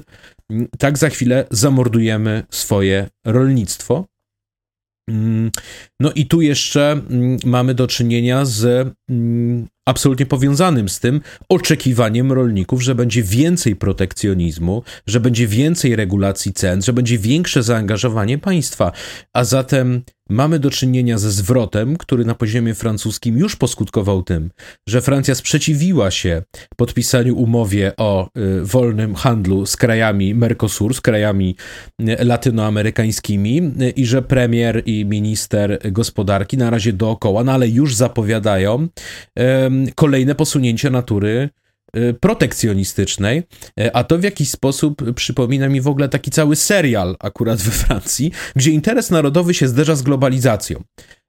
[0.80, 4.06] Tak za chwilę zamordujemy swoje rolnictwo.
[5.10, 5.52] Mm,
[5.99, 12.31] no i tu jeszcze mm, mamy do czynienia z mm, absolutnie powiązanym z tym oczekiwaniem
[12.31, 18.91] rolników, że będzie więcej protekcjonizmu, że będzie więcej regulacji cen, że będzie większe zaangażowanie państwa.
[19.34, 24.49] A zatem mamy do czynienia ze zwrotem, który na poziomie francuskim już poskutkował tym,
[24.89, 26.43] że Francja sprzeciwiła się
[26.77, 31.55] podpisaniu umowie o y, wolnym handlu z krajami Mercosur, z krajami
[32.01, 37.95] y, latynoamerykańskimi y, i że premier i minister gospodarki na razie dookoła, no ale już
[37.95, 38.88] zapowiadają
[39.95, 41.50] kolejne posunięcia natury
[41.98, 43.44] y, protekcjonistycznej,
[43.80, 47.72] y, a to w jakiś sposób przypomina mi w ogóle taki cały serial akurat we
[47.72, 50.84] Francji, gdzie interes narodowy się zderza z globalizacją.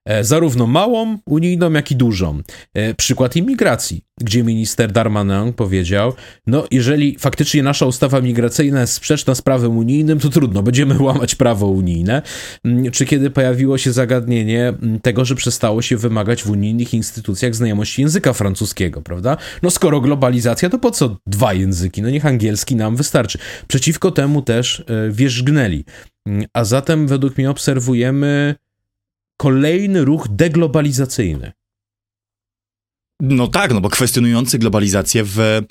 [0.05, 2.40] E, zarówno małą unijną, jak i dużą.
[2.74, 6.12] E, przykład imigracji, gdzie minister Darmanin powiedział,
[6.47, 11.35] no jeżeli faktycznie nasza ustawa migracyjna jest sprzeczna z prawem unijnym, to trudno, będziemy łamać
[11.35, 12.22] prawo unijne.
[12.64, 17.55] Mm, czy kiedy pojawiło się zagadnienie mm, tego, że przestało się wymagać w unijnych instytucjach
[17.55, 19.36] znajomości języka francuskiego, prawda?
[19.62, 22.02] No skoro globalizacja, to po co dwa języki?
[22.02, 23.39] No niech angielski nam wystarczy.
[23.68, 25.85] Przeciwko temu też e, wierzgnęli.
[26.26, 28.55] Mm, a zatem według mnie obserwujemy
[29.36, 31.52] kolejny ruch deglobalizacyjny.
[33.20, 35.62] No tak, no bo kwestionujący globalizację w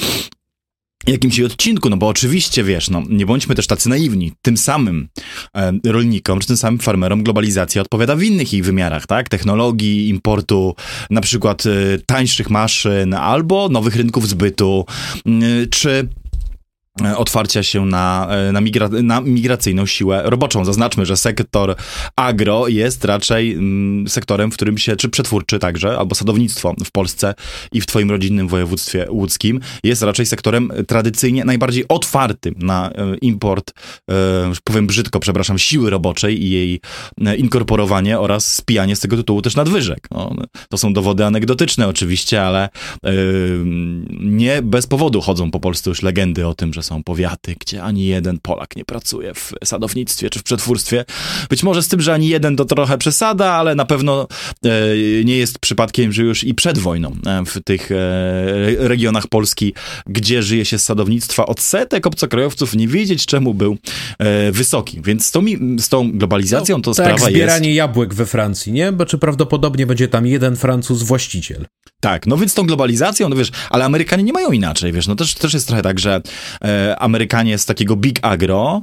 [1.08, 4.32] jakimś odcinku, no bo oczywiście, wiesz, no nie bądźmy też tacy naiwni.
[4.42, 5.08] Tym samym
[5.56, 9.30] e, rolnikom, czy tym samym farmerom globalizacja odpowiada w innych ich wymiarach, tak?
[9.30, 10.76] Technologii, importu,
[11.10, 11.70] na przykład e,
[12.06, 14.86] tańszych maszyn, albo nowych rynków zbytu,
[15.26, 15.32] e,
[15.68, 16.08] czy
[17.18, 20.66] otwarcia się na, e, na, migra na, migracyjną siłę roboczą.
[20.66, 21.76] Zaznaczmy, że sektor
[22.16, 27.34] agro jest raczej mm, sektorem, w którym się, czy przetwórczy także, albo sadownictwo w Polsce
[27.72, 33.74] i w twoim rodzinnym województwie łódzkim jest raczej sektorem tradycyjnie najbardziej otwartym na e, import,
[34.12, 34.14] e,
[34.64, 36.82] powiem brzydko, przepraszam, siły roboczej i jej
[37.26, 40.08] e, inkorporowanie oraz spijanie z tego tytułu też nadwyżek.
[40.12, 40.36] No,
[40.70, 43.12] to są dowody anegdotyczne oczywiście, ale e,
[44.20, 48.06] nie bez powodu chodzą po Polsce już legendy o tym, że są powiaty, gdzie ani
[48.06, 51.06] jeden Polak nie pracuje w sadownictwie czy w przetwórstwie.
[51.50, 54.28] Być może z tym, że ani jeden to trochę przesada, ale na pewno
[54.66, 54.70] e,
[55.24, 57.96] nie jest przypadkiem, że już i przed wojną e, w tych e,
[58.88, 59.74] regionach Polski,
[60.06, 63.78] gdzie żyje się z sadownictwa, odsetek obcokrajowców nie wiedzieć czemu był
[64.52, 65.02] wysoki.
[65.02, 65.46] Więc z tą,
[65.80, 67.34] z tą globalizacją to no, sprawa tak, jest...
[67.34, 68.92] zbieranie jabłek we Francji, nie?
[68.92, 71.66] Bo czy prawdopodobnie będzie tam jeden Francuz właściciel.
[72.04, 75.34] Tak, no więc tą globalizacją, no wiesz, ale Amerykanie nie mają inaczej, wiesz, no też,
[75.34, 76.22] też jest trochę tak, że e,
[77.00, 78.82] Amerykanie z takiego big agro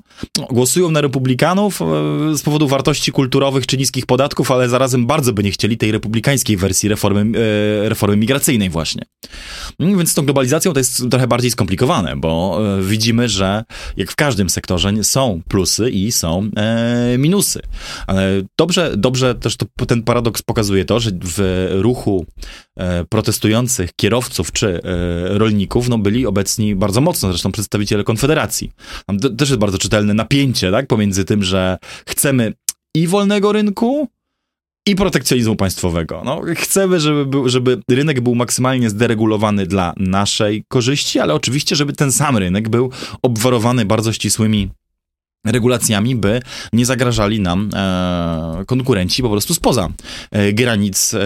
[0.51, 1.85] głosują na republikanów e,
[2.37, 6.57] z powodu wartości kulturowych czy niskich podatków, ale zarazem bardzo by nie chcieli tej republikańskiej
[6.57, 9.03] wersji reformy, e, reformy migracyjnej właśnie.
[9.79, 13.65] No, więc z tą globalizacją to jest trochę bardziej skomplikowane, bo e, widzimy, że
[13.97, 17.61] jak w każdym sektorze są plusy i są e, minusy.
[18.07, 22.70] Ale dobrze, dobrze też to, ten paradoks pokazuje to, że w ruchu e,
[23.09, 28.73] protestujących kierowców czy e, rolników no, byli obecni bardzo mocno, zresztą przedstawiciele Konfederacji.
[29.07, 32.53] Tam też jest bardzo czytelne napięcie tak, pomiędzy tym, że chcemy
[32.95, 34.09] i wolnego rynku,
[34.87, 36.23] i protekcjonizmu państwowego.
[36.25, 41.93] No, chcemy, żeby, był, żeby rynek był maksymalnie zderegulowany dla naszej korzyści, ale oczywiście, żeby
[41.93, 42.91] ten sam rynek był
[43.23, 44.69] obwarowany bardzo ścisłymi
[45.47, 46.41] regulacjami, by
[46.73, 49.89] nie zagrażali nam e, konkurenci po prostu spoza
[50.31, 51.19] e, granic e,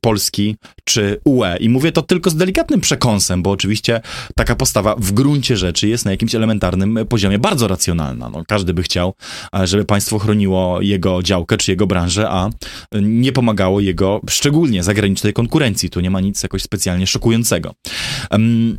[0.00, 1.56] Polski czy UE.
[1.60, 4.00] I mówię to tylko z delikatnym przekąsem, bo oczywiście
[4.36, 8.28] taka postawa w gruncie rzeczy jest na jakimś elementarnym poziomie bardzo racjonalna.
[8.28, 9.14] No, każdy by chciał,
[9.58, 12.50] e, żeby państwo chroniło jego działkę czy jego branżę, a
[13.02, 15.90] nie pomagało jego szczególnie zagranicznej konkurencji.
[15.90, 17.74] Tu nie ma nic jakoś specjalnie szokującego.
[18.30, 18.78] Um,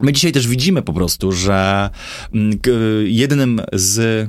[0.00, 1.90] My dzisiaj też widzimy po prostu, że
[2.34, 2.58] mm,
[3.04, 4.28] jednym z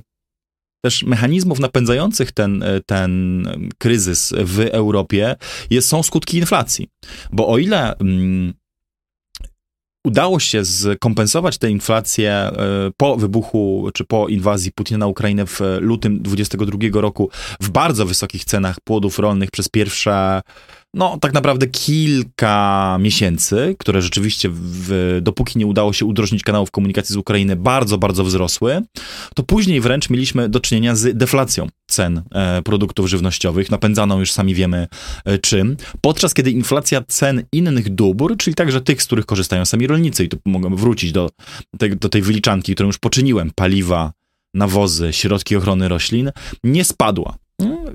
[0.86, 3.44] też mechanizmów napędzających ten, ten
[3.78, 5.36] kryzys w Europie
[5.70, 6.88] jest, są skutki inflacji.
[7.32, 8.54] Bo o ile mm,
[10.06, 12.52] udało się skompensować tę inflację e,
[12.98, 17.30] po wybuchu, czy po inwazji Putina na Ukrainę w lutym 2022 roku
[17.62, 20.42] w bardzo wysokich cenach płodów rolnych przez pierwsze
[20.94, 27.14] no tak naprawdę kilka miesięcy, które rzeczywiście w, dopóki nie udało się udrożnić kanałów komunikacji
[27.14, 28.82] z Ukrainy, bardzo, bardzo wzrosły,
[29.36, 34.56] to później wręcz mieliśmy do czynienia z deflacją cen e, produktów żywnościowych, napędzaną już sami
[34.56, 34.88] wiemy
[35.26, 39.88] e, czym, podczas kiedy inflacja cen innych dóbr, czyli także tych, z których korzystają sami
[39.88, 41.30] rolnicy, i tu mogę wrócić do,
[41.78, 44.12] te, do tej wyliczanki, którą już poczyniłem, paliwa,
[44.54, 46.32] nawozy, środki ochrony roślin,
[46.64, 47.38] nie spadła.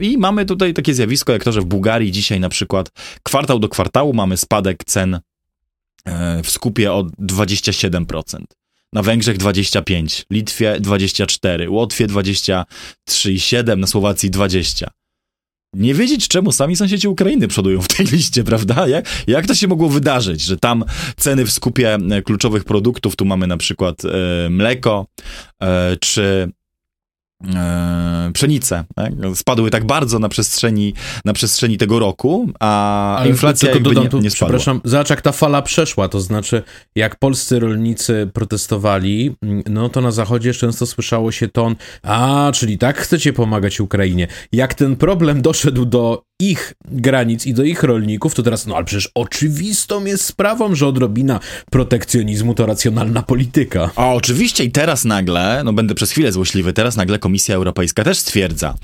[0.00, 2.90] I mamy tutaj takie zjawisko, jak to, że w Bułgarii dzisiaj na przykład
[3.22, 5.20] kwartał do kwartału mamy spadek cen
[6.04, 8.22] e, w skupie o 27%.
[8.92, 14.90] Na Węgrzech 25, Litwie 24, Łotwie 23,7, na Słowacji 20.
[15.72, 18.88] Nie wiedzieć, czemu sami sąsiedzi Ukrainy przodują w tej liście, prawda?
[18.88, 20.84] Jak, jak to się mogło wydarzyć, że tam
[21.16, 25.06] ceny w skupie e, kluczowych produktów, tu mamy na przykład e, mleko,
[26.00, 26.52] czy
[28.32, 29.12] pszenice tak?
[29.34, 30.94] spadły tak bardzo na przestrzeni,
[31.24, 34.46] na przestrzeni tego roku, a Ale inflacja tylko dodam, nie, tu, nie spadła.
[34.46, 36.62] Przepraszam, zobacz jak ta fala przeszła, to znaczy
[36.94, 42.98] jak polscy rolnicy protestowali, no to na zachodzie często słyszało się ton, a, czyli tak
[42.98, 44.28] chcecie pomagać Ukrainie.
[44.52, 48.85] Jak ten problem doszedł do ich granic i do ich rolników, to teraz, no ale
[48.85, 51.40] przecież oczywistą jest sprawą, że odrobina
[51.70, 53.90] protekcjonizmu to racjonalna polityka.
[53.97, 58.19] A oczywiście i teraz nagle, no będę przez chwilę złośliwy, teraz nagle Komisja Europejska też
[58.19, 58.74] stwierdza,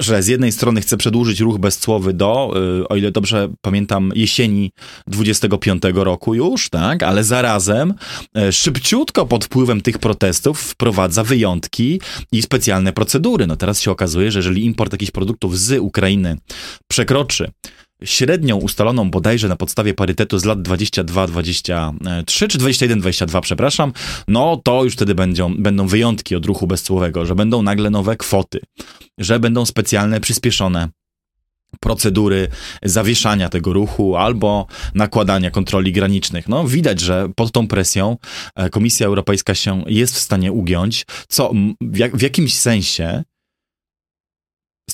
[0.00, 4.72] że z jednej strony chce przedłużyć ruch bezcłowy do, y, o ile dobrze pamiętam, jesieni
[5.06, 7.94] 25 roku już, tak, ale zarazem
[8.38, 12.00] y, szybciutko pod wpływem tych protestów wprowadza wyjątki
[12.32, 13.46] i specjalne procedury.
[13.46, 16.36] No teraz się okazuje, że jeżeli import jakichś produktów z Ukrainy
[16.88, 17.50] przekroczy
[18.04, 23.92] średnią ustaloną bodajże na podstawie parytetu z lat 22-23 czy 21-22, przepraszam,
[24.28, 28.60] no to już wtedy będą, będą wyjątki od ruchu bezcłowego, że będą nagle nowe kwoty,
[29.18, 30.88] że będą specjalne, przyspieszone
[31.80, 32.48] procedury
[32.82, 36.48] zawieszania tego ruchu albo nakładania kontroli granicznych.
[36.48, 38.16] No, widać, że pod tą presją
[38.54, 43.24] e, Komisja Europejska się jest w stanie ugiąć, co w, jak, w jakimś sensie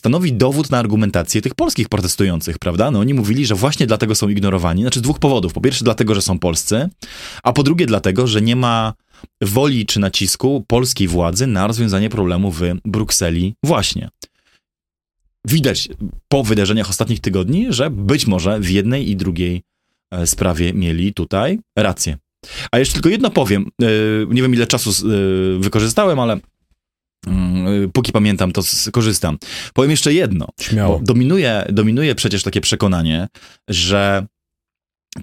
[0.02, 2.90] stanowi dowód na argumentację tych polskich protestujących, prawda?
[2.90, 5.52] No oni mówili, że właśnie dlatego są ignorowani, znaczy dwóch powodów.
[5.52, 6.88] Po pierwsze dlatego, że są polscy,
[7.42, 8.94] a po drugie dlatego, że nie ma
[9.42, 14.08] woli czy nacisku polskiej władzy na rozwiązanie problemu w Brukseli właśnie.
[15.46, 15.88] Widać
[16.28, 19.62] po wydarzeniach ostatnich tygodni, że być może w jednej i drugiej
[20.10, 22.16] e, sprawie mieli tutaj rację.
[22.72, 23.66] A jeszcze tylko jedno powiem.
[23.82, 23.86] E,
[24.28, 26.40] nie wiem, ile czasu e, wykorzystałem, ale
[27.92, 29.38] póki pamiętam, to skorzystam.
[29.74, 30.48] Powiem jeszcze jedno.
[30.60, 31.00] Śmiało.
[31.02, 33.28] dominuje, dominuje przecież takie przekonanie,
[33.68, 34.26] że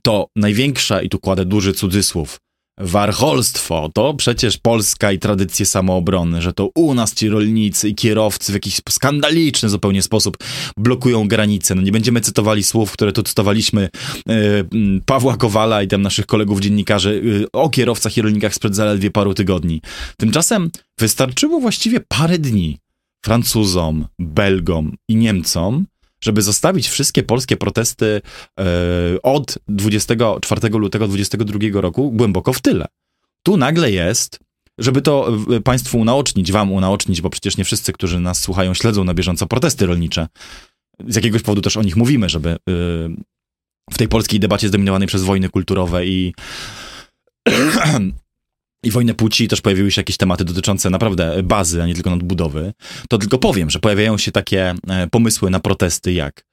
[0.04, 2.40] to największa, i tu kładę duży cudzysłów,
[2.80, 8.52] warcholstwo to przecież Polska i tradycje samoobrony, że to u nas ci rolnicy i kierowcy
[8.52, 10.38] w jakiś skandaliczny zupełnie sposób
[10.78, 11.76] blokują granice.
[11.76, 13.90] No nie będziemy cytowali słów, które tu cytowaliśmy
[14.28, 19.12] yy, Pawła Kowala i tam naszych kolegów dziennikarzy yy, o kierowcach i rolnikach sprzed zaledwie
[19.12, 19.82] paru tygodni.
[20.18, 22.78] Tymczasem wystarczyło właściwie parę dni
[23.26, 25.86] Francuzom, Belgom i Niemcom,
[26.22, 28.22] żeby zostawić wszystkie polskie protesty
[28.60, 28.64] e,
[29.24, 32.86] od 24 lutego 2022 roku głęboko w tyle.
[33.44, 34.40] Tu nagle jest,
[34.78, 39.14] żeby to Państwu unaocznić, Wam unaocznić, bo przecież nie wszyscy, którzy nas słuchają, śledzą na
[39.14, 40.28] bieżąco protesty rolnicze.
[41.08, 42.58] Z jakiegoś powodu też o nich mówimy, żeby e,
[43.92, 46.34] w tej polskiej debacie zdominowanej przez wojny kulturowe i
[48.84, 52.74] i wojnę płci też pojawiły się jakieś tematy dotyczące naprawdę bazy, a nie tylko nadbudowy,
[53.10, 56.46] to tylko powiem, że pojawiają się takie e, pomysły na protesty jak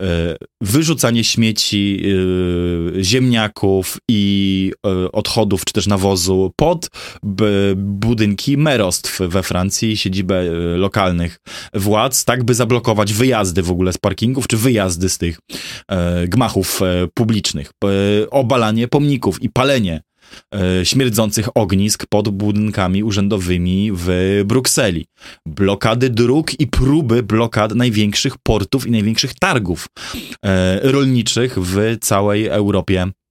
[0.00, 2.02] e, wyrzucanie śmieci,
[2.98, 4.72] e, ziemniaków i
[5.12, 6.88] odchodów, czy też nawozu pod
[7.76, 10.44] budynki merostw we Francji, siedzibę
[10.76, 11.38] lokalnych
[11.74, 15.38] władz, tak by zablokować wyjazdy w ogóle z parkingów, czy wyjazdy z tych
[16.28, 16.80] gmachów
[17.14, 17.70] publicznych,
[18.30, 20.02] obalanie pomników i palenie
[20.84, 25.06] śmierdzących ognisk pod budynkami urzędowymi w Brukseli.
[25.46, 29.86] Blokady dróg i próby blokad największych portów i największych targów
[30.44, 33.23] e, rolniczych w całej Europie E,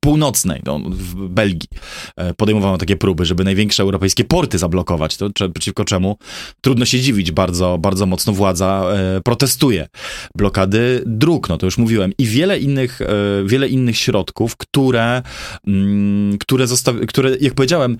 [0.00, 1.68] północnej, no, w Belgii,
[2.16, 6.18] e, podejmowano takie próby, żeby największe europejskie porty zablokować, to przeciwko czemu
[6.60, 9.88] trudno się dziwić, bardzo, bardzo mocno władza e, protestuje.
[10.34, 13.00] Blokady dróg, no to już mówiłem, i wiele innych,
[13.44, 15.22] wiele innych środków, które,
[15.66, 16.64] mm, które,
[17.08, 17.98] które, jak powiedziałem,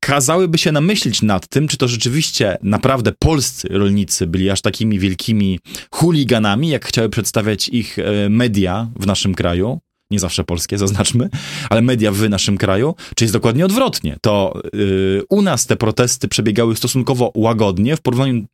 [0.00, 5.60] kazałyby się namyślić nad tym, czy to rzeczywiście naprawdę polscy rolnicy byli aż takimi wielkimi
[5.90, 7.96] chuliganami, jak chciały przedstawiać ich
[8.28, 9.80] media w naszym kraju,
[10.14, 11.28] nie zawsze polskie, zaznaczmy,
[11.70, 14.16] ale media w naszym kraju, czy jest dokładnie odwrotnie.
[14.22, 18.46] To yy, u nas te protesty przebiegały stosunkowo łagodnie w porównaniu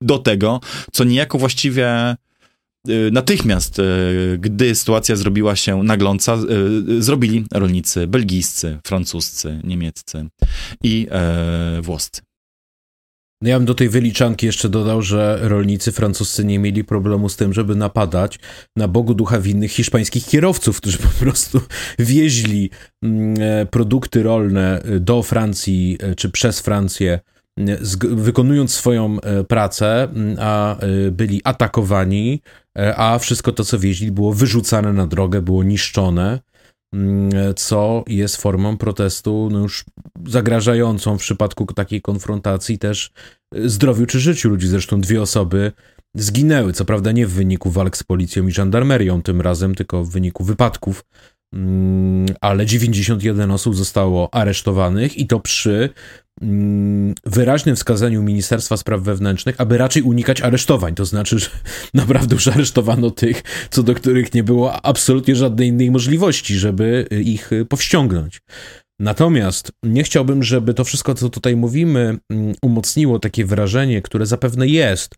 [0.00, 0.60] do tego,
[0.92, 2.16] co niejako właściwie
[2.86, 6.38] yy, natychmiast, yy, gdy sytuacja zrobiła się nagląca,
[6.88, 10.28] yy, zrobili rolnicy belgijscy, francuscy, niemieccy
[10.82, 11.08] i
[11.76, 12.20] yy, włoscy.
[13.42, 17.36] No ja bym do tej wyliczanki jeszcze dodał, że rolnicy francuscy nie mieli problemu z
[17.36, 18.38] tym, żeby napadać
[18.76, 21.60] na Bogu ducha winnych hiszpańskich kierowców, którzy po prostu
[21.98, 22.70] wieźli
[23.02, 27.20] mm, e, produkty rolne do Francji e, czy przez Francję,
[28.02, 30.08] wykonując swoją e, pracę,
[30.38, 30.76] a
[31.12, 32.42] byli atakowani,
[32.96, 36.40] a wszystko to, co wieźli, było wyrzucane na drogę, było niszczone.
[36.94, 39.84] Mm, co jest formą protestu no już
[40.26, 43.10] zagrażającą w przypadku takiej konfrontacji też
[43.54, 44.68] e, zdrowiu czy życiu ludzi.
[44.68, 45.72] Zresztą dwie osoby
[46.16, 50.10] zginęły, co prawda nie w wyniku walk z policją i żandarmerią tym razem, tylko w
[50.10, 51.04] wyniku wypadków,
[51.54, 55.90] mm, ale 91 osób zostało aresztowanych i to przy
[57.26, 60.94] wyraźnym wskazaniu Ministerstwa Spraw Wewnętrznych, aby raczej unikać aresztowań.
[60.94, 61.48] To znaczy, że
[61.94, 67.50] naprawdę już aresztowano tych, co do których nie było absolutnie żadnej innej możliwości, żeby ich
[67.68, 68.40] powściągnąć.
[69.00, 74.66] Natomiast nie chciałbym, żeby to wszystko, co tutaj mówimy, mm, umocniło takie wrażenie, które zapewne
[74.66, 75.14] jest,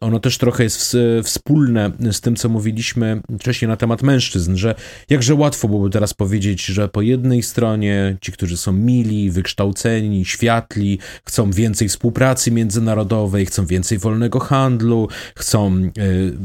[0.00, 4.74] ono też trochę jest wspólne z tym, co mówiliśmy wcześniej na temat mężczyzn, że
[5.10, 10.98] jakże łatwo byłoby teraz powiedzieć, że po jednej stronie ci, którzy są mili, wykształceni, światli,
[11.24, 15.90] chcą więcej współpracy międzynarodowej, chcą więcej wolnego handlu, chcą y,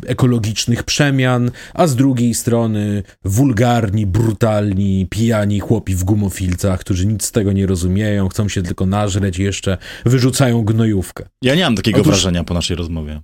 [0.08, 7.32] ekologicznych przemian, a z drugiej strony wulgarni, brutalni, pijani chłopi w gumofilcach, którzy nic z
[7.32, 11.26] tego nie rozumieją, chcą się tylko nażreć i jeszcze wyrzucają gnojówkę.
[11.42, 12.12] Ja nie mam takiego Otóż...
[12.12, 13.22] wrażenia po naszej rozmowie.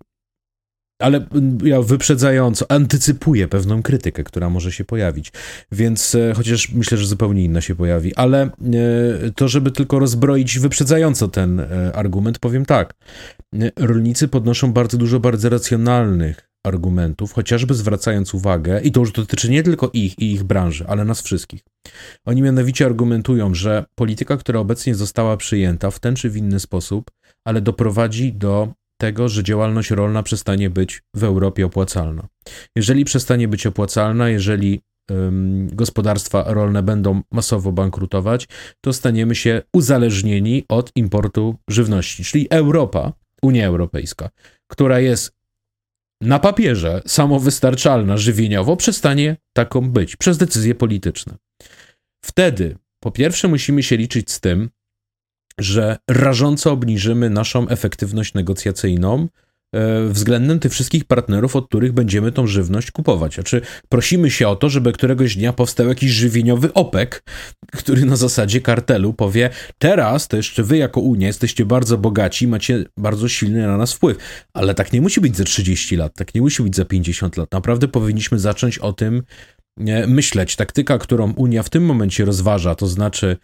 [0.99, 1.25] Ale
[1.63, 5.31] ja wyprzedzająco antycypuję pewną krytykę, która może się pojawić.
[5.71, 8.49] Więc e, chociaż myślę, że zupełnie inna się pojawi, ale e,
[9.35, 12.93] to, żeby tylko rozbroić wyprzedzająco ten e, argument, powiem tak.
[13.75, 19.63] Rolnicy podnoszą bardzo dużo bardzo racjonalnych argumentów, chociażby zwracając uwagę, i to już dotyczy nie
[19.63, 21.61] tylko ich i ich branży, ale nas wszystkich.
[22.25, 27.11] Oni mianowicie argumentują, że polityka, która obecnie została przyjęta w ten czy w inny sposób,
[27.45, 32.27] ale doprowadzi do tego, że działalność rolna przestanie być w Europie opłacalna.
[32.75, 38.47] Jeżeli przestanie być opłacalna, jeżeli ym, gospodarstwa rolne będą masowo bankrutować,
[38.81, 42.23] to staniemy się uzależnieni od importu żywności.
[42.23, 44.29] Czyli Europa, Unia Europejska,
[44.67, 45.37] która jest
[46.21, 51.35] na papierze samowystarczalna żywieniowo, przestanie taką być przez decyzje polityczne.
[52.25, 54.69] Wtedy, po pierwsze, musimy się liczyć z tym,
[55.59, 59.27] że rażąco obniżymy naszą efektywność negocjacyjną
[59.75, 63.33] e, względem tych wszystkich partnerów, od których będziemy tą żywność kupować.
[63.33, 67.09] Znaczy, prosimy się o to, żeby któregoś dnia powstał jakiś żywieniowy OPEC,
[67.73, 72.85] który na zasadzie kartelu powie: Teraz to jeszcze wy, jako Unia, jesteście bardzo bogaci, macie
[72.97, 74.17] bardzo silny na nas wpływ.
[74.53, 77.51] Ale tak nie musi być za 30 lat, tak nie musi być za 50 lat.
[77.51, 79.23] Naprawdę powinniśmy zacząć o tym
[80.07, 80.55] myśleć.
[80.55, 83.37] Taktyka, którą Unia w tym momencie rozważa, to znaczy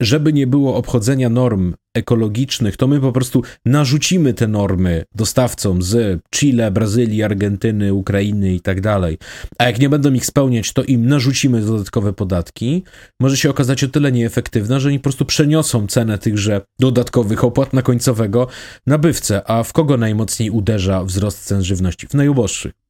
[0.00, 6.22] żeby nie było obchodzenia norm ekologicznych, to my po prostu narzucimy te normy dostawcom z
[6.30, 9.18] Chile, Brazylii, Argentyny, Ukrainy i tak dalej.
[9.58, 12.82] A jak nie będą ich spełniać, to im narzucimy dodatkowe podatki.
[13.20, 17.72] Może się okazać o tyle nieefektywna, że oni po prostu przeniosą cenę tychże dodatkowych opłat
[17.72, 18.48] na końcowego
[18.86, 19.50] nabywcę.
[19.50, 22.06] A w kogo najmocniej uderza wzrost cen żywności?
[22.06, 22.85] W najuboższych.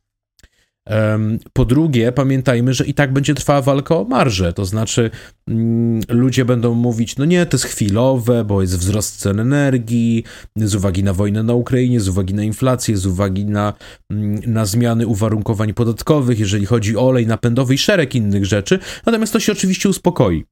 [1.52, 5.10] Po drugie, pamiętajmy, że i tak będzie trwała walka o marżę, to znaczy
[5.48, 10.24] mm, ludzie będą mówić, no nie, to jest chwilowe, bo jest wzrost cen energii,
[10.56, 13.72] z uwagi na wojnę na Ukrainie, z uwagi na inflację, z uwagi na,
[14.10, 19.32] mm, na zmiany uwarunkowań podatkowych, jeżeli chodzi o olej napędowy i szereg innych rzeczy, natomiast
[19.32, 20.44] to się oczywiście uspokoi.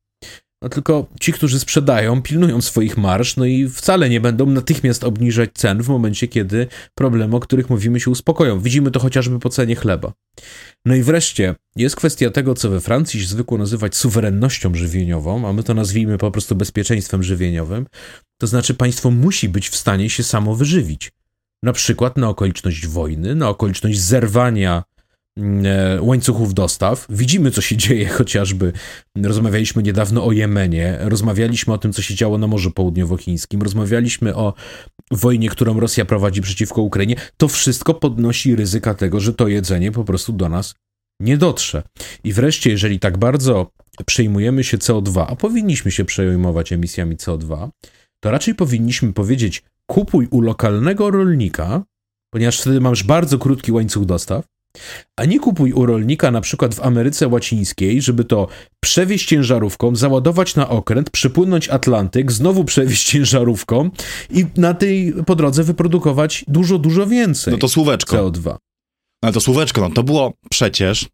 [0.64, 5.50] No tylko ci, którzy sprzedają, pilnują swoich marsz, no i wcale nie będą natychmiast obniżać
[5.54, 8.60] cen w momencie, kiedy problemy, o których mówimy, się uspokoją.
[8.60, 10.12] Widzimy to chociażby po cenie chleba.
[10.84, 15.62] No i wreszcie jest kwestia tego, co we Francji zwykło nazywać suwerennością żywieniową, a my
[15.62, 17.86] to nazwijmy po prostu bezpieczeństwem żywieniowym.
[18.40, 21.12] To znaczy, państwo musi być w stanie się samo wyżywić.
[21.62, 24.82] Na przykład na okoliczność wojny, na okoliczność zerwania
[26.00, 27.06] łańcuchów dostaw.
[27.10, 28.72] Widzimy, co się dzieje chociażby.
[29.22, 34.54] Rozmawialiśmy niedawno o Jemenie, rozmawialiśmy o tym, co się działo na Morzu Południowochińskim, rozmawialiśmy o
[35.10, 37.16] wojnie, którą Rosja prowadzi przeciwko Ukrainie.
[37.36, 40.74] To wszystko podnosi ryzyka tego, że to jedzenie po prostu do nas
[41.20, 41.82] nie dotrze.
[42.24, 43.70] I wreszcie, jeżeli tak bardzo
[44.06, 47.68] przejmujemy się CO2, a powinniśmy się przejmować emisjami CO2,
[48.20, 51.82] to raczej powinniśmy powiedzieć: kupuj u lokalnego rolnika,
[52.30, 54.53] ponieważ wtedy masz bardzo krótki łańcuch dostaw
[55.16, 58.48] a nie kupuj u rolnika na przykład w Ameryce Łacińskiej, żeby to
[58.80, 63.90] przewieźć ciężarówką, załadować na okręt, przypłynąć Atlantyk, znowu przewieźć ciężarówką
[64.30, 67.52] i na tej po drodze wyprodukować dużo, dużo więcej.
[67.52, 68.16] No to słóweczko.
[68.16, 68.44] CO2.
[68.44, 68.58] No
[69.22, 71.08] ale to słóweczko, no to było przecież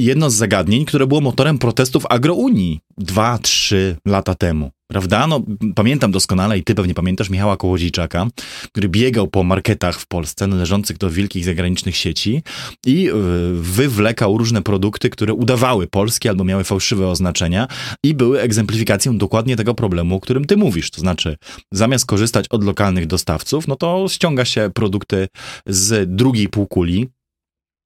[0.00, 4.70] jedno z zagadnień, które było motorem protestów agrounii dwa, trzy lata temu.
[4.90, 5.26] Prawda?
[5.26, 5.42] No,
[5.74, 8.26] pamiętam doskonale i ty pewnie pamiętasz Michała Kołodziejczaka,
[8.72, 12.42] który biegał po marketach w Polsce należących do wielkich zagranicznych sieci
[12.86, 13.12] i e,
[13.54, 17.66] wywlekał różne produkty, które udawały polskie albo miały fałszywe oznaczenia
[18.04, 20.90] i były egzemplifikacją dokładnie tego problemu, o którym ty mówisz.
[20.90, 21.36] To znaczy,
[21.72, 25.28] zamiast korzystać od lokalnych dostawców, no to ściąga się produkty
[25.66, 27.08] z drugiej półkuli,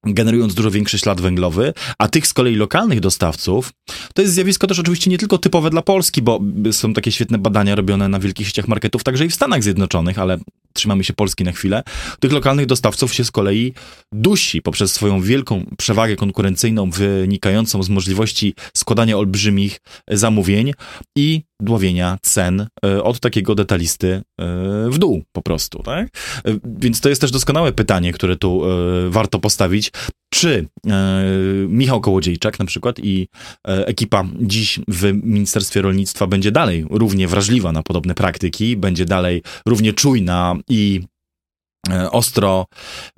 [0.06, 3.72] generując dużo większy ślad węglowy, a tych z kolei lokalnych dostawców,
[4.14, 6.40] to jest zjawisko też oczywiście nie tylko typowe dla Polski, bo
[6.72, 10.38] są takie świetne badania robione na wielkich sieciach marketów, także i w Stanach Zjednoczonych, ale
[10.74, 11.82] trzymamy się Polski na chwilę,
[12.20, 13.72] tych lokalnych dostawców się z kolei
[14.12, 20.72] dusi poprzez swoją wielką przewagę konkurencyjną wynikającą z możliwości składania olbrzymich zamówień
[21.16, 24.22] i dławienia cen e, od takiego detalisty e,
[24.90, 26.08] w dół po prostu, tak?
[26.46, 28.62] E, więc to jest też doskonałe pytanie, które tu
[29.08, 29.92] warto postawić.
[30.34, 30.68] Czy
[31.68, 33.28] Michał Kołodziejczak na przykład i
[33.64, 39.92] ekipa dziś w Ministerstwie Rolnictwa będzie dalej równie wrażliwa na podobne praktyki, będzie dalej równie
[39.92, 41.00] czujna i
[41.90, 42.66] E, ostro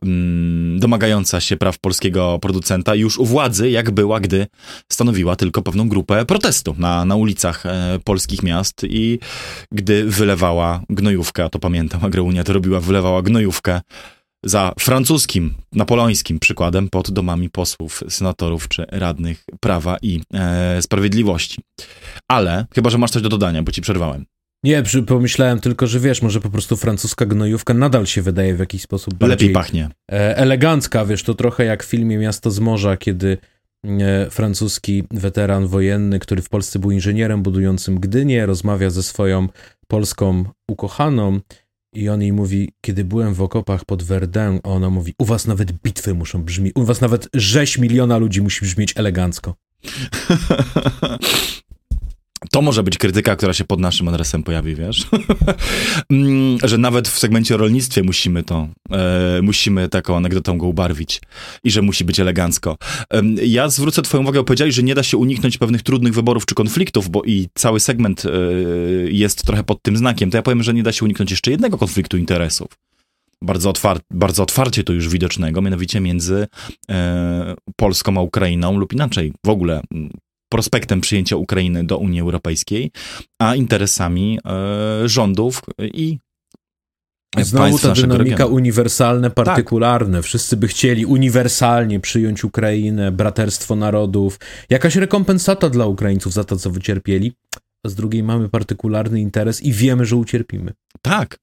[0.02, 4.47] mm, domagająca się praw polskiego producenta już u władzy, jak była, gdy
[4.93, 9.18] stanowiła tylko pewną grupę protestu na, na ulicach e, polskich miast i
[9.72, 13.80] gdy wylewała gnojówkę, to pamiętam, Agrounia to robiła, wylewała gnojówkę
[14.47, 21.62] za francuskim, napoleońskim przykładem pod domami posłów, senatorów czy radnych prawa i e, sprawiedliwości.
[22.28, 24.24] Ale, chyba, że masz coś do dodania, bo ci przerwałem.
[24.64, 28.82] Nie, pomyślałem tylko, że wiesz, może po prostu francuska gnojówka nadal się wydaje w jakiś
[28.82, 29.31] sposób bardziej...
[29.31, 29.89] Lepiej pachnie.
[30.12, 33.39] E, elegancka, wiesz, to trochę jak w filmie Miasto z Morza, kiedy
[33.85, 39.48] e, francuski weteran wojenny, który w Polsce był inżynierem budującym Gdynię, rozmawia ze swoją
[39.89, 41.40] polską ukochaną
[41.97, 45.73] i on jej mówi, kiedy byłem w okopach pod Verdun, ona mówi, u was nawet
[45.73, 49.55] bitwy muszą brzmieć, u was nawet rzeź miliona ludzi musi brzmieć elegancko.
[52.51, 55.06] To może być krytyka, która się pod naszym adresem pojawi, wiesz?
[56.10, 61.20] Mm, że nawet w segmencie o rolnictwie musimy to, e, musimy taką anegdotą go ubarwić
[61.64, 62.77] i że musi być elegancko.
[63.10, 66.55] E, ja zwrócę twoją uwagę, powiedziałeś, że nie da się uniknąć pewnych trudnych wyborów czy
[66.55, 68.31] konfliktów, bo i cały segment e,
[69.10, 70.31] jest trochę pod tym znakiem.
[70.31, 72.68] To ja powiem, że nie da się uniknąć jeszcze jednego konfliktu interesów.
[73.43, 76.47] Bardzo, otwar bardzo otwarcie to już widocznego, mianowicie między
[76.90, 79.81] e, Polską a Ukrainą lub inaczej w ogóle
[80.48, 82.90] prospektem przyjęcia Ukrainy do Unii Europejskiej,
[83.39, 86.18] a interesami e, rządów i
[87.43, 90.18] Znowu ta dynamika uniwersalne, partykularne.
[90.18, 90.24] Tak.
[90.24, 94.40] Wszyscy by chcieli uniwersalnie przyjąć Ukrainę, braterstwo narodów,
[94.70, 97.32] jakaś rekompensata dla Ukraińców za to, co wycierpieli,
[97.85, 100.73] a z drugiej mamy partykularny interes i wiemy, że ucierpimy.
[101.02, 101.39] Tak,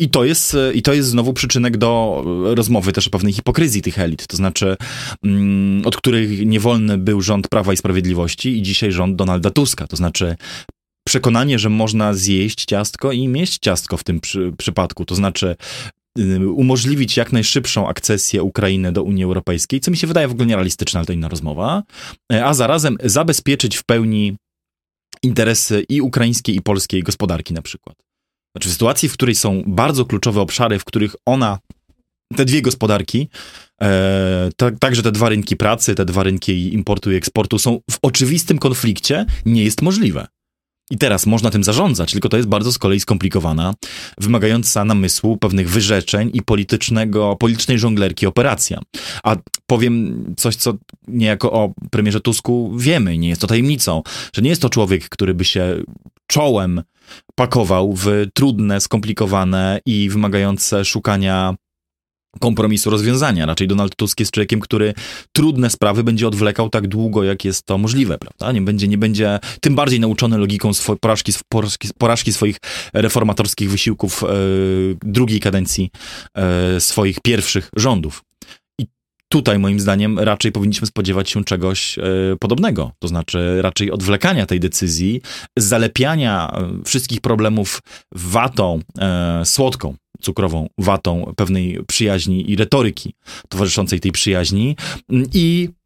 [0.00, 2.22] i to, jest, I to jest znowu przyczynek do
[2.56, 4.76] rozmowy też o pewnej hipokryzji tych elit, to znaczy
[5.24, 9.96] mm, od których niewolny był rząd Prawa i Sprawiedliwości i dzisiaj rząd Donalda Tuska, to
[9.96, 10.36] znaczy
[11.06, 15.56] przekonanie, że można zjeść ciastko i mieć ciastko w tym przy, przypadku, to znaczy
[16.18, 20.46] y, umożliwić jak najszybszą akcesję Ukrainy do Unii Europejskiej, co mi się wydaje w ogóle
[20.46, 21.82] nierealistyczne, ale to inna rozmowa,
[22.44, 24.36] a zarazem zabezpieczyć w pełni
[25.22, 28.05] interesy i ukraińskiej, i polskiej gospodarki na przykład.
[28.56, 31.58] Znaczy w sytuacji, w której są bardzo kluczowe obszary, w których ona,
[32.36, 33.28] te dwie gospodarki,
[33.82, 34.50] e,
[34.80, 39.26] także te dwa rynki pracy, te dwa rynki importu i eksportu są w oczywistym konflikcie,
[39.46, 40.26] nie jest możliwe.
[40.90, 43.74] I teraz można tym zarządzać, tylko to jest bardzo z kolei skomplikowana,
[44.18, 48.80] wymagająca namysłu, pewnych wyrzeczeń i politycznego, politycznej żonglerki operacja.
[49.22, 50.74] A powiem coś, co
[51.08, 54.02] niejako o premierze Tusku wiemy, nie jest to tajemnicą,
[54.32, 55.82] że nie jest to człowiek, który by się
[56.26, 56.82] czołem
[57.34, 61.54] pakował w trudne, skomplikowane i wymagające szukania
[62.40, 63.46] kompromisu rozwiązania.
[63.46, 64.94] Raczej Donald Tusk jest człowiekiem, który
[65.32, 68.52] trudne sprawy będzie odwlekał tak długo, jak jest to możliwe, prawda?
[68.52, 71.32] Nie będzie, nie będzie tym bardziej nauczony logiką swo- porażki,
[71.98, 72.56] porażki, swoich
[72.92, 74.26] reformatorskich wysiłków e,
[75.02, 75.90] drugiej kadencji
[76.34, 78.22] e, swoich pierwszych rządów
[79.36, 82.02] tutaj moim zdaniem raczej powinniśmy spodziewać się czegoś e,
[82.40, 85.20] podobnego, to znaczy raczej odwlekania tej decyzji,
[85.56, 87.80] zalepiania e, wszystkich problemów
[88.12, 93.14] watą e, słodką, cukrową watą pewnej przyjaźni i retoryki
[93.48, 94.76] towarzyszącej tej przyjaźni
[95.34, 95.68] i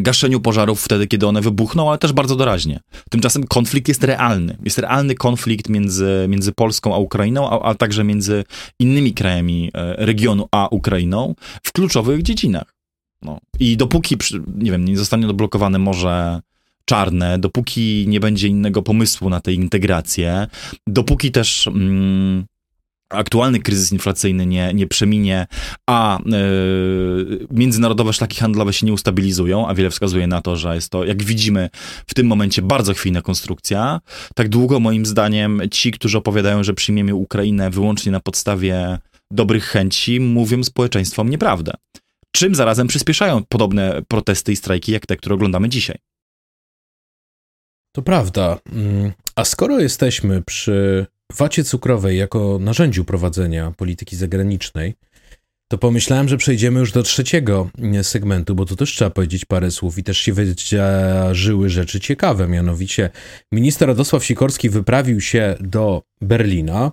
[0.00, 2.80] gaszeniu pożarów wtedy, kiedy one wybuchną, ale też bardzo doraźnie.
[3.10, 4.56] Tymczasem konflikt jest realny.
[4.64, 8.44] Jest realny konflikt między, między Polską a Ukrainą, a, a także między
[8.78, 12.74] innymi krajami e, regionu a Ukrainą w kluczowych dziedzinach.
[13.22, 13.38] No.
[13.60, 14.16] I dopóki,
[14.56, 16.40] nie wiem, nie zostanie odblokowane Morze
[16.84, 20.46] Czarne, dopóki nie będzie innego pomysłu na tę integrację,
[20.86, 22.44] dopóki też mm,
[23.16, 25.46] aktualny kryzys inflacyjny nie, nie przeminie,
[25.86, 30.90] a yy, międzynarodowe szlaki handlowe się nie ustabilizują, a wiele wskazuje na to, że jest
[30.90, 31.70] to, jak widzimy,
[32.06, 34.00] w tym momencie bardzo chwiejna konstrukcja.
[34.34, 38.98] Tak długo, moim zdaniem, ci, którzy opowiadają, że przyjmiemy Ukrainę wyłącznie na podstawie
[39.30, 41.72] dobrych chęci, mówią społeczeństwom nieprawdę.
[42.32, 45.98] Czym zarazem przyspieszają podobne protesty i strajki, jak te, które oglądamy dzisiaj.
[47.92, 48.58] To prawda.
[48.72, 54.94] Mm, a skoro jesteśmy przy wacie cukrowej jako narzędziu prowadzenia polityki zagranicznej,
[55.68, 57.70] to pomyślałem, że przejdziemy już do trzeciego
[58.02, 62.48] segmentu, bo tu też trzeba powiedzieć parę słów i też się wydarzyły rzeczy ciekawe.
[62.48, 63.10] Mianowicie
[63.52, 66.92] minister Radosław Sikorski wyprawił się do Berlina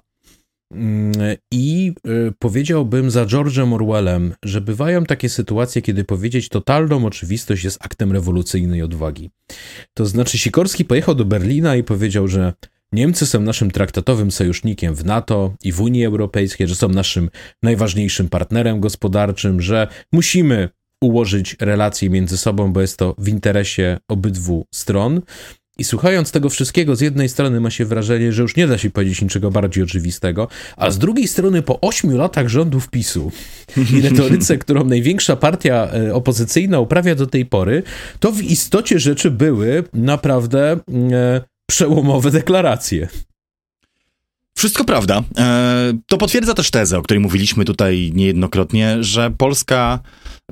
[0.72, 1.14] mm,
[1.52, 7.78] i y, powiedziałbym za George'em Orwellem, że bywają takie sytuacje, kiedy powiedzieć totalną oczywistość jest
[7.82, 9.30] aktem rewolucyjnej odwagi.
[9.94, 12.54] To znaczy Sikorski pojechał do Berlina i powiedział, że
[12.94, 17.30] Niemcy są naszym traktatowym sojusznikiem w NATO i w Unii Europejskiej, że są naszym
[17.64, 20.70] najważniejszym partnerem gospodarczym, że musimy
[21.04, 25.22] ułożyć relacje między sobą, bo jest to w interesie obydwu stron.
[25.78, 28.90] I słuchając tego wszystkiego, z jednej strony ma się wrażenie, że już nie da się
[28.90, 30.48] powiedzieć niczego bardziej oczywistego,
[30.78, 33.32] a z drugiej strony po ośmiu latach rządów PiSu
[33.94, 37.84] i retoryce, którą największa partia e, opozycyjna uprawia do tej pory,
[38.20, 40.80] to w istocie rzeczy były naprawdę
[41.12, 41.42] e,
[41.72, 43.08] przełomowe deklaracje.
[44.58, 45.24] Wszystko prawda.
[45.38, 50.00] E, to potwierdza też tezę, o której mówiliśmy tutaj niejednokrotnie, że Polska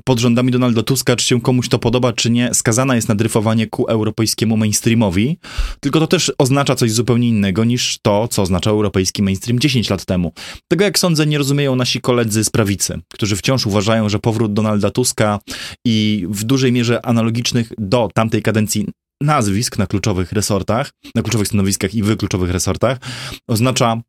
[0.04, 3.66] pod rządami Donalda Tuska, czy się komuś to podoba, czy nie, skazana jest na dryfowanie
[3.66, 5.38] ku europejskiemu mainstreamowi,
[5.80, 10.04] tylko to też oznacza coś zupełnie innego niż to, co oznaczał europejski mainstream 10 lat
[10.04, 10.32] temu.
[10.68, 14.90] Tego, jak sądzę, nie rozumieją nasi koledzy z prawicy, którzy wciąż uważają, że powrót Donalda
[14.90, 15.38] Tuska
[15.84, 18.86] i w dużej mierze analogicznych do tamtej kadencji
[19.20, 22.98] nazwisk na kluczowych resortach, na kluczowych stanowiskach i w kluczowych resortach,
[23.46, 24.00] oznacza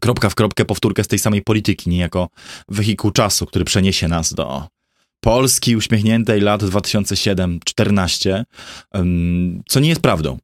[0.00, 2.28] kropka w kropkę powtórkę z tej samej polityki, niejako
[2.68, 4.64] wehikuł czasu, który przeniesie nas do
[5.20, 8.44] Polski uśmiechniętej lat 2007-14,
[9.68, 10.38] co nie jest prawdą.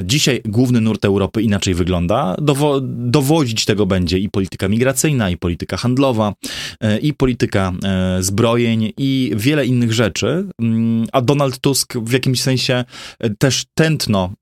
[0.00, 2.36] Dzisiaj główny nurt Europy inaczej wygląda.
[2.38, 6.34] Dowo dowodzić tego będzie i polityka migracyjna, i polityka handlowa,
[6.80, 10.48] e, i polityka e, zbrojeń, i wiele innych rzeczy.
[10.60, 12.84] Mm, a Donald Tusk w jakimś sensie
[13.20, 14.32] e, też tętno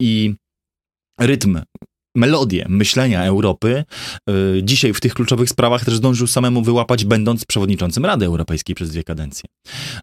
[0.00, 0.34] i
[1.20, 1.60] rytm
[2.16, 3.84] melodię myślenia Europy
[4.62, 9.04] dzisiaj w tych kluczowych sprawach też zdążył samemu wyłapać, będąc przewodniczącym Rady Europejskiej przez dwie
[9.04, 9.44] kadencje.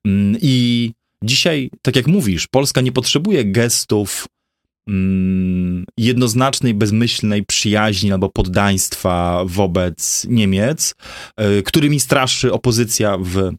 [0.05, 0.91] Mm, I
[1.23, 4.27] dzisiaj, tak jak mówisz, Polska nie potrzebuje gestów
[5.97, 10.95] jednoznacznej, bezmyślnej przyjaźni albo poddaństwa wobec Niemiec,
[11.59, 13.51] y, którymi straszy opozycja w,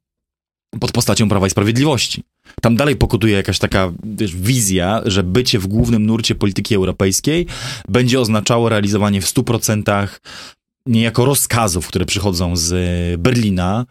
[0.81, 2.23] pod postacią Prawa i Sprawiedliwości.
[2.63, 7.47] Tam dalej pokutuje jakaś taka wiesz, wizja, że bycie w głównym nurcie polityki europejskiej
[7.89, 10.09] będzie oznaczało realizowanie w 100%
[10.87, 13.87] niejako rozkazów, które przychodzą z Berlina.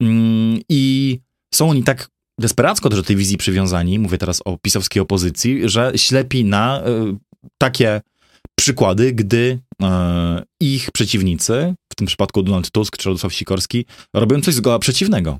[0.00, 1.18] Mm, I
[1.54, 2.08] są oni tak
[2.40, 7.16] desperacko do tej wizji przywiązani, mówię teraz o pisowskiej opozycji, że ślepi na y,
[7.58, 8.00] takie
[8.54, 9.86] przykłady, gdy y,
[10.60, 15.38] ich przeciwnicy, w tym przypadku Donald Tusk czy Radosław Sikorski, robią coś zgoła przeciwnego.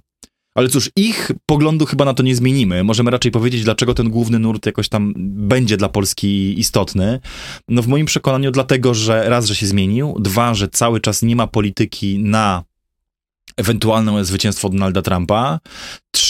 [0.55, 2.85] Ale cóż, ich poglądu chyba na to nie zmienimy.
[2.85, 7.21] Możemy raczej powiedzieć, dlaczego ten główny nurt jakoś tam będzie dla Polski istotny.
[7.69, 11.37] No w moim przekonaniu dlatego, że raz, że się zmienił, dwa, że cały czas nie
[11.37, 12.65] ma polityki na
[13.57, 15.61] ewentualne zwycięstwo Donalda Trumpa.
[16.11, 16.30] Trzy,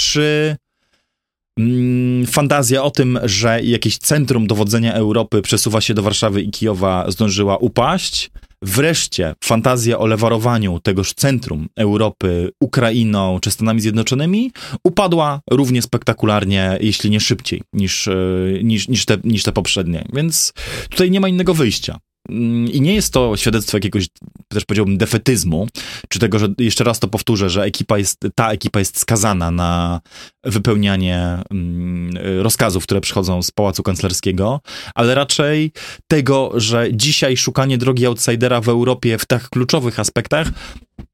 [1.58, 7.10] mm, fantazja o tym, że jakieś centrum dowodzenia Europy przesuwa się do Warszawy i Kijowa
[7.10, 8.30] zdążyła upaść.
[8.62, 14.52] Wreszcie fantazja o lewarowaniu tegoż centrum Europy Ukrainą czy Stanami Zjednoczonymi
[14.84, 18.14] upadła równie spektakularnie, jeśli nie szybciej niż, e,
[18.62, 20.04] niż, niż, te, niż te poprzednie.
[20.12, 20.52] Więc
[20.90, 21.98] tutaj nie ma innego wyjścia.
[22.30, 24.08] Mm, I nie jest to świadectwo jakiegoś,
[24.48, 25.68] też powiedziałbym, defetyzmu,
[26.08, 30.00] czy tego, że jeszcze raz to powtórzę, że ekipa jest, ta ekipa jest skazana na
[30.44, 32.10] wypełnianie mm,
[32.42, 34.60] rozkazów, które przychodzą z Pałacu Kanclerskiego,
[34.94, 35.72] ale raczej
[36.08, 40.48] tego, że dzisiaj szukanie drogi outsidera w Europie w tak kluczowych aspektach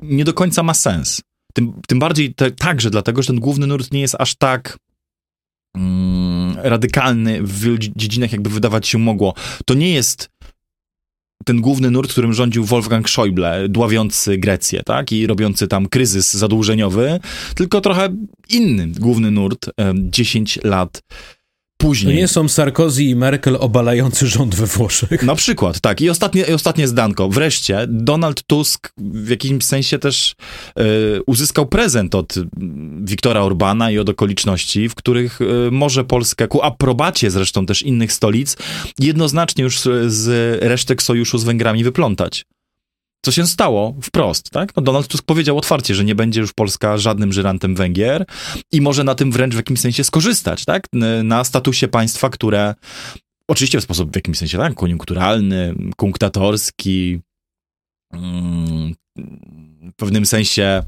[0.00, 1.22] nie do końca ma sens.
[1.54, 4.78] Tym, tym bardziej te, także dlatego, że ten główny nurt nie jest aż tak
[5.76, 9.34] mm, radykalny w wielu dziedzinach, jakby wydawać się mogło.
[9.66, 10.28] To nie jest
[11.44, 17.20] ten główny nurt, którym rządził Wolfgang Schäuble, dławiący Grecję, tak, i robiący tam kryzys zadłużeniowy,
[17.54, 18.08] tylko trochę
[18.48, 21.02] inny główny nurt, 10 lat
[21.76, 22.14] później.
[22.14, 25.22] To nie są Sarkozy i Merkel obalający rząd we Włoszech.
[25.22, 26.00] Na przykład, tak.
[26.00, 27.28] I ostatnie, i ostatnie zdanko.
[27.28, 30.34] Wreszcie Donald Tusk w jakimś sensie też
[30.78, 30.82] y,
[31.26, 32.34] uzyskał prezent od
[33.00, 38.12] Wiktora Orbana i od okoliczności, w których y, może Polskę, ku aprobacie zresztą też innych
[38.12, 38.56] stolic,
[38.98, 40.28] jednoznacznie już z
[40.62, 42.44] resztek sojuszu z Węgrami wyplątać
[43.26, 44.76] co się stało wprost, tak?
[44.76, 48.24] No Donald Tusk powiedział otwarcie, że nie będzie już Polska żadnym żyrantem Węgier
[48.72, 50.86] i może na tym wręcz w jakimś sensie skorzystać, tak?
[51.24, 52.74] Na statusie państwa, które
[53.48, 54.74] oczywiście w sposób w jakimś sensie, tak?
[54.74, 57.20] Koniunkturalny, kunktatorski,
[58.12, 58.94] mm,
[59.82, 60.82] w pewnym sensie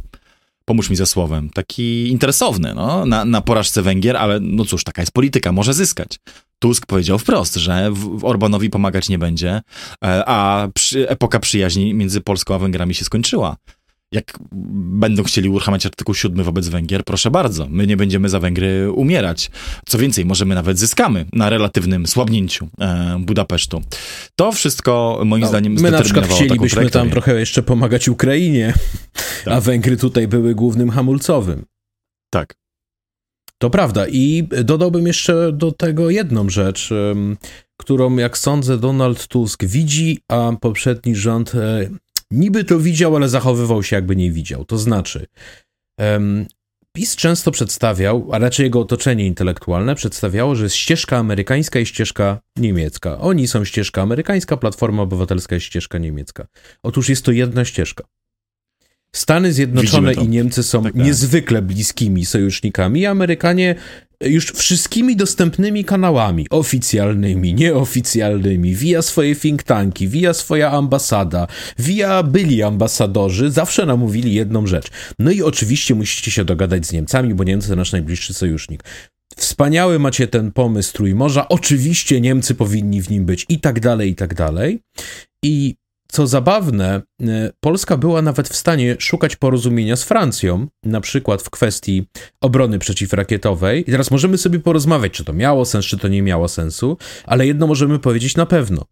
[0.65, 5.03] pomóż mi ze słowem, taki interesowny, no, na, na porażce Węgier, ale no cóż, taka
[5.03, 6.19] jest polityka, może zyskać.
[6.59, 9.61] Tusk powiedział wprost, że Orbanowi pomagać nie będzie,
[10.05, 13.57] e, a przy, epoka przyjaźni między Polską a Węgrami się skończyła
[14.13, 14.39] jak
[14.73, 19.51] będą chcieli uruchamiać artykuł 7 wobec Węgier, proszę bardzo, my nie będziemy za Węgry umierać.
[19.87, 23.83] Co więcej, możemy nawet zyskamy na relatywnym słabnięciu e, Budapesztu.
[24.37, 28.75] To wszystko moim no, zdaniem My na przykład chcielibyśmy tam trochę jeszcze pomagać Ukrainie,
[29.45, 29.55] tak.
[29.55, 31.65] a Węgry tutaj były głównym hamulcowym.
[32.31, 32.55] Tak.
[33.59, 36.91] To prawda i dodałbym jeszcze do tego jedną rzecz,
[37.77, 41.89] którą jak sądzę Donald Tusk widzi, a poprzedni rząd e,
[42.31, 44.65] niby to widział, ale zachowywał się jakby nie widział.
[44.65, 45.27] To znaczy,
[46.93, 52.41] PiS często przedstawiał, a raczej jego otoczenie intelektualne przedstawiało, że jest ścieżka amerykańska i ścieżka
[52.57, 53.19] niemiecka.
[53.19, 56.47] Oni są ścieżka amerykańska, Platforma Obywatelska jest ścieżka niemiecka.
[56.83, 58.05] Otóż jest to jedna ścieżka.
[59.13, 61.05] Stany Zjednoczone i Niemcy są tak, tak.
[61.05, 63.75] niezwykle bliskimi sojusznikami, Amerykanie
[64.21, 71.47] już wszystkimi dostępnymi kanałami, oficjalnymi, nieoficjalnymi, via swoje think tanki, via swoja ambasada,
[71.79, 74.91] via byli ambasadorzy, zawsze nam mówili jedną rzecz.
[75.19, 78.85] No i oczywiście musicie się dogadać z Niemcami, bo Niemcy to nasz najbliższy sojusznik.
[79.37, 84.15] Wspaniały macie ten pomysł Trójmorza, oczywiście Niemcy powinni w nim być i tak dalej, i
[84.15, 84.81] tak dalej.
[85.45, 85.75] I
[86.13, 91.51] co zabawne, e, Polska była nawet w stanie szukać porozumienia z Francją, na przykład w
[91.51, 92.07] kwestii
[92.41, 93.81] obrony przeciwrakietowej.
[93.81, 97.47] I teraz możemy sobie porozmawiać, czy to miało sens, czy to nie miało sensu, ale
[97.47, 98.85] jedno możemy powiedzieć na pewno,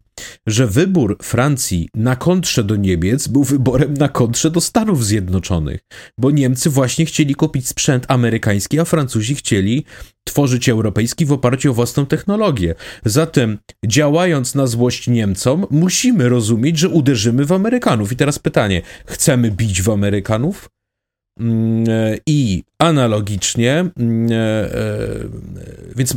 [0.47, 5.79] że wybór Francji na kontrze do Niemiec był wyborem na kontrze do Stanów Zjednoczonych,
[6.17, 9.85] bo Niemcy właśnie chcieli kupić sprzęt amerykański, a Francuzi chcieli
[10.23, 12.75] tworzyć europejski w oparciu o własną technologię.
[13.05, 18.11] Zatem, działając na złość Niemcom, musimy rozumieć, że uderzymy w Amerykanów.
[18.11, 20.69] I teraz pytanie: chcemy bić w Amerykanów?
[21.39, 24.69] Mm, e, I analogicznie, mm, e, e,
[25.95, 26.15] więc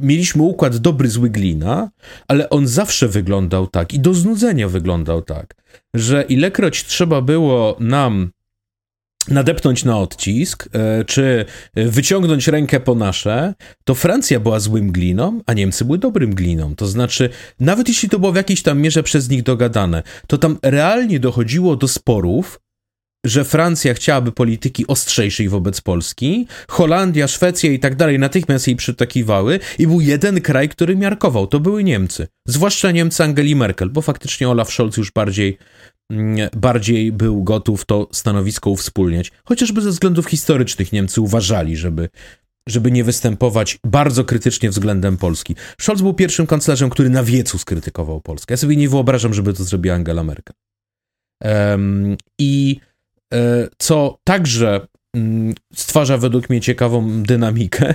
[0.00, 1.90] mieliśmy układ dobry z Wiglina,
[2.28, 5.54] ale on zawsze wyglądał tak i do znudzenia wyglądał tak,
[5.94, 8.30] że ilekroć trzeba było nam
[9.28, 10.68] nadepnąć na odcisk,
[11.06, 11.44] czy
[11.74, 13.54] wyciągnąć rękę po nasze,
[13.84, 16.74] to Francja była złym gliną, a Niemcy były dobrym gliną.
[16.74, 17.30] To znaczy,
[17.60, 21.76] nawet jeśli to było w jakiejś tam mierze przez nich dogadane, to tam realnie dochodziło
[21.76, 22.60] do sporów,
[23.26, 29.60] że Francja chciałaby polityki ostrzejszej wobec Polski, Holandia, Szwecja i tak dalej natychmiast jej przytakiwały
[29.78, 32.28] i był jeden kraj, który miarkował, to były Niemcy.
[32.48, 35.58] Zwłaszcza Niemcy Angeli Merkel, bo faktycznie Olaf Scholz już bardziej
[36.12, 39.32] Mm, bardziej był gotów to stanowisko uwspólniać.
[39.44, 42.08] Chociażby ze względów historycznych Niemcy uważali, żeby,
[42.68, 45.56] żeby nie występować bardzo krytycznie względem Polski.
[45.80, 48.52] Scholz był pierwszym kanclerzem, który na wiecu skrytykował Polskę.
[48.52, 50.54] Ja sobie nie wyobrażam, żeby to zrobiła Angela Merkel.
[51.44, 52.80] Um, I
[53.78, 54.86] co także
[55.16, 57.94] Mm, stwarza według mnie ciekawą dynamikę.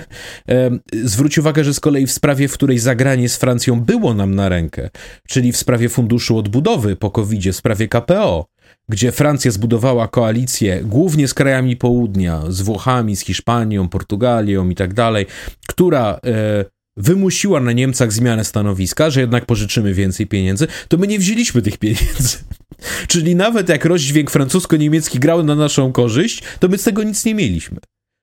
[1.04, 4.48] Zwróć uwagę, że z kolei w sprawie, w której zagranie z Francją było nam na
[4.48, 4.90] rękę,
[5.28, 8.46] czyli w sprawie funduszu odbudowy po covid w sprawie KPO,
[8.88, 14.94] gdzie Francja zbudowała koalicję głównie z krajami południa, z Włochami, z Hiszpanią, Portugalią i tak
[14.94, 15.26] dalej,
[15.68, 16.64] która e,
[16.96, 21.78] wymusiła na Niemcach zmianę stanowiska, że jednak pożyczymy więcej pieniędzy, to my nie wzięliśmy tych
[21.78, 22.38] pieniędzy.
[23.08, 27.34] Czyli nawet jak rozdźwięk francusko-niemiecki grał na naszą korzyść, to my z tego nic nie
[27.34, 27.78] mieliśmy.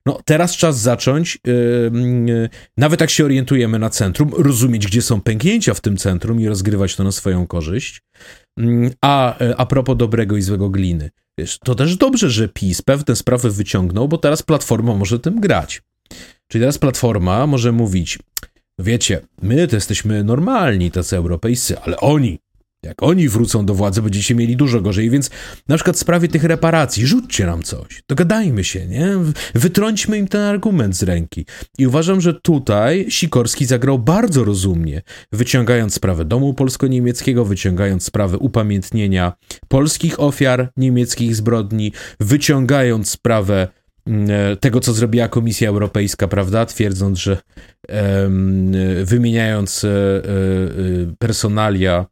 [0.05, 1.91] No, teraz czas zacząć, yy,
[2.25, 6.47] yy, nawet jak się orientujemy na centrum, rozumieć, gdzie są pęknięcia w tym centrum i
[6.47, 8.01] rozgrywać to na swoją korzyść.
[8.57, 11.09] Yy, a, a propos dobrego i złego gliny.
[11.37, 15.81] Wiesz, to też dobrze, że PiS pewne sprawy wyciągnął, bo teraz Platforma może tym grać.
[16.47, 18.19] Czyli teraz Platforma może mówić,
[18.81, 22.39] wiecie, my to jesteśmy normalni, tacy europejscy, ale oni,
[22.83, 25.29] jak oni wrócą do władzy, będziecie mieli dużo gorzej, więc
[25.67, 29.09] na przykład w sprawie tych reparacji, rzućcie nam coś, dogadajmy się, nie?
[29.55, 31.45] Wytrąćmy im ten argument z ręki.
[31.77, 35.01] I uważam, że tutaj Sikorski zagrał bardzo rozumnie,
[35.31, 39.33] wyciągając sprawę domu polsko-niemieckiego, wyciągając sprawę upamiętnienia
[39.67, 43.67] polskich ofiar niemieckich zbrodni, wyciągając sprawę
[44.59, 47.37] tego, co zrobiła Komisja Europejska, prawda, twierdząc, że
[49.03, 50.21] wymieniając e, e,
[51.19, 52.05] personalia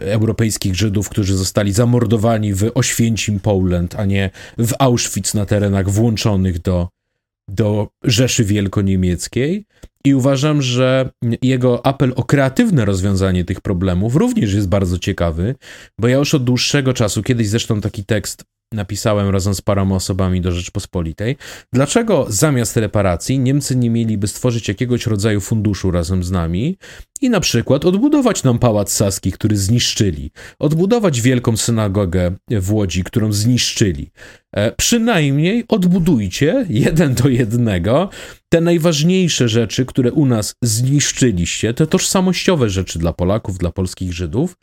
[0.00, 6.58] europejskich Żydów, którzy zostali zamordowani w Oświęcim Poland, a nie w Auschwitz na terenach włączonych
[6.58, 6.88] do,
[7.48, 9.66] do Rzeszy Wielkoniemieckiej.
[10.04, 11.10] I uważam, że
[11.42, 15.54] jego apel o kreatywne rozwiązanie tych problemów również jest bardzo ciekawy,
[15.98, 20.40] bo ja już od dłuższego czasu, kiedyś zresztą taki tekst napisałem razem z paroma osobami
[20.40, 21.36] do Rzeczpospolitej,
[21.72, 26.76] dlaczego zamiast reparacji Niemcy nie mieliby stworzyć jakiegoś rodzaju funduszu razem z nami
[27.20, 33.32] i na przykład odbudować nam Pałac Saski, który zniszczyli, odbudować wielką synagogę w Łodzi, którą
[33.32, 34.10] zniszczyli.
[34.56, 38.10] E, przynajmniej odbudujcie jeden do jednego
[38.48, 44.56] te najważniejsze rzeczy, które u nas zniszczyliście, te tożsamościowe rzeczy dla Polaków, dla polskich Żydów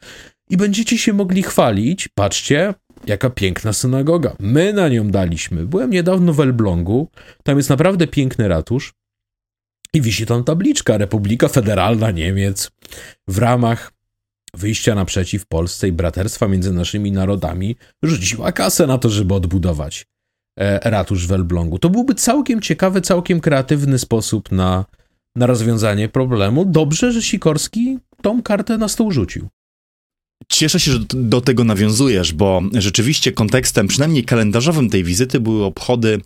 [0.50, 2.74] i będziecie się mogli chwalić, patrzcie,
[3.06, 4.36] Jaka piękna synagoga.
[4.40, 5.66] My na nią daliśmy.
[5.66, 7.08] Byłem niedawno w Elblągu.
[7.44, 8.94] Tam jest naprawdę piękny ratusz.
[9.94, 12.72] I wisi tam tabliczka Republika Federalna Niemiec.
[13.28, 13.92] W ramach
[14.54, 20.06] wyjścia naprzeciw Polsce i braterstwa między naszymi narodami rzuciła kasę na to, żeby odbudować
[20.60, 21.80] e, ratusz w Elblągu.
[21.80, 24.86] To byłby całkiem ciekawy, całkiem kreatywny sposób na,
[25.36, 26.66] na rozwiązanie problemu.
[26.66, 29.50] Dobrze, że Sikorski tą kartę na stół rzucił.
[30.48, 36.22] Cieszę się, że do tego nawiązujesz, bo rzeczywiście kontekstem, przynajmniej kalendarzowym tej wizyty, były obchody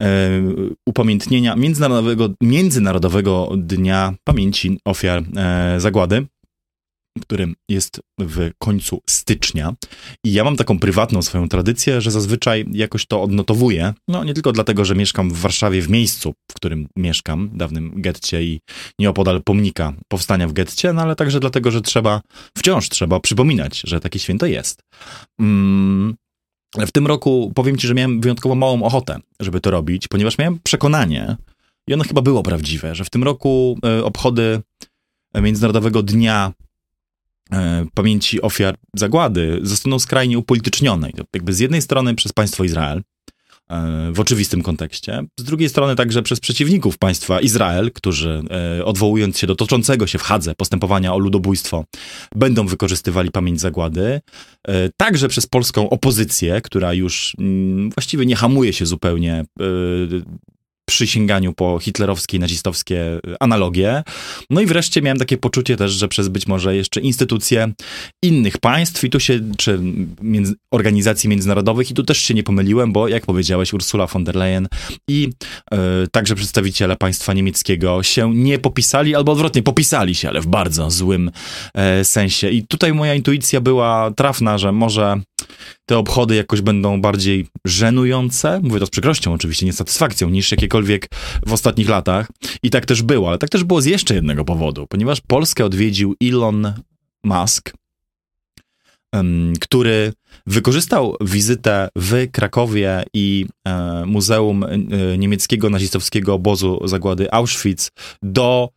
[0.00, 0.30] e,
[0.86, 6.26] upamiętnienia Międzynarodowego, Międzynarodowego Dnia Pamięci Ofiar e, Zagłady.
[7.20, 9.74] Który jest w końcu stycznia.
[10.24, 13.94] I ja mam taką prywatną swoją tradycję, że zazwyczaj jakoś to odnotowuję.
[14.08, 18.42] No nie tylko dlatego, że mieszkam w Warszawie, w miejscu, w którym mieszkam, dawnym getcie
[18.42, 18.60] i
[18.98, 22.20] nieopodal pomnika powstania w getcie, no ale także dlatego, że trzeba,
[22.58, 24.80] wciąż trzeba przypominać, że takie święto jest.
[25.40, 26.14] Mm,
[26.76, 30.58] w tym roku powiem ci, że miałem wyjątkowo małą ochotę, żeby to robić, ponieważ miałem
[30.62, 31.36] przekonanie,
[31.88, 34.62] i ono chyba było prawdziwe, że w tym roku e, obchody
[35.34, 36.52] Międzynarodowego Dnia
[37.94, 41.10] Pamięci Ofiar Zagłady zostaną skrajnie upolitycznione.
[41.34, 43.02] Jakby z jednej strony przez państwo Izrael,
[43.68, 45.24] e, w oczywistym kontekście.
[45.40, 48.42] Z drugiej strony także przez przeciwników państwa Izrael, którzy
[48.84, 51.84] odwołując się do toczącego się w Hadze postępowania o ludobójstwo,
[52.34, 54.20] będą wykorzystywali pamięć zagłady.
[54.96, 59.44] Także przez polską opozycję, która już mm, właściwie nie hamuje się zupełnie
[60.88, 64.02] przy sięganiu po hitlerowskie, nazistowskie analogie.
[64.50, 67.72] No i wreszcie miałem takie poczucie też, że przez być może jeszcze instytucje
[68.24, 69.80] innych państw i tu się, czy
[70.22, 74.36] między, organizacji międzynarodowych i tu też się nie pomyliłem, bo jak powiedziałeś, Ursula von der
[74.36, 74.68] Leyen
[75.08, 75.28] i
[75.74, 75.76] y,
[76.12, 81.30] także przedstawiciele państwa niemieckiego się nie popisali, albo odwrotnie, popisali się, ale w bardzo złym
[82.00, 82.50] y, sensie.
[82.50, 85.20] I tutaj moja intuicja była trafna, że może
[85.88, 91.08] te obchody jakoś będą bardziej żenujące, mówię to z przykrością oczywiście, nie satysfakcją, niż jakiekolwiek
[91.46, 92.28] w ostatnich latach.
[92.62, 96.14] I tak też było, ale tak też było z jeszcze jednego powodu, ponieważ Polskę odwiedził
[96.22, 96.72] Elon
[97.24, 97.72] Musk,
[99.60, 100.12] który
[100.46, 104.78] wykorzystał wizytę w Krakowie i e, Muzeum e,
[105.18, 107.90] Niemieckiego Nazistowskiego Obozu Zagłady Auschwitz
[108.22, 108.68] do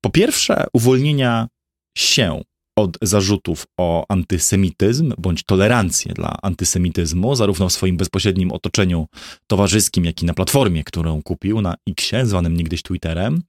[0.00, 1.48] po pierwsze uwolnienia
[1.96, 2.42] się
[2.76, 9.06] od zarzutów o antysemityzm bądź tolerancję dla antysemityzmu, zarówno w swoim bezpośrednim otoczeniu
[9.46, 13.42] towarzyskim, jak i na platformie, którą kupił na Xie, zwanym niegdyś Twitterem,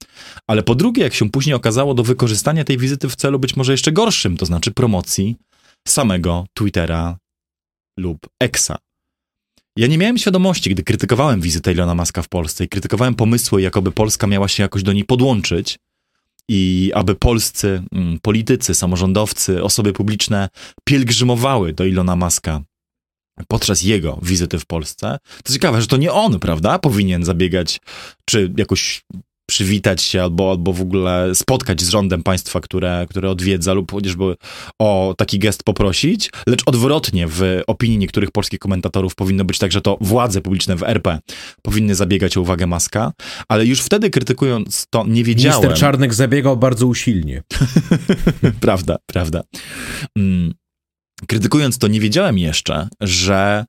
[0.46, 3.72] ale po drugie, jak się później okazało, do wykorzystania tej wizyty w celu być może
[3.72, 5.36] jeszcze gorszym, to znaczy promocji
[5.88, 7.18] samego Twittera
[7.98, 8.78] lub Exa.
[9.78, 13.92] Ja nie miałem świadomości, gdy krytykowałem wizytę Ilona Maska w Polsce i krytykowałem pomysły, jakoby
[13.92, 15.78] Polska miała się jakoś do niej podłączyć,
[16.48, 20.48] i aby polscy mm, politycy, samorządowcy, osoby publiczne
[20.84, 22.62] pielgrzymowały do Ilona Maska
[23.48, 25.18] podczas jego wizyty w Polsce.
[25.44, 27.80] To ciekawe, że to nie on, prawda, powinien zabiegać,
[28.24, 29.04] czy jakoś
[29.46, 34.34] przywitać się albo, albo w ogóle spotkać z rządem państwa, które, które odwiedza lub chociażby
[34.78, 39.80] o taki gest poprosić, lecz odwrotnie w opinii niektórych polskich komentatorów powinno być tak, że
[39.80, 41.18] to władze publiczne w RP
[41.62, 43.12] powinny zabiegać o uwagę Maska,
[43.48, 45.58] ale już wtedy krytykując to nie wiedziałem...
[45.60, 47.42] Minister Czarnek zabiegał bardzo usilnie.
[48.60, 49.42] prawda, prawda.
[50.18, 50.54] Mm.
[51.26, 53.64] Krytykując to nie wiedziałem jeszcze, że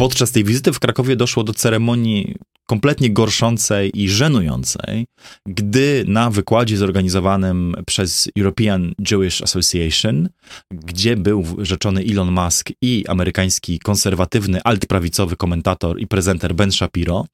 [0.00, 2.34] podczas tej wizyty w Krakowie doszło do ceremonii
[2.66, 5.06] kompletnie gorszącej i żenującej,
[5.48, 10.28] gdy na wykładzie zorganizowanym przez European Jewish Association,
[10.70, 17.26] gdzie był rzeczony Elon Musk i amerykański konserwatywny, altprawicowy komentator i prezenter Ben Shapiro,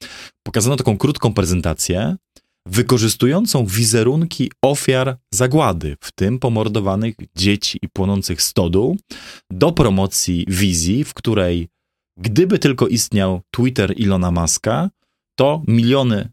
[0.42, 2.16] pokazano taką krótką prezentację,
[2.68, 8.96] wykorzystującą wizerunki ofiar zagłady, w tym pomordowanych dzieci i płonących stodół,
[9.50, 11.68] do promocji wizji, w której
[12.16, 14.90] gdyby tylko istniał Twitter Ilona Muska,
[15.38, 16.28] to miliony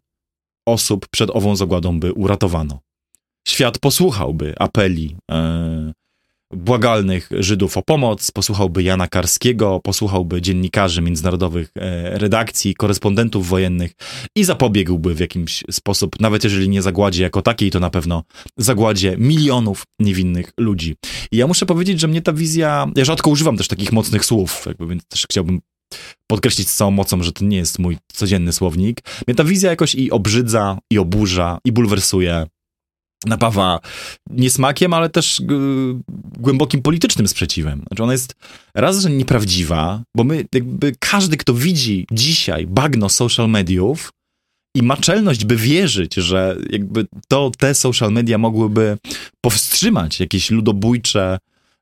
[0.68, 2.80] osób przed ową zagładą by uratowano.
[3.47, 5.93] Świat posłuchałby apeli e,
[6.53, 13.91] błagalnych Żydów o pomoc, posłuchałby Jana Karskiego, posłuchałby dziennikarzy międzynarodowych e, redakcji, korespondentów wojennych
[14.35, 18.23] i zapobiegłby w jakimś sposób, nawet jeżeli nie zagładzie jako takiej, to na pewno
[18.57, 20.95] zagładzie milionów niewinnych ludzi.
[21.31, 24.64] I ja muszę powiedzieć, że mnie ta wizja, ja rzadko używam też takich mocnych słów,
[24.65, 25.60] jakby, więc też chciałbym
[26.27, 29.01] podkreślić z całą mocą, że to nie jest mój codzienny słownik.
[29.27, 32.47] Mnie ta wizja jakoś i obrzydza, i oburza, i bulwersuje.
[33.25, 33.79] Napawa
[34.29, 35.41] niesmakiem, ale też
[36.39, 37.83] głębokim politycznym sprzeciwem.
[37.87, 38.35] Znaczy ona jest
[38.75, 44.11] raz, że nieprawdziwa, bo my jakby każdy, kto widzi dzisiaj bagno social mediów,
[44.75, 48.97] i ma czelność, by wierzyć, że jakby to te social media mogłyby
[49.41, 51.37] powstrzymać jakieś ludobójcze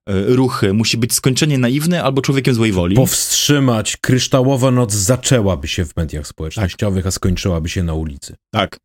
[0.08, 2.96] ruchy musi być skończenie naiwny albo człowiekiem złej woli.
[2.96, 3.98] Powstrzymać.
[3.98, 7.08] Kryształowa noc zaczęłaby się w mediach społecznościowych, tak.
[7.08, 8.36] a skończyłaby się na ulicy.
[8.52, 8.78] Tak.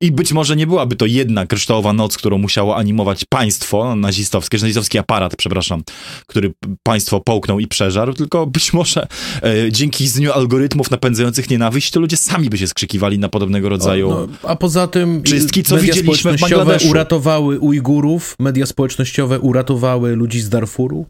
[0.00, 4.98] I być może nie byłaby to jedna kryształowa noc, którą musiało animować państwo nazistowskie, nazistowski
[4.98, 5.82] aparat, przepraszam,
[6.26, 6.52] który
[6.82, 9.06] państwo połknął i przeżarł, tylko być może
[9.42, 14.10] e, dzięki istnieniu algorytmów napędzających nienawiść, to ludzie sami by się skrzykiwali na podobnego rodzaju
[14.10, 16.88] o, no, A poza tym czystki, co media widzieliśmy w Bangladeszu.
[16.88, 21.06] uratowały Ujgurów, media społecznościowe uratowały ludzi z Darfuru?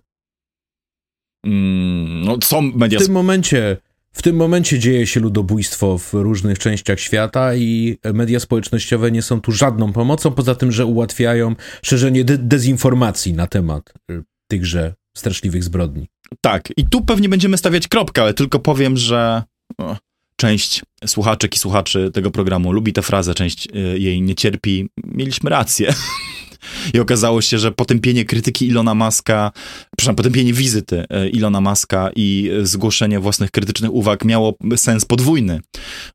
[1.47, 2.99] Mm, no, są media...
[2.99, 3.77] W tym momencie
[4.19, 9.41] W tym momencie dzieje się ludobójstwo w różnych częściach świata i media społecznościowe nie są
[9.41, 15.65] tu żadną pomocą, poza tym, że ułatwiają szerzenie de dezinformacji na temat y, tychże straszliwych
[15.65, 16.09] zbrodni.
[16.41, 19.43] Tak, i tu pewnie będziemy stawiać kropkę, ale tylko powiem, że
[19.79, 19.97] o,
[20.37, 24.89] część słuchaczek i słuchaczy tego programu lubi tę frazę, część y, jej nie cierpi.
[25.05, 25.95] Mieliśmy rację.
[26.95, 29.53] I okazało się, że potępienie krytyki Ilona Maska,
[29.97, 35.61] przepraszam, potępienie wizyty e, Ilona Maska i zgłoszenie własnych krytycznych uwag miało sens podwójny,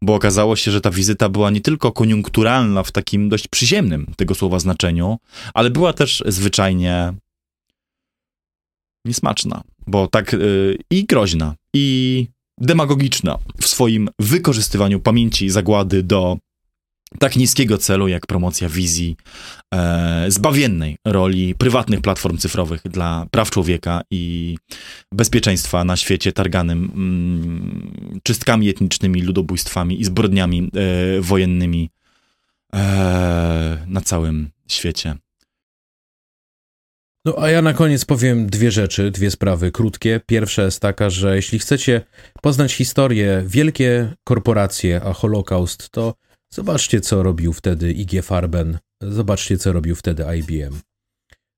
[0.01, 4.35] bo okazało się, że ta wizyta była nie tylko koniunkturalna w takim dość przyziemnym tego
[4.35, 5.17] słowa znaczeniu,
[5.53, 7.13] ale była też zwyczajnie
[9.05, 12.27] niesmaczna, bo tak yy, i groźna, i
[12.57, 16.37] demagogiczna w swoim wykorzystywaniu pamięci zagłady do
[17.19, 19.17] tak niskiego celu jak promocja wizji
[19.73, 24.57] e, zbawiennej roli prywatnych platform cyfrowych dla praw człowieka i
[25.11, 31.89] bezpieczeństwa na świecie targanym mm, czystkami etnicznymi, ludobójstwami i zbrodniami e, wojennymi
[32.73, 35.15] e, na całym świecie.
[37.25, 40.21] No a ja na koniec powiem dwie rzeczy, dwie sprawy krótkie.
[40.25, 42.01] Pierwsza jest taka, że jeśli chcecie
[42.41, 46.13] poznać historię, wielkie korporacje, a Holokaust, to
[46.53, 50.79] Zobaczcie, co robił wtedy IG Farben, zobaczcie, co robił wtedy IBM.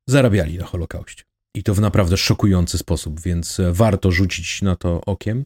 [0.10, 1.24] Zarabiali na Holokauście.
[1.56, 5.46] I to w naprawdę szokujący sposób, więc warto rzucić na to okiem.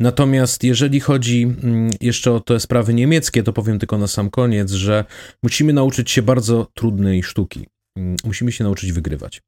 [0.00, 4.70] Natomiast jeżeli chodzi mm, jeszcze o te sprawy niemieckie, to powiem tylko na sam koniec,
[4.70, 5.04] że
[5.42, 7.66] musimy nauczyć się bardzo trudnej sztuki.
[7.98, 9.42] Mm, musimy się nauczyć wygrywać.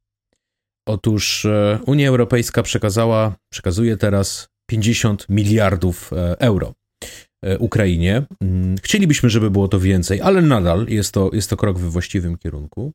[0.88, 7.25] Otóż e, Unia Europejska przekazała, przekazuje teraz 50 miliardów e, euro E,
[7.58, 8.22] Ukrainie.
[8.40, 12.38] Mm, chcielibyśmy, żeby było to więcej, ale nadal jest to, jest to krok we właściwym
[12.38, 12.92] kierunku.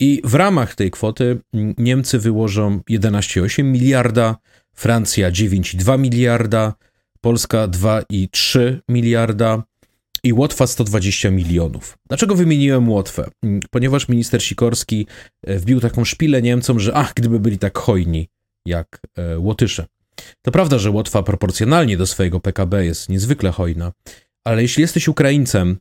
[0.00, 4.36] I w ramach tej kwoty mm, Niemcy wyłożą 11,8 miliarda,
[4.74, 6.74] Francja 9,2 miliarda,
[7.20, 9.62] Polska 2,3 miliarda
[10.24, 11.98] i Łotwa 120 milionów.
[12.08, 13.30] Dlaczego wymieniłem Łotwę?
[13.44, 15.06] Mm, ponieważ minister Sikorski
[15.42, 18.28] e, wbił taką szpilę Niemcom, że ach, gdyby byli tak hojni
[18.66, 19.86] jak e, Łotysze.
[20.42, 23.92] To prawda, że Łotwa proporcjonalnie do swojego PKB jest niezwykle hojna,
[24.44, 25.78] ale jeśli jesteś Ukraińcem,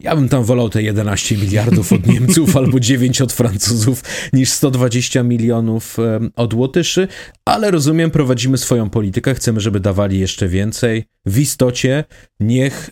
[0.00, 5.22] ja bym tam wolał te 11 miliardów od Niemców albo 9 od Francuzów niż 120
[5.22, 5.96] milionów
[6.36, 7.08] od Łotyszy,
[7.44, 11.04] ale rozumiem, prowadzimy swoją politykę, chcemy, żeby dawali jeszcze więcej.
[11.26, 12.04] W istocie
[12.40, 12.90] niech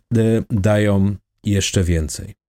[0.50, 2.41] dają jeszcze więcej.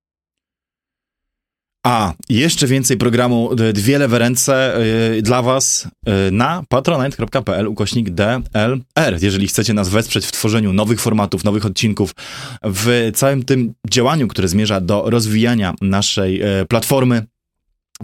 [1.84, 4.78] A jeszcze więcej programu Dwie lewe ręce
[5.14, 9.22] yy, dla was yy, na patronite.pl ukośnik DLR.
[9.22, 12.16] Jeżeli chcecie nas wesprzeć w tworzeniu nowych formatów, nowych odcinków,
[12.64, 17.26] w całym tym działaniu, które zmierza do rozwijania naszej yy, platformy,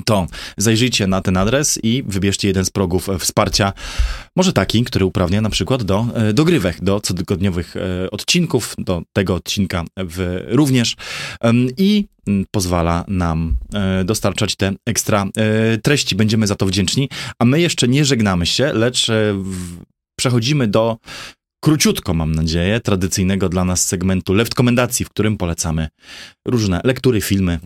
[0.06, 0.28] to
[0.58, 3.74] zajrzyjcie na ten adres i wybierzcie jeden z progów wsparcia.
[4.36, 9.36] Może taki, który uprawnia na przykład do e, dogrywek, do cotygodniowych e, odcinków, do tego
[9.36, 10.96] odcinka w, również
[11.78, 12.06] i
[12.52, 15.26] pozwala nam e, dostarczać te ekstra
[15.84, 16.16] treści.
[16.16, 17.10] Będziemy za to wdzięczni,
[17.40, 19.08] a my jeszcze nie żegnamy się, lecz
[20.20, 20.98] przechodzimy do
[21.64, 25.88] króciutko, mam nadzieję, tradycyjnego dla nas segmentu Left Komendacji, w którym polecamy
[26.48, 27.60] różne lektury, filmy,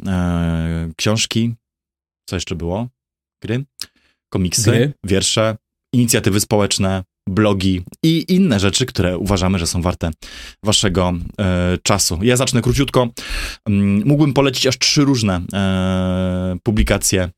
[0.98, 1.54] książki,
[2.30, 2.88] co jeszcze było?
[3.44, 3.66] Gry?
[4.34, 4.94] Komiksy, Gry.
[5.06, 5.58] wiersze,
[5.94, 10.12] inicjatywy społeczne, blogi i inne rzeczy, które uważamy, że są warte
[10.64, 12.20] waszego e, czasu.
[12.22, 13.10] Ja zacznę króciutko.
[13.66, 17.30] Mm, mógłbym polecić aż trzy różne e, publikacje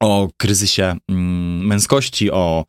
[0.00, 2.64] o kryzysie mm, męskości, o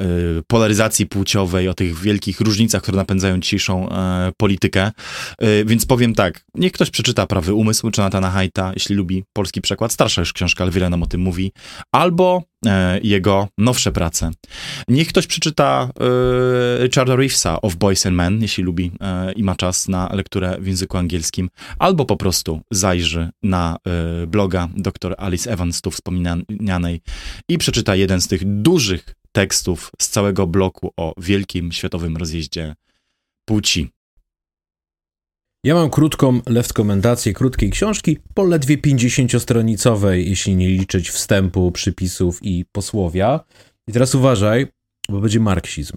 [0.00, 0.04] y,
[0.46, 4.92] polaryzacji płciowej, o tych wielkich różnicach, które napędzają dzisiejszą e, politykę.
[5.42, 9.92] Y, więc powiem tak, niech ktoś przeczyta Prawy Umysł Jonathana Haidta, jeśli lubi polski przekład.
[9.92, 11.52] Starsza już książka, ale wiele nam o tym mówi.
[11.92, 12.42] Albo
[13.02, 14.30] jego nowsze prace.
[14.88, 19.54] Niech ktoś przeczyta e, Richarda Reevesa of Boys and Men, jeśli lubi e, i ma
[19.54, 23.76] czas na lekturę w języku angielskim, albo po prostu zajrzy na
[24.26, 27.00] bloga dr Alice Evans, tu wspomnianej,
[27.48, 32.74] i przeczyta jeden z tych dużych tekstów z całego bloku o wielkim światowym rozjeździe
[33.44, 33.90] płci.
[35.64, 42.64] Ja mam krótką lewkomendację krótkiej książki, po ledwie 50-stronicowej, jeśli nie liczyć wstępu, przypisów i
[42.72, 43.40] posłowia.
[43.88, 44.66] I teraz uważaj,
[45.08, 45.96] bo będzie marksizm.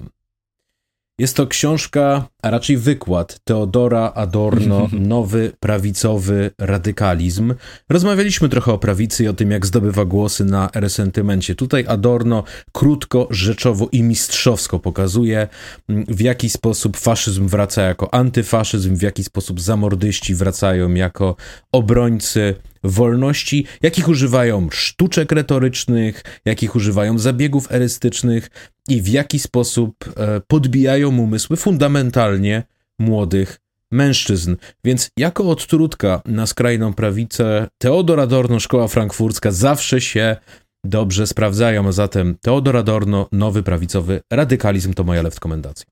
[1.19, 7.53] Jest to książka, a raczej wykład Teodora Adorno, Nowy prawicowy radykalizm.
[7.89, 11.55] Rozmawialiśmy trochę o prawicy i o tym, jak zdobywa głosy na resentymencie.
[11.55, 15.47] Tutaj Adorno krótko, rzeczowo i mistrzowsko pokazuje,
[15.89, 21.35] mm, w jaki sposób faszyzm wraca jako antyfaszyzm, w jaki sposób zamordyści wracają jako
[21.71, 22.55] obrońcy
[22.89, 28.49] wolności, jakich używają sztuczek retorycznych, jakich używają zabiegów erystycznych
[28.87, 32.63] i w jaki sposób e, podbijają umysły fundamentalnie
[32.99, 33.59] młodych
[33.91, 34.55] mężczyzn.
[34.83, 40.35] Więc jako odtrutka na skrajną prawicę Teodor Adorno, Szkoła Frankfurcka zawsze się
[40.83, 45.85] dobrze sprawdzają, a zatem Teodor Adorno, nowy prawicowy radykalizm to moja left komendacja.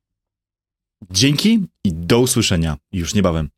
[1.12, 3.50] Dzięki i do usłyszenia już niebawem.